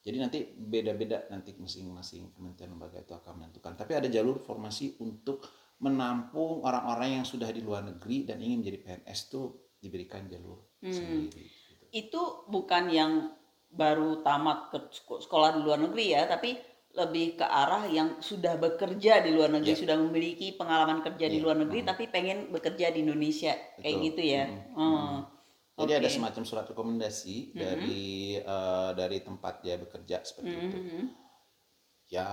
Jadi 0.01 0.17
nanti 0.17 0.39
beda-beda 0.49 1.29
nanti 1.29 1.53
masing-masing 1.53 2.33
kementerian 2.33 2.73
lembaga 2.73 2.97
itu 3.05 3.13
akan 3.13 3.37
menentukan. 3.37 3.77
Tapi 3.77 3.93
ada 3.93 4.09
jalur 4.09 4.41
formasi 4.41 4.97
untuk 4.97 5.45
menampung 5.81 6.65
orang-orang 6.65 7.21
yang 7.21 7.25
sudah 7.25 7.49
di 7.53 7.61
luar 7.61 7.85
negeri 7.85 8.25
dan 8.25 8.41
ingin 8.41 8.65
menjadi 8.65 8.79
PNS 8.81 9.19
tuh 9.29 9.73
diberikan 9.81 10.25
jalur 10.29 10.77
sendiri. 10.81 11.45
gitu. 11.45 11.83
Itu 11.93 12.21
bukan 12.49 12.89
yang 12.89 13.33
baru 13.71 14.21
tamat 14.21 14.73
ke 14.73 14.77
sek- 14.93 15.21
sekolah 15.25 15.57
di 15.57 15.61
luar 15.61 15.79
negeri 15.81 16.17
ya, 16.17 16.25
tapi 16.25 16.57
lebih 16.91 17.39
ke 17.39 17.45
arah 17.47 17.87
yang 17.87 18.19
sudah 18.19 18.59
bekerja 18.59 19.23
di 19.23 19.31
luar 19.31 19.47
negeri, 19.47 19.71
Ya. 19.73 19.79
sudah 19.79 19.95
memiliki 19.95 20.59
pengalaman 20.59 20.99
kerja 20.99 21.25
di 21.31 21.39
Ya. 21.39 21.43
luar 21.43 21.55
negeri, 21.55 21.87
tapi 21.87 22.11
pengen 22.11 22.51
bekerja 22.51 22.91
di 22.91 22.99
Indonesia, 23.07 23.55
kayak 23.79 23.95
Betul. 23.95 24.07
gitu 24.11 24.21
ya. 24.27 24.43
Mm-mm. 24.47 24.75
Hmm. 24.75 25.17
Jadi 25.81 25.91
ada 25.97 26.09
Oke. 26.11 26.15
semacam 26.19 26.43
surat 26.45 26.65
rekomendasi 26.67 27.55
dari 27.55 28.35
eh, 28.37 28.91
dari 28.93 29.17
tempat 29.23 29.63
dia 29.63 29.79
bekerja 29.79 30.21
seperti 30.21 30.51
itu. 30.51 30.77
Mhm. 30.77 31.03
Ya 32.11 32.27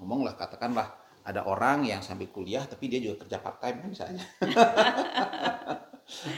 ngomonglah 0.00 0.34
katakanlah 0.34 0.90
ada 1.22 1.44
orang 1.44 1.84
yang 1.84 2.00
sambil 2.00 2.28
kuliah 2.32 2.64
tapi 2.64 2.88
dia 2.88 2.98
juga 3.04 3.24
kerja 3.28 3.38
part 3.38 3.60
time 3.62 3.92
misalnya. 3.92 4.24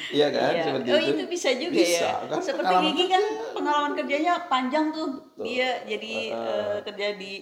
Iya 0.09 0.31
kan 0.31 0.53
Iya. 0.55 0.63
seperti 0.63 0.89
oh 0.89 1.01
itu. 1.03 1.11
itu 1.11 1.25
bisa 1.27 1.49
juga 1.53 1.75
Bisa, 1.75 2.07
ya. 2.07 2.13
kan? 2.25 2.39
Seperti 2.39 2.63
Pengalaman 2.63 2.87
Gigi 2.95 3.05
kan 3.11 3.25
pengalaman 3.51 3.93
kerjanya 3.95 4.33
panjang 4.47 4.87
tuh. 4.91 5.09
Betul. 5.35 5.43
Dia 5.43 5.69
jadi 5.85 6.15
Uh-uh. 6.31 6.47
eh, 6.47 6.79
kerja 6.87 7.09
di 7.19 7.33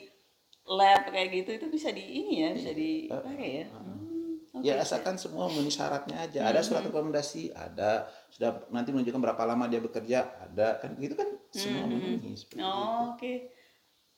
lab 0.65 1.03
kayak 1.07 1.29
gitu 1.31 1.51
itu 1.53 1.67
bisa 1.69 1.89
di 1.93 2.01
ini 2.01 2.35
ya, 2.41 2.51
bisa 2.57 2.73
dipakai 2.73 3.51
ya. 3.61 3.67
Uh-uh. 3.69 3.85
Hmm, 3.85 4.57
oke. 4.57 4.65
Ya 4.65 4.81
asalkan 4.81 5.21
semua 5.21 5.45
memenuhi 5.47 5.69
syaratnya 5.69 6.17
aja. 6.17 6.49
Ada 6.49 6.65
surat 6.65 6.83
rekomendasi, 6.83 7.53
ada 7.53 8.09
sudah 8.33 8.65
nanti 8.73 8.89
menunjukkan 8.91 9.21
berapa 9.21 9.43
lama 9.45 9.69
dia 9.69 9.85
bekerja, 9.85 10.19
ada 10.41 10.81
kan 10.81 10.97
gitu 10.97 11.13
kan 11.15 11.29
semua 11.53 11.85
memenuhi 11.85 12.33
seperti 12.33 12.57
itu. 12.57 12.65
Oh, 12.65 13.13
Oke. 13.13 13.53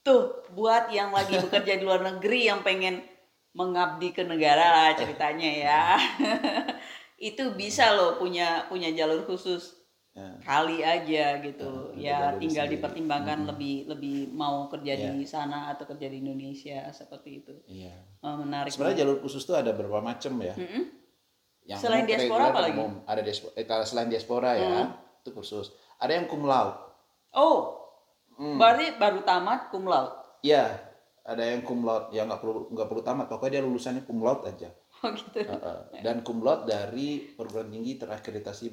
Tuh, 0.00 0.46
buat 0.54 0.86
yang 0.94 1.10
lagi 1.10 1.34
bekerja 1.34 1.74
di 1.74 1.82
luar 1.82 1.98
negeri 1.98 2.46
yang 2.46 2.62
pengen 2.62 3.02
mengabdi 3.50 4.14
ke 4.14 4.22
negara 4.22 4.70
lah 4.70 4.88
ceritanya 4.94 5.50
ya. 5.50 5.82
itu 7.16 7.44
bisa 7.52 7.92
loh 7.92 8.16
punya 8.16 8.64
punya 8.66 8.92
jalur 8.92 9.24
khusus 9.24 9.74
Ya. 10.16 10.32
kali 10.40 10.80
aja 10.80 11.44
gitu. 11.44 11.92
ya 11.92 12.32
jalur 12.32 12.40
tinggal 12.40 12.64
sendiri. 12.64 12.80
dipertimbangkan 12.80 13.38
lebih 13.44 13.84
lebih 13.84 14.32
mau 14.32 14.64
kerja 14.66 14.96
Ya. 14.96 15.12
di 15.12 15.28
sana 15.28 15.68
atau 15.68 15.84
kerja 15.84 16.08
di 16.08 16.24
Indonesia 16.24 16.88
seperti 16.88 17.44
itu. 17.44 17.52
Oh, 18.24 18.40
menarik. 18.40 18.72
Sebenarnya 18.72 19.04
jalur 19.04 19.20
khusus 19.20 19.44
itu 19.44 19.52
ada 19.52 19.76
beberapa 19.76 20.00
macam 20.00 20.40
ya. 20.40 20.56
Mm-mm. 20.56 20.88
Yang 21.68 21.78
Selain 21.84 22.08
diaspora 22.08 22.48
apa 22.48 22.60
lagi? 22.64 22.80
umum. 22.80 23.04
Ada 23.04 23.20
diaspora, 23.20 23.52
eh, 23.54 23.66
kalau 23.66 23.84
selain 23.84 24.08
diaspora 24.08 24.50
ya, 24.56 24.72
itu 25.20 25.30
khusus. 25.36 25.76
Ada 26.00 26.16
yang 26.16 26.26
cum 26.26 26.48
laude. 26.48 26.80
Oh, 27.34 27.76
Hmm. 28.36 28.56
berarti 28.56 28.96
baru 28.96 29.20
tamat 29.20 29.68
cum 29.68 29.84
laude. 29.84 30.16
Iya, 30.40 30.80
ada 31.24 31.44
yang 31.44 31.60
cum 31.60 31.84
laude. 31.84 32.08
Ya 32.08 32.24
nggak 32.24 32.40
perlu 32.40 32.72
nggak 32.72 32.88
perlu 32.88 33.02
tamat, 33.02 33.28
pokoknya 33.28 33.60
dia 33.60 33.62
lulusannya 33.68 34.00
cum 34.00 34.16
laude 34.16 34.48
aja. 34.48 34.72
Oh 35.04 35.12
gitu. 35.12 35.44
Heeh. 35.44 36.00
Dan 36.00 36.24
cum 36.24 36.40
laude 36.40 36.72
dari 36.72 37.20
perguruan 37.36 37.68
tinggi 37.68 38.00
terakreditasi 38.00 38.72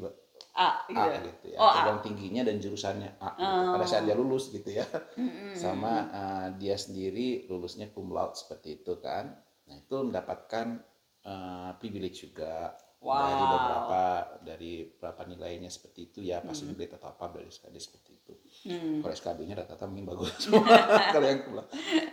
A 0.53 0.85
gitu. 0.85 1.01
A 1.01 1.03
ya? 1.09 1.19
gitu 1.19 1.45
ya. 1.51 1.57
Oh, 1.59 1.67
A. 1.67 1.73
Perguruan 1.81 2.01
tingginya 2.05 2.41
dan 2.45 2.61
jurusannya 2.61 3.09
A. 3.19 3.29
gitu. 3.35 3.69
Pada 3.75 3.85
saat 3.89 4.03
dia 4.05 4.15
lulus 4.15 4.53
gitu 4.53 4.69
ya. 4.69 4.85
Mm-mm. 5.19 5.51
Sama 5.57 5.93
eh, 6.13 6.47
dia 6.61 6.77
sendiri 6.77 7.49
lulusnya 7.49 7.89
cum 7.91 8.13
laude 8.13 8.37
seperti 8.37 8.81
itu 8.81 9.01
kan. 9.01 9.33
Nah, 9.67 9.75
itu 9.75 9.95
mendapatkan 9.99 10.79
eh, 11.25 11.71
privilege 11.81 12.29
juga 12.29 12.77
dari 13.03 13.43
Wow. 13.43 13.51
beberapa 13.51 14.01
dari 14.47 14.73
beberapa 14.87 15.21
nilainya 15.27 15.67
seperti 15.67 16.07
itu 16.07 16.19
ya 16.23 16.39
passing 16.39 16.71
grade 16.71 16.95
atau 16.95 17.11
apa 17.11 17.35
dari 17.35 17.51
SKD 17.51 17.75
seperti 17.75 18.11
itu. 18.15 18.33
Hmm. 18.71 19.03
Kalau 19.03 19.11
SKB-nya 19.11 19.59
rata-rata 19.59 19.91
mungkin 19.91 20.07
bagus 20.15 20.31
semua 20.47 20.63
kalau 21.11 21.27
yang. 21.27 21.43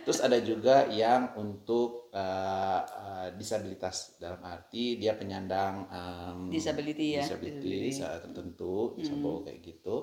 Terus 0.03 0.19
ada 0.19 0.35
juga 0.43 0.91
yang 0.91 1.31
untuk 1.39 2.11
eh, 2.11 2.81
disabilitas 3.35 4.15
dalam 4.17 4.39
arti 4.43 4.95
dia 4.95 5.13
penyandang 5.13 5.85
em, 5.87 6.39
Disability 6.49 7.15
ya, 7.15 7.23
disability 7.23 7.59
disability. 7.59 7.89
Hmm. 7.91 7.99
saat 7.99 8.19
tertentu, 8.25 8.75
disable 8.95 9.43
kayak 9.43 9.59
gitu. 9.61 9.95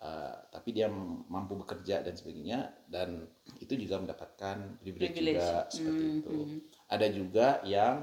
Eh, 0.00 0.36
tapi 0.48 0.72
dia 0.72 0.88
mampu 1.28 1.60
bekerja 1.60 2.00
dan 2.00 2.16
sebagainya 2.16 2.58
dan 2.88 3.20
itu 3.60 3.76
juga 3.76 4.00
mendapatkan 4.00 4.80
privilege, 4.80 5.12
Privilege. 5.12 5.36
juga 5.36 5.50
seperti 5.68 6.04
Hmm, 6.04 6.18
itu. 6.18 6.36
hmm. 6.40 6.58
Ada 6.88 7.06
juga 7.12 7.46
yang 7.62 7.96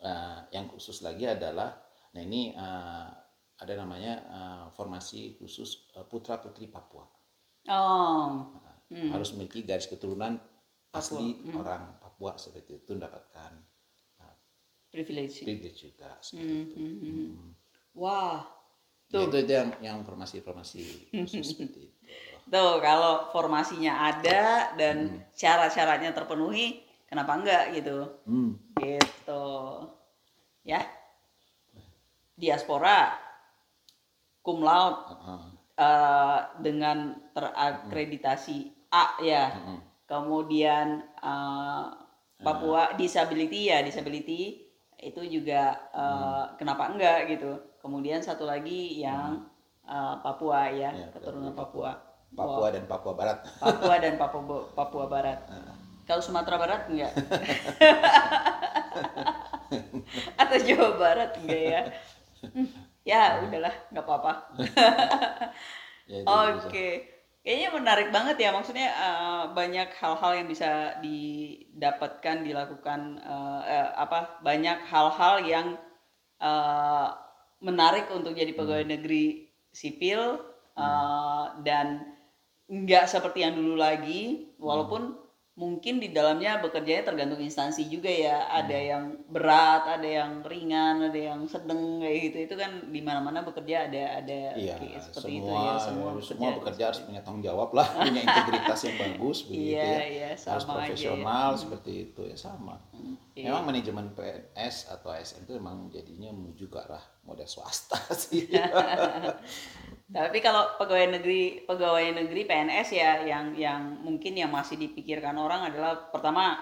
eh, 0.00 0.40
yang 0.52 0.66
khusus 0.68 1.00
lagi 1.00 1.24
adalah 1.26 1.74
nah 2.14 2.22
ini 2.22 2.54
eh, 2.54 3.08
ada 3.54 3.72
namanya 3.74 4.12
eh, 4.22 4.64
formasi 4.72 5.34
khusus 5.34 5.90
putra 6.06 6.38
putri 6.38 6.66
Papua 6.66 7.06
Oh. 7.64 8.52
Hmm. 8.84 9.08
harus 9.10 9.32
memiliki 9.32 9.64
garis 9.64 9.88
keturunan 9.88 10.36
asli 10.92 11.40
Hmm. 11.40 11.56
orang 11.56 11.82
Papua 12.24 12.40
seperti 12.40 12.80
itu 12.80 12.96
mendapatkan 12.96 13.52
eh, 14.24 14.36
Privilege. 14.88 15.44
privilege 15.44 15.76
juga 15.84 16.16
seperti 16.24 16.40
Hmm, 16.48 16.64
itu. 16.64 16.76
hmm, 16.80 16.96
hmm. 17.04 17.28
Hmm. 17.36 17.50
Wah. 18.00 18.40
Ya, 19.12 19.20
Tuh. 19.20 19.28
itu, 19.28 19.36
itu 19.44 19.52
yang 19.52 19.68
yang 19.84 19.96
informasi-informasi 20.00 20.80
khusus 21.12 21.44
seperti 21.52 21.92
itu. 21.92 22.00
Tuh, 22.48 22.80
kalau 22.80 23.28
formasinya 23.28 24.08
ada 24.08 24.72
dan 24.80 25.20
syarat-syaratnya 25.36 26.16
terpenuhi, 26.16 26.80
kenapa 27.04 27.36
enggak 27.36 27.76
gitu? 27.76 28.08
Hmm. 28.24 28.56
Gitu. 28.80 29.44
Ya. 30.64 30.80
Diaspora 32.40 33.20
cum 34.40 34.64
laude 34.64 35.12
Heeh. 35.12 35.40
eh, 35.76 36.40
dengan 36.64 37.20
terakreditasi 37.36 38.88
A 38.96 39.20
ya. 39.20 39.52
Heeh. 39.52 39.78
Kemudian 40.08 41.04
eh, 41.20 41.86
Papua 42.44 42.92
disability 43.00 43.72
ya, 43.72 43.80
disability 43.80 44.60
itu 45.00 45.20
juga 45.26 45.76
eh, 45.92 46.44
kenapa 46.60 46.92
enggak 46.92 47.32
gitu. 47.32 47.56
Kemudian 47.80 48.20
satu 48.20 48.44
lagi 48.44 49.00
yang 49.00 49.48
eh, 49.84 50.14
Papua 50.20 50.68
ya, 50.70 50.90
Ya, 50.92 51.08
keturunan 51.12 51.56
Papua. 51.56 51.96
Papua 52.34 52.66
dan 52.74 52.84
Papua 52.90 53.14
Barat. 53.14 53.38
Papua 53.62 53.94
dan 54.02 54.18
Papua 54.18 54.66
Papua 54.74 55.06
Barat. 55.06 55.38
Kalau 56.04 56.20
Sumatera 56.20 56.60
Barat 56.60 56.84
enggak? 56.92 57.12
Atau 60.40 60.58
Jawa 60.60 60.88
Barat 61.00 61.30
enggak 61.40 61.62
ya? 61.64 61.80
Hmm, 62.52 62.68
ya 63.08 63.40
udahlah, 63.48 63.72
nggak 63.88 64.04
apa-apa. 64.04 64.32
Ya, 66.04 66.20
Oke, 66.28 66.60
bisa. 66.60 66.68
Kayaknya 67.44 67.70
menarik 67.76 68.08
banget 68.10 68.36
ya. 68.40 68.50
Maksudnya 68.50 68.88
eh, 68.90 69.44
banyak 69.52 69.88
hal-hal 70.00 70.32
yang 70.40 70.48
bisa 70.48 70.98
didapatkan, 71.04 72.36
dilakukan 72.42 73.00
eh, 73.20 73.60
eh, 73.68 73.88
apa? 73.94 74.40
Banyak 74.40 74.78
hal-hal 74.88 75.34
yang 75.44 75.66
eh, 76.40 77.08
menarik 77.60 78.08
untuk 78.10 78.32
jadi 78.34 78.50
pegawai 78.56 78.88
negeri 78.88 79.52
sipil 79.70 80.40
eh, 80.74 81.44
dan 81.62 82.16
nggak 82.66 83.04
seperti 83.06 83.44
yang 83.44 83.54
dulu 83.54 83.76
lagi. 83.76 84.56
Walaupun 84.56 85.23
mungkin 85.54 86.02
di 86.02 86.10
dalamnya 86.10 86.58
bekerjanya 86.58 87.06
tergantung 87.06 87.38
instansi 87.38 87.86
juga 87.86 88.10
ya. 88.10 88.50
Ada 88.50 88.74
yang 88.74 89.04
berat, 89.30 89.86
ada 89.86 90.08
yang 90.08 90.42
ringan, 90.42 91.06
ada 91.10 91.20
yang 91.30 91.46
sedang 91.46 92.02
kayak 92.02 92.18
gitu. 92.30 92.36
Itu 92.50 92.54
kan 92.58 92.90
di 92.90 92.98
mana-mana 92.98 93.46
bekerja 93.46 93.86
ada 93.86 94.18
ada 94.18 94.58
Iya, 94.58 94.74
kayak 94.82 95.00
seperti 95.00 95.38
itu 95.38 95.46
semua, 95.46 95.62
ya 95.62 95.74
semua 95.78 96.08
semua 96.18 96.50
bekerja 96.50 96.58
bekerja 96.58 96.82
harus 96.90 97.00
punya 97.06 97.20
tanggung 97.22 97.44
jawab 97.46 97.70
lah, 97.70 97.86
punya 98.02 98.22
integritas 98.26 98.80
yang 98.82 98.96
bagus 98.98 99.38
begitu 99.46 99.78
Iya, 99.78 99.86
ya. 99.86 100.02
iya, 100.10 100.28
harus 100.34 100.42
sama 100.42 100.58
aja 100.58 100.66
ya. 100.66 100.74
profesional 100.90 101.48
seperti 101.54 101.92
itu 102.10 102.20
ya 102.26 102.36
sama. 102.36 102.74
iya. 103.38 103.46
Memang 103.54 103.62
manajemen 103.70 104.06
PNS 104.18 104.90
atau 104.90 105.14
ASN 105.14 105.46
itu 105.46 105.54
memang 105.54 105.86
jadinya 105.94 106.34
menuju 106.34 106.66
ke 106.66 106.78
arah 106.82 107.02
model 107.22 107.46
swasta 107.46 107.98
sih. 108.26 108.50
tapi 110.04 110.44
kalau 110.44 110.76
pegawai 110.76 111.16
negeri 111.16 111.64
pegawai 111.64 112.12
negeri 112.12 112.44
PNS 112.44 112.88
ya 112.92 113.24
yang 113.24 113.56
yang 113.56 114.04
mungkin 114.04 114.36
yang 114.36 114.52
masih 114.52 114.76
dipikirkan 114.76 115.32
orang 115.40 115.72
adalah 115.72 116.12
pertama 116.12 116.60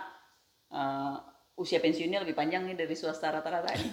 eh, 0.70 1.14
usia 1.58 1.82
pensiunnya 1.82 2.22
lebih 2.22 2.38
panjang 2.38 2.64
nih 2.64 2.78
dari 2.78 2.94
swasta 2.94 3.34
rata-rata 3.34 3.70
ini. 3.74 3.90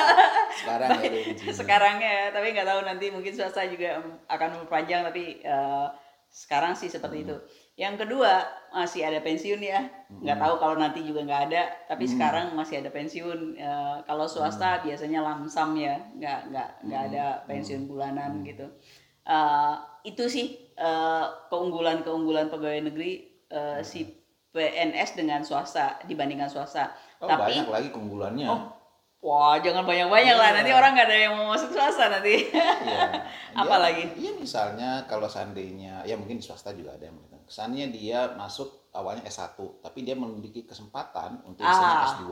Sekarang 0.60 0.90
ya 1.02 1.52
sekarangnya 1.60 2.10
ya 2.10 2.26
tapi 2.30 2.46
nggak 2.54 2.68
tahu 2.68 2.80
nanti 2.86 3.06
mungkin 3.10 3.32
swasta 3.34 3.66
juga 3.66 4.02
akan 4.30 4.48
memperpanjang 4.58 5.02
tapi 5.06 5.42
eh, 5.42 5.88
sekarang 6.30 6.78
sih 6.78 6.86
seperti 6.86 7.26
itu 7.26 7.36
yang 7.74 7.94
kedua 7.96 8.44
masih 8.70 9.02
ada 9.02 9.18
pensiun 9.18 9.58
ya 9.58 9.82
nggak 10.10 10.38
tahu 10.38 10.54
kalau 10.58 10.76
nanti 10.76 11.02
juga 11.02 11.24
nggak 11.24 11.42
ada 11.50 11.62
tapi 11.86 12.06
sekarang 12.06 12.54
masih 12.54 12.78
ada 12.82 12.90
pensiun 12.90 13.56
Eh, 13.56 13.96
kalau 14.04 14.26
swasta 14.26 14.78
biasanya 14.80 15.20
lamsam 15.20 15.74
ya 15.74 15.98
nggak 16.14 16.54
nggak 16.54 16.68
nggak 16.86 17.02
ada 17.10 17.24
pensiun 17.44 17.86
bulanan 17.86 18.42
gitu 18.42 18.66
Eh, 19.20 19.74
itu 20.02 20.24
sih 20.26 20.46
eh, 20.74 21.26
keunggulan-keunggulan 21.48 22.48
pegawai 22.48 22.90
negeri 22.90 23.12
eh, 23.48 23.80
si 23.82 24.06
PNS 24.50 25.14
dengan 25.14 25.40
swasta 25.40 26.02
dibandingkan 26.04 26.50
swasta 26.50 26.90
Oh, 27.20 27.28
tapi 27.28 27.52
banyak 27.52 27.68
lagi 27.68 27.88
keunggulannya. 27.92 28.48
Oh, 28.48 28.60
Wah, 29.20 29.60
jangan 29.60 29.84
banyak-banyak 29.84 30.32
lah. 30.32 30.48
Iya. 30.48 30.56
Nanti 30.56 30.72
orang 30.72 30.90
nggak 30.96 31.08
ada 31.12 31.18
yang 31.20 31.32
mau 31.36 31.52
masuk 31.52 31.76
swasta 31.76 32.08
nanti. 32.08 32.48
Iya. 32.48 33.20
Apa 33.60 33.76
Dia- 33.76 33.82
lagi? 33.84 34.04
Iya 34.16 34.32
misalnya 34.40 35.04
kalau 35.04 35.28
seandainya 35.28 36.00
ya 36.08 36.16
mungkin 36.16 36.40
swasta 36.40 36.72
juga 36.72 36.96
ada 36.96 37.04
yang. 37.04 37.20
Kesannya 37.50 37.90
dia 37.90 38.30
masuk 38.32 38.70
awalnya 38.90 39.26
S1, 39.26 39.58
tapi 39.82 39.98
dia 40.00 40.14
memiliki 40.14 40.62
kesempatan 40.62 41.42
untuk 41.42 41.60
misalnya 41.60 41.98
Ah. 41.98 42.10
S2 42.14 42.24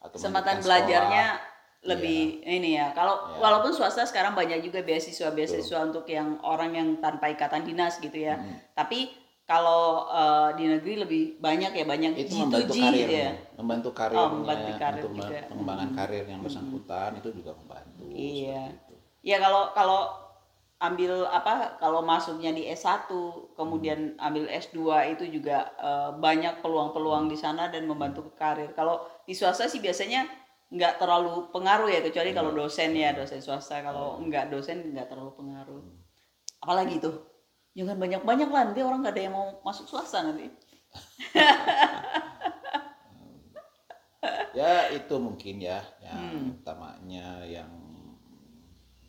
atau 0.00 0.14
Kesempatan 0.14 0.62
belajarnya 0.62 1.26
sekolah. 1.34 1.84
lebih 1.84 2.20
ini 2.40 2.78
ya. 2.78 2.94
Kalau 2.94 3.28
Iya. 3.28 3.42
walaupun 3.42 3.70
swasta 3.70 4.06
sekarang 4.06 4.32
banyak 4.32 4.62
juga 4.62 4.80
beasiswa-beasiswa 4.80 5.78
untuk 5.84 6.06
yang 6.06 6.38
orang 6.40 6.70
yang 6.70 6.88
tanpa 6.96 7.28
ikatan 7.28 7.66
dinas 7.66 7.98
gitu 7.98 8.14
ya. 8.16 8.38
Hmm. 8.38 8.62
Tapi 8.72 9.10
kalau 9.44 10.06
eh, 10.08 10.48
di 10.54 10.64
negeri 10.64 10.94
lebih 10.98 11.22
banyak 11.36 11.74
ya, 11.74 11.84
banyak 11.84 12.12
itu 12.16 12.32
G2G 12.32 12.40
membantu 12.40 12.62
gitu 12.70 12.80
karirnya, 12.80 13.18
ya. 13.20 13.32
membantu 13.58 13.90
karirnya 13.92 14.28
membantu 14.30 14.72
karir 14.78 15.02
untuk 15.02 15.12
juga. 15.12 15.38
Pengembangan 15.50 15.88
karir 15.92 16.24
yang 16.24 16.40
bersangkutan 16.40 17.10
itu 17.18 17.28
juga 17.34 17.50
membantu. 17.52 18.04
Iya. 18.08 18.62
seperti 18.70 18.78
itu. 18.80 18.94
Ya 19.24 19.36
kalau 19.36 19.62
kalau 19.74 20.00
ambil 20.82 21.24
apa 21.30 21.78
kalau 21.80 22.02
masuknya 22.04 22.50
di 22.52 22.66
S1 22.68 23.08
kemudian 23.56 24.18
Hmm. 24.18 24.26
ambil 24.26 24.44
S2 24.50 25.06
itu 25.08 25.24
juga 25.30 25.70
eh, 25.78 26.10
banyak 26.18 26.60
peluang-peluang 26.60 27.30
di 27.30 27.36
sana 27.38 27.70
dan 27.72 27.86
membantu 27.88 28.28
ke 28.28 28.32
karir. 28.36 28.70
Kalau 28.76 29.06
di 29.24 29.32
swasta 29.32 29.66
sih 29.70 29.80
biasanya 29.80 30.26
nggak 30.74 30.98
terlalu 30.98 31.48
pengaruh 31.54 31.86
ya 31.88 32.00
kecuali 32.02 32.34
kalau 32.34 32.50
Hmm. 32.52 32.60
dosen 32.66 32.90
ya 32.96 33.14
dosen 33.14 33.38
swasta 33.40 33.80
kalau 33.84 34.18
nggak 34.24 34.50
dosen 34.50 34.92
nggak 34.92 35.06
terlalu 35.08 35.32
pengaruh. 35.38 35.82
Apalagi 36.60 36.98
tuh 37.00 37.14
jangan 37.74 37.96
banyak-banyak 37.98 38.48
lah 38.50 38.62
nanti 38.70 38.80
orang 38.82 39.00
nggak 39.02 39.14
ada 39.14 39.22
yang 39.30 39.34
mau 39.34 39.48
masuk 39.62 39.86
swasta 39.88 40.22
nanti. 40.26 40.50
Ya 44.54 44.88
itu 44.94 45.14
mungkin 45.18 45.58
ya 45.60 45.82
yang 46.00 46.16
Hmm. 46.30 46.62
utamanya 46.62 47.42
yang 47.44 47.68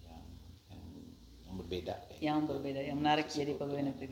yang, 0.01 0.26
yang 1.45 1.55
berbeda. 1.82 1.96
kayak 2.08 2.22
yang 2.24 2.38
berbeda 2.48 2.82
yang 2.82 2.98
menarik 3.02 3.28
jadi 3.28 3.52
pegawai 3.58 3.84
ya. 3.84 3.88
negeri 3.92 4.08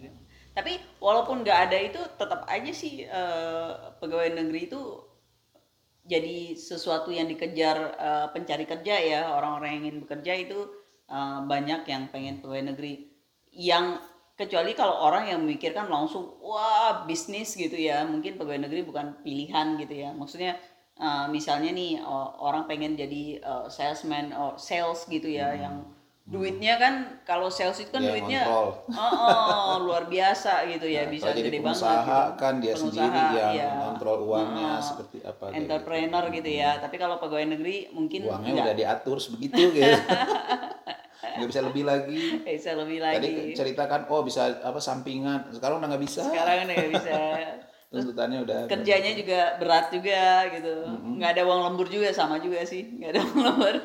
tapi 0.54 0.78
walaupun 1.02 1.42
nggak 1.42 1.60
ada 1.70 1.78
itu 1.82 2.02
tetap 2.14 2.46
aja 2.46 2.72
sih 2.72 3.10
eh, 3.10 3.72
pegawai 3.98 4.38
negeri 4.38 4.70
itu 4.70 4.82
jadi 6.04 6.54
sesuatu 6.60 7.10
yang 7.10 7.26
dikejar 7.32 7.78
eh, 7.96 8.28
pencari 8.36 8.66
kerja 8.68 8.96
ya. 9.00 9.22
Orang-orang 9.34 9.80
yang 9.80 9.82
ingin 9.90 9.98
bekerja 10.06 10.34
itu 10.36 10.60
eh, 11.10 11.40
banyak 11.48 11.82
yang 11.88 12.12
pengen 12.14 12.44
pegawai 12.44 12.76
negeri. 12.76 13.10
Yang 13.50 14.04
kecuali 14.38 14.74
kalau 14.74 14.98
orang 15.06 15.30
yang 15.30 15.40
memikirkan 15.46 15.88
langsung 15.88 16.38
wah 16.44 17.08
bisnis 17.08 17.56
gitu 17.56 17.74
ya. 17.74 18.04
Mungkin 18.06 18.36
pegawai 18.38 18.68
negeri 18.68 18.86
bukan 18.86 19.24
pilihan 19.24 19.80
gitu 19.80 19.96
ya. 19.96 20.14
Maksudnya 20.14 20.60
eh, 21.00 21.26
misalnya 21.32 21.72
nih 21.74 22.04
orang 22.38 22.68
pengen 22.70 23.00
jadi 23.00 23.40
eh, 23.40 23.66
salesman 23.72 24.36
or 24.36 24.60
sales 24.60 25.08
gitu 25.10 25.32
ya 25.32 25.56
yang 25.56 25.88
duitnya 26.24 26.80
kan 26.80 27.20
kalau 27.28 27.52
sales 27.52 27.76
itu 27.84 27.92
kan 27.92 28.00
Dia 28.00 28.16
duitnya 28.16 28.42
oh, 28.48 28.72
oh, 28.96 29.76
luar 29.84 30.08
biasa 30.08 30.64
gitu 30.72 30.88
ya 30.88 31.04
Nah, 31.04 31.12
bisa 31.12 31.36
gede 31.36 31.60
banget 31.60 31.84
gitu. 31.84 32.40
kan 32.40 32.54
dia 32.64 32.74
sendiri 32.80 33.12
Pengusaha, 33.12 33.36
yang 33.36 33.52
iya. 33.52 33.70
kontrol 33.84 34.18
uangnya 34.32 34.72
Heeh. 34.72 34.88
seperti 34.88 35.18
apa 35.20 35.46
entrepreneur 35.52 36.24
gitu 36.32 36.50
ya 36.50 36.72
tapi 36.80 36.96
kalau 36.96 37.20
pegawai 37.20 37.60
negeri 37.60 37.92
mungkin 37.92 38.24
gitu. 38.24 38.32
Uangnya 38.32 38.52
nggak 38.56 38.68
udah 38.72 38.78
diatur 38.80 39.18
sebegitu 39.20 39.76
gitu. 39.76 39.84
nggak 41.34 41.50
bisa 41.50 41.62
lebih 41.66 41.84
lagi. 41.84 42.24
bisa 42.46 42.72
lebih 42.72 42.98
Tadi 43.04 43.12
lagi 43.28 43.32
ceritakan 43.52 44.02
oh 44.08 44.24
bisa 44.24 44.64
apa 44.64 44.80
sampingan. 44.80 45.52
Sekarang 45.52 45.84
udah 45.84 45.92
nggak 45.92 46.04
bisa. 46.08 46.24
sekarang 46.24 46.56
udah 46.64 46.76
nggak 46.78 46.92
bisa 46.94 47.18
Tuntutannya 47.94 48.42
udah 48.42 48.60
kerjanya 48.66 49.14
juga 49.14 49.40
berat 49.62 49.94
juga 49.94 50.50
gitu. 50.50 50.74
Nggak 51.14 51.30
ada 51.38 51.44
uang 51.46 51.62
lembur 51.70 51.86
juga 51.94 52.10
sama 52.10 52.42
juga 52.42 52.66
sih. 52.66 52.82
Nggak 52.90 53.10
ada 53.14 53.22
uang 53.30 53.42
lembur. 53.46 53.76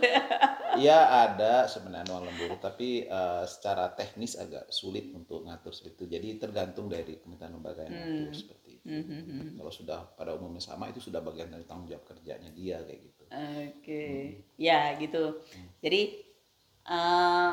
Iya 0.80 0.98
ada 1.28 1.68
sebenarnya 1.68 2.08
uang 2.16 2.24
lembur, 2.24 2.56
tapi 2.56 3.04
eh, 3.04 3.44
secara 3.44 3.92
teknis 3.92 4.40
agak 4.40 4.72
sulit 4.72 5.12
untuk 5.12 5.44
ngatur 5.44 5.76
seperti 5.76 5.92
itu. 5.92 6.04
Jadi 6.08 6.28
tergantung 6.40 6.88
dari 6.88 7.20
kementerian 7.20 7.60
lembaga 7.60 7.84
yang 7.84 8.00
ngatur 8.00 8.32
seperti 8.32 8.68
itu. 8.80 8.86
Hmm, 8.88 9.60
Kalau 9.60 9.72
sudah 9.76 10.00
pada 10.16 10.32
umumnya 10.40 10.64
sama 10.64 10.88
itu 10.88 11.04
sudah 11.04 11.20
bagian 11.20 11.52
dari 11.52 11.68
tanggung 11.68 11.92
jawab 11.92 12.08
kerjanya 12.08 12.48
dia 12.56 12.80
kayak 12.80 13.00
gitu. 13.04 13.24
oke. 13.28 14.04
Ya 14.56 14.96
gitu. 14.96 15.44
Jadi 15.84 16.00
eh, 16.88 17.52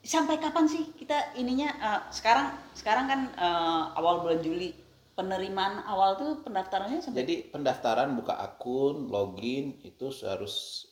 sampai 0.00 0.40
kapan 0.40 0.64
sih 0.64 0.96
kita 0.96 1.36
ininya 1.36 1.68
eh, 1.76 2.00
sekarang 2.08 2.56
sekarang 2.72 3.04
kan 3.04 3.20
eh, 3.36 3.84
awal 4.00 4.24
bulan 4.24 4.40
Juli 4.40 4.85
penerimaan 5.16 5.80
awal 5.82 6.14
tuh 6.14 6.44
pendaftarannya 6.44 7.00
sampai 7.00 7.24
Jadi 7.24 7.34
pendaftaran 7.48 8.12
buka 8.12 8.36
akun, 8.36 9.08
login 9.08 9.80
itu 9.80 10.12
harus 10.22 10.84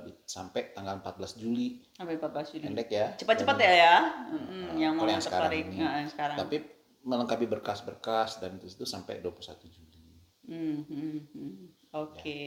di- 0.00 0.16
sampai 0.24 0.72
tanggal 0.72 0.96
14 0.98 1.36
Juli. 1.36 1.84
sampai 1.92 2.16
14 2.16 2.50
Juli 2.50 2.64
Pendek 2.64 2.88
ya. 2.88 3.06
cepat-cepat 3.14 3.56
ya 3.60 3.72
ya 3.76 3.96
Mm, 4.32 4.80
yang 4.80 4.92
mau 4.96 5.04
yang 5.04 5.20
sekarang 5.20 5.52
ini. 5.52 5.76
Nah, 5.76 6.00
yang 6.00 6.08
sekarang 6.08 6.36
Tapi 6.40 6.56
melengkapi 7.00 7.44
berkas-berkas 7.46 8.40
dan 8.40 8.56
itu, 8.56 8.66
itu 8.66 8.84
sampai 8.84 9.20
21 9.20 9.68
Juli. 9.68 10.00
Hmm, 10.48 10.80
hmm, 10.82 11.18
hmm. 11.30 11.54
oke 11.92 12.40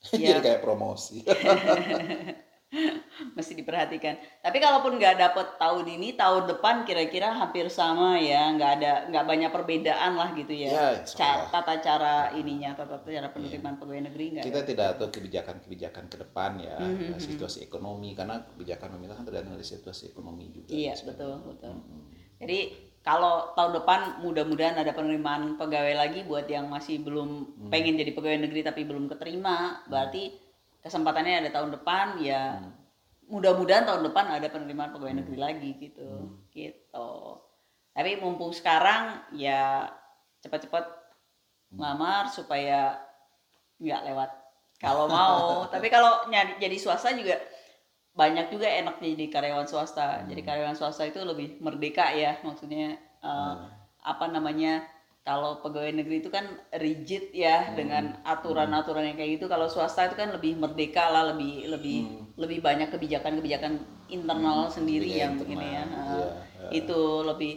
Jadi 0.12 0.24
ya 0.24 0.40
kayak 0.40 0.60
promosi. 0.60 1.24
mesti 3.36 3.58
diperhatikan. 3.58 4.14
Tapi 4.40 4.56
kalaupun 4.62 4.96
nggak 4.96 5.18
dapet 5.18 5.58
tahun 5.58 5.86
ini 5.90 6.14
tahun 6.14 6.46
depan 6.46 6.86
kira-kira 6.86 7.34
hampir 7.34 7.66
sama 7.66 8.14
ya. 8.16 8.54
Nggak 8.54 8.70
ada 8.80 8.92
nggak 9.10 9.24
banyak 9.26 9.50
perbedaan 9.50 10.14
lah 10.14 10.30
gitu 10.38 10.54
ya, 10.54 10.70
Ya, 10.70 10.86
Ca- 11.02 11.50
tata 11.50 11.82
cara 11.82 12.30
ininya 12.32 12.72
tata 12.74 13.02
cara 13.02 13.28
penerimaan 13.28 13.76
pegawai 13.76 14.06
negeri 14.06 14.24
nggak 14.38 14.44
kita 14.46 14.60
tidak 14.64 14.88
tahu 14.96 15.08
kebijakan-kebijakan 15.10 16.04
ke 16.06 16.16
depan 16.22 16.50
ya, 16.62 16.78
Hmm, 16.78 17.10
ya, 17.10 17.16
situasi 17.18 17.66
ekonomi 17.66 18.14
karena 18.14 18.38
kebijakan 18.46 18.94
pemerintah 18.94 19.18
kan 19.18 19.26
tergantung 19.26 19.54
dari 19.58 19.66
situasi 19.66 20.14
ekonomi 20.14 20.48
juga. 20.50 20.70
iya 20.70 20.94
sebenarnya. 20.94 21.42
betul 21.42 21.50
betul. 21.50 21.74
Jadi 22.40 22.58
kalau 23.00 23.52
tahun 23.52 23.80
depan 23.80 24.00
mudah-mudahan 24.20 24.76
ada 24.76 24.92
penerimaan 24.92 25.56
pegawai 25.56 25.94
lagi 25.96 26.20
buat 26.24 26.44
yang 26.46 26.68
masih 26.68 27.00
belum 27.00 27.28
Hmm. 27.56 27.70
pengen 27.72 27.96
jadi 27.96 28.12
pegawai 28.12 28.40
negeri 28.44 28.60
tapi 28.62 28.84
belum 28.84 29.08
keterima 29.08 29.84
berarti 29.88 30.49
kesempatannya 30.80 31.46
ada 31.46 31.50
tahun 31.52 31.70
depan 31.76 32.20
ya 32.20 32.56
Hmm. 32.58 32.72
mudah-mudahan 33.30 33.86
tahun 33.86 34.02
depan 34.10 34.26
ada 34.26 34.48
penerimaan 34.50 34.90
pegawai 34.90 35.22
negeri 35.22 35.38
lagi 35.38 35.70
gitu 35.78 36.08
Hmm. 36.08 36.44
gitu 36.50 37.10
tapi 37.90 38.16
mumpung 38.18 38.50
sekarang 38.50 39.22
ya 39.34 39.86
cepat-cepat 40.40 40.84
Hmm. 41.70 41.78
ngelamar 41.78 42.26
supaya 42.26 42.98
nggak 43.78 44.02
lewat 44.10 44.30
kalau 44.80 45.06
mau 45.14 45.68
tapi 45.68 45.86
kalau 45.86 46.26
nyari 46.26 46.56
jadi 46.58 46.76
swasta 46.80 47.12
juga 47.14 47.38
banyak 48.10 48.50
juga 48.50 48.66
enak 48.66 48.98
jadi 48.98 49.26
karyawan 49.30 49.68
swasta 49.68 50.24
Hmm. 50.24 50.28
jadi 50.32 50.42
karyawan 50.42 50.76
swasta 50.76 51.06
itu 51.06 51.20
lebih 51.22 51.62
merdeka 51.62 52.10
ya 52.10 52.40
maksudnya 52.42 52.98
Hmm. 53.20 53.68
apa 54.00 54.32
namanya 54.32 54.80
kalau 55.30 55.62
pegawai 55.62 55.94
negeri 55.94 56.18
itu 56.18 56.26
kan 56.26 56.42
rigid 56.74 57.30
Hmm. 57.30 57.38
ya 57.38 57.56
dengan 57.70 58.18
aturan-aturan 58.26 59.06
yang 59.06 59.14
kayak 59.14 59.38
gitu. 59.38 59.46
Kalau 59.46 59.70
swasta 59.70 60.10
itu 60.10 60.18
kan 60.18 60.34
lebih 60.34 60.58
merdeka 60.58 61.06
lah 61.06 61.30
lebih 61.30 61.70
lebih 61.70 61.98
lebih 62.34 62.58
banyak 62.58 62.90
kebijakan-kebijakan 62.90 63.78
internal 64.10 64.66
sendiri 64.66 65.06
Hmm. 65.06 65.38
Kebijakan 65.38 65.46
yang 65.46 65.54
ini 65.54 65.66
ya. 65.70 65.82
Internal, 65.86 66.10
eh, 66.10 66.30
iya, 66.66 66.68
itu 66.82 67.00
lebih 67.22 67.52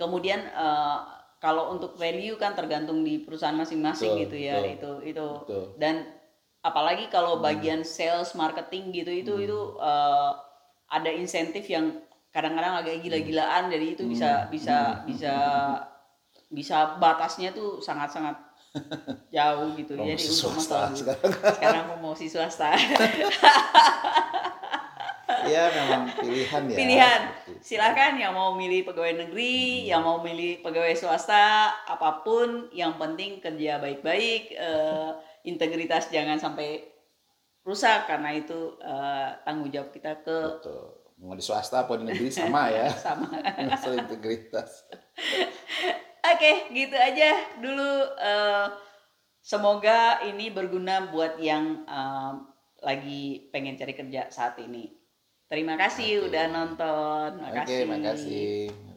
kemudian 0.00 0.40
eh, 0.40 0.98
kalau 1.36 1.68
untuk 1.76 2.00
value 2.00 2.40
kan 2.40 2.56
tergantung 2.56 3.04
di 3.04 3.20
perusahaan 3.20 3.54
masing-masing 3.54 4.08
Betul, 4.16 4.22
gitu 4.24 4.36
ya. 4.40 4.56
betul. 4.64 4.72
itu 4.72 4.92
itu. 5.12 5.28
Betul. 5.44 5.64
dan 5.76 5.94
apalagi 6.64 7.04
Hmm. 7.06 7.12
kalau 7.12 7.44
bagian 7.44 7.84
sales 7.84 8.32
marketing 8.32 8.88
gitu 8.96 9.12
itu 9.12 9.32
itu 9.36 9.58
eh, 9.76 10.30
ada 10.88 11.10
insentif 11.12 11.68
yang 11.68 11.92
kadang-kadang 12.32 12.80
agak 12.80 13.04
gila-gilaan. 13.04 13.68
Jadi 13.68 13.86
itu 13.92 14.02
bisa 14.08 14.48
Hmm. 14.48 14.48
bisa 14.48 14.76
bisa 15.04 15.34
bisa 16.48 16.96
batasnya 16.96 17.52
tuh 17.52 17.76
sangat-sangat 17.78 18.36
jauh 19.34 19.72
gitu 19.74 19.96
jadi 19.96 20.16
untuk 20.16 20.52
masalah 20.54 20.92
sekarang. 20.92 21.32
sekarang 21.56 21.84
promosi 21.88 22.26
swasta 22.28 22.72
Iya 25.48 25.64
memang 25.76 26.02
pilihan 26.16 26.62
ya. 26.66 26.76
pilihan 26.76 27.20
seperti 27.20 27.52
itu. 27.52 27.60
silakan 27.64 28.12
yang 28.16 28.32
mau 28.32 28.52
milih 28.52 28.84
pegawai 28.84 29.14
negeri 29.18 29.84
yang 29.84 30.00
mau 30.00 30.20
milih 30.20 30.60
pegawai 30.60 30.92
swasta 30.92 31.68
apa 31.84 32.20
pun 32.20 32.68
yang 32.72 32.96
penting 32.96 33.38
kerja 33.38 33.76
baik-baik 33.78 34.52
eh, 34.52 35.10
integritas 35.44 36.08
jangan 36.08 36.36
sampai 36.36 36.80
rusak 37.60 38.08
karena 38.08 38.32
itu 38.32 38.76
eh, 38.80 39.28
tanggung 39.44 39.68
jawab 39.68 39.92
kita 39.92 40.20
ke 40.20 40.36
Betul. 40.56 40.96
Mau 41.18 41.34
di 41.34 41.42
swasta 41.42 41.82
apa 41.82 41.98
di 41.98 42.06
negeri 42.06 42.30
sama 42.30 42.70
ya. 42.70 42.86
sama 42.88 43.26
Masalah 43.58 44.06
integritas. 44.06 44.86
Oke, 46.24 46.52
gitu 46.74 46.96
aja 46.98 47.30
dulu. 47.62 47.92
eh, 48.18 48.66
semoga 49.42 50.20
ini 50.26 50.50
berguna 50.50 51.08
buat 51.10 51.38
yang 51.40 51.86
eh, 51.86 52.32
lagi 52.82 53.50
pengen 53.50 53.78
cari 53.78 53.94
kerja 53.94 54.30
saat 54.30 54.58
ini. 54.62 54.94
Terima 55.48 55.74
kasih 55.80 56.22
Oke. 56.22 56.26
udah 56.28 56.44
nonton. 56.52 57.28
Oke, 57.40 57.48
Makasih. 57.48 57.88
makasih. 57.88 58.87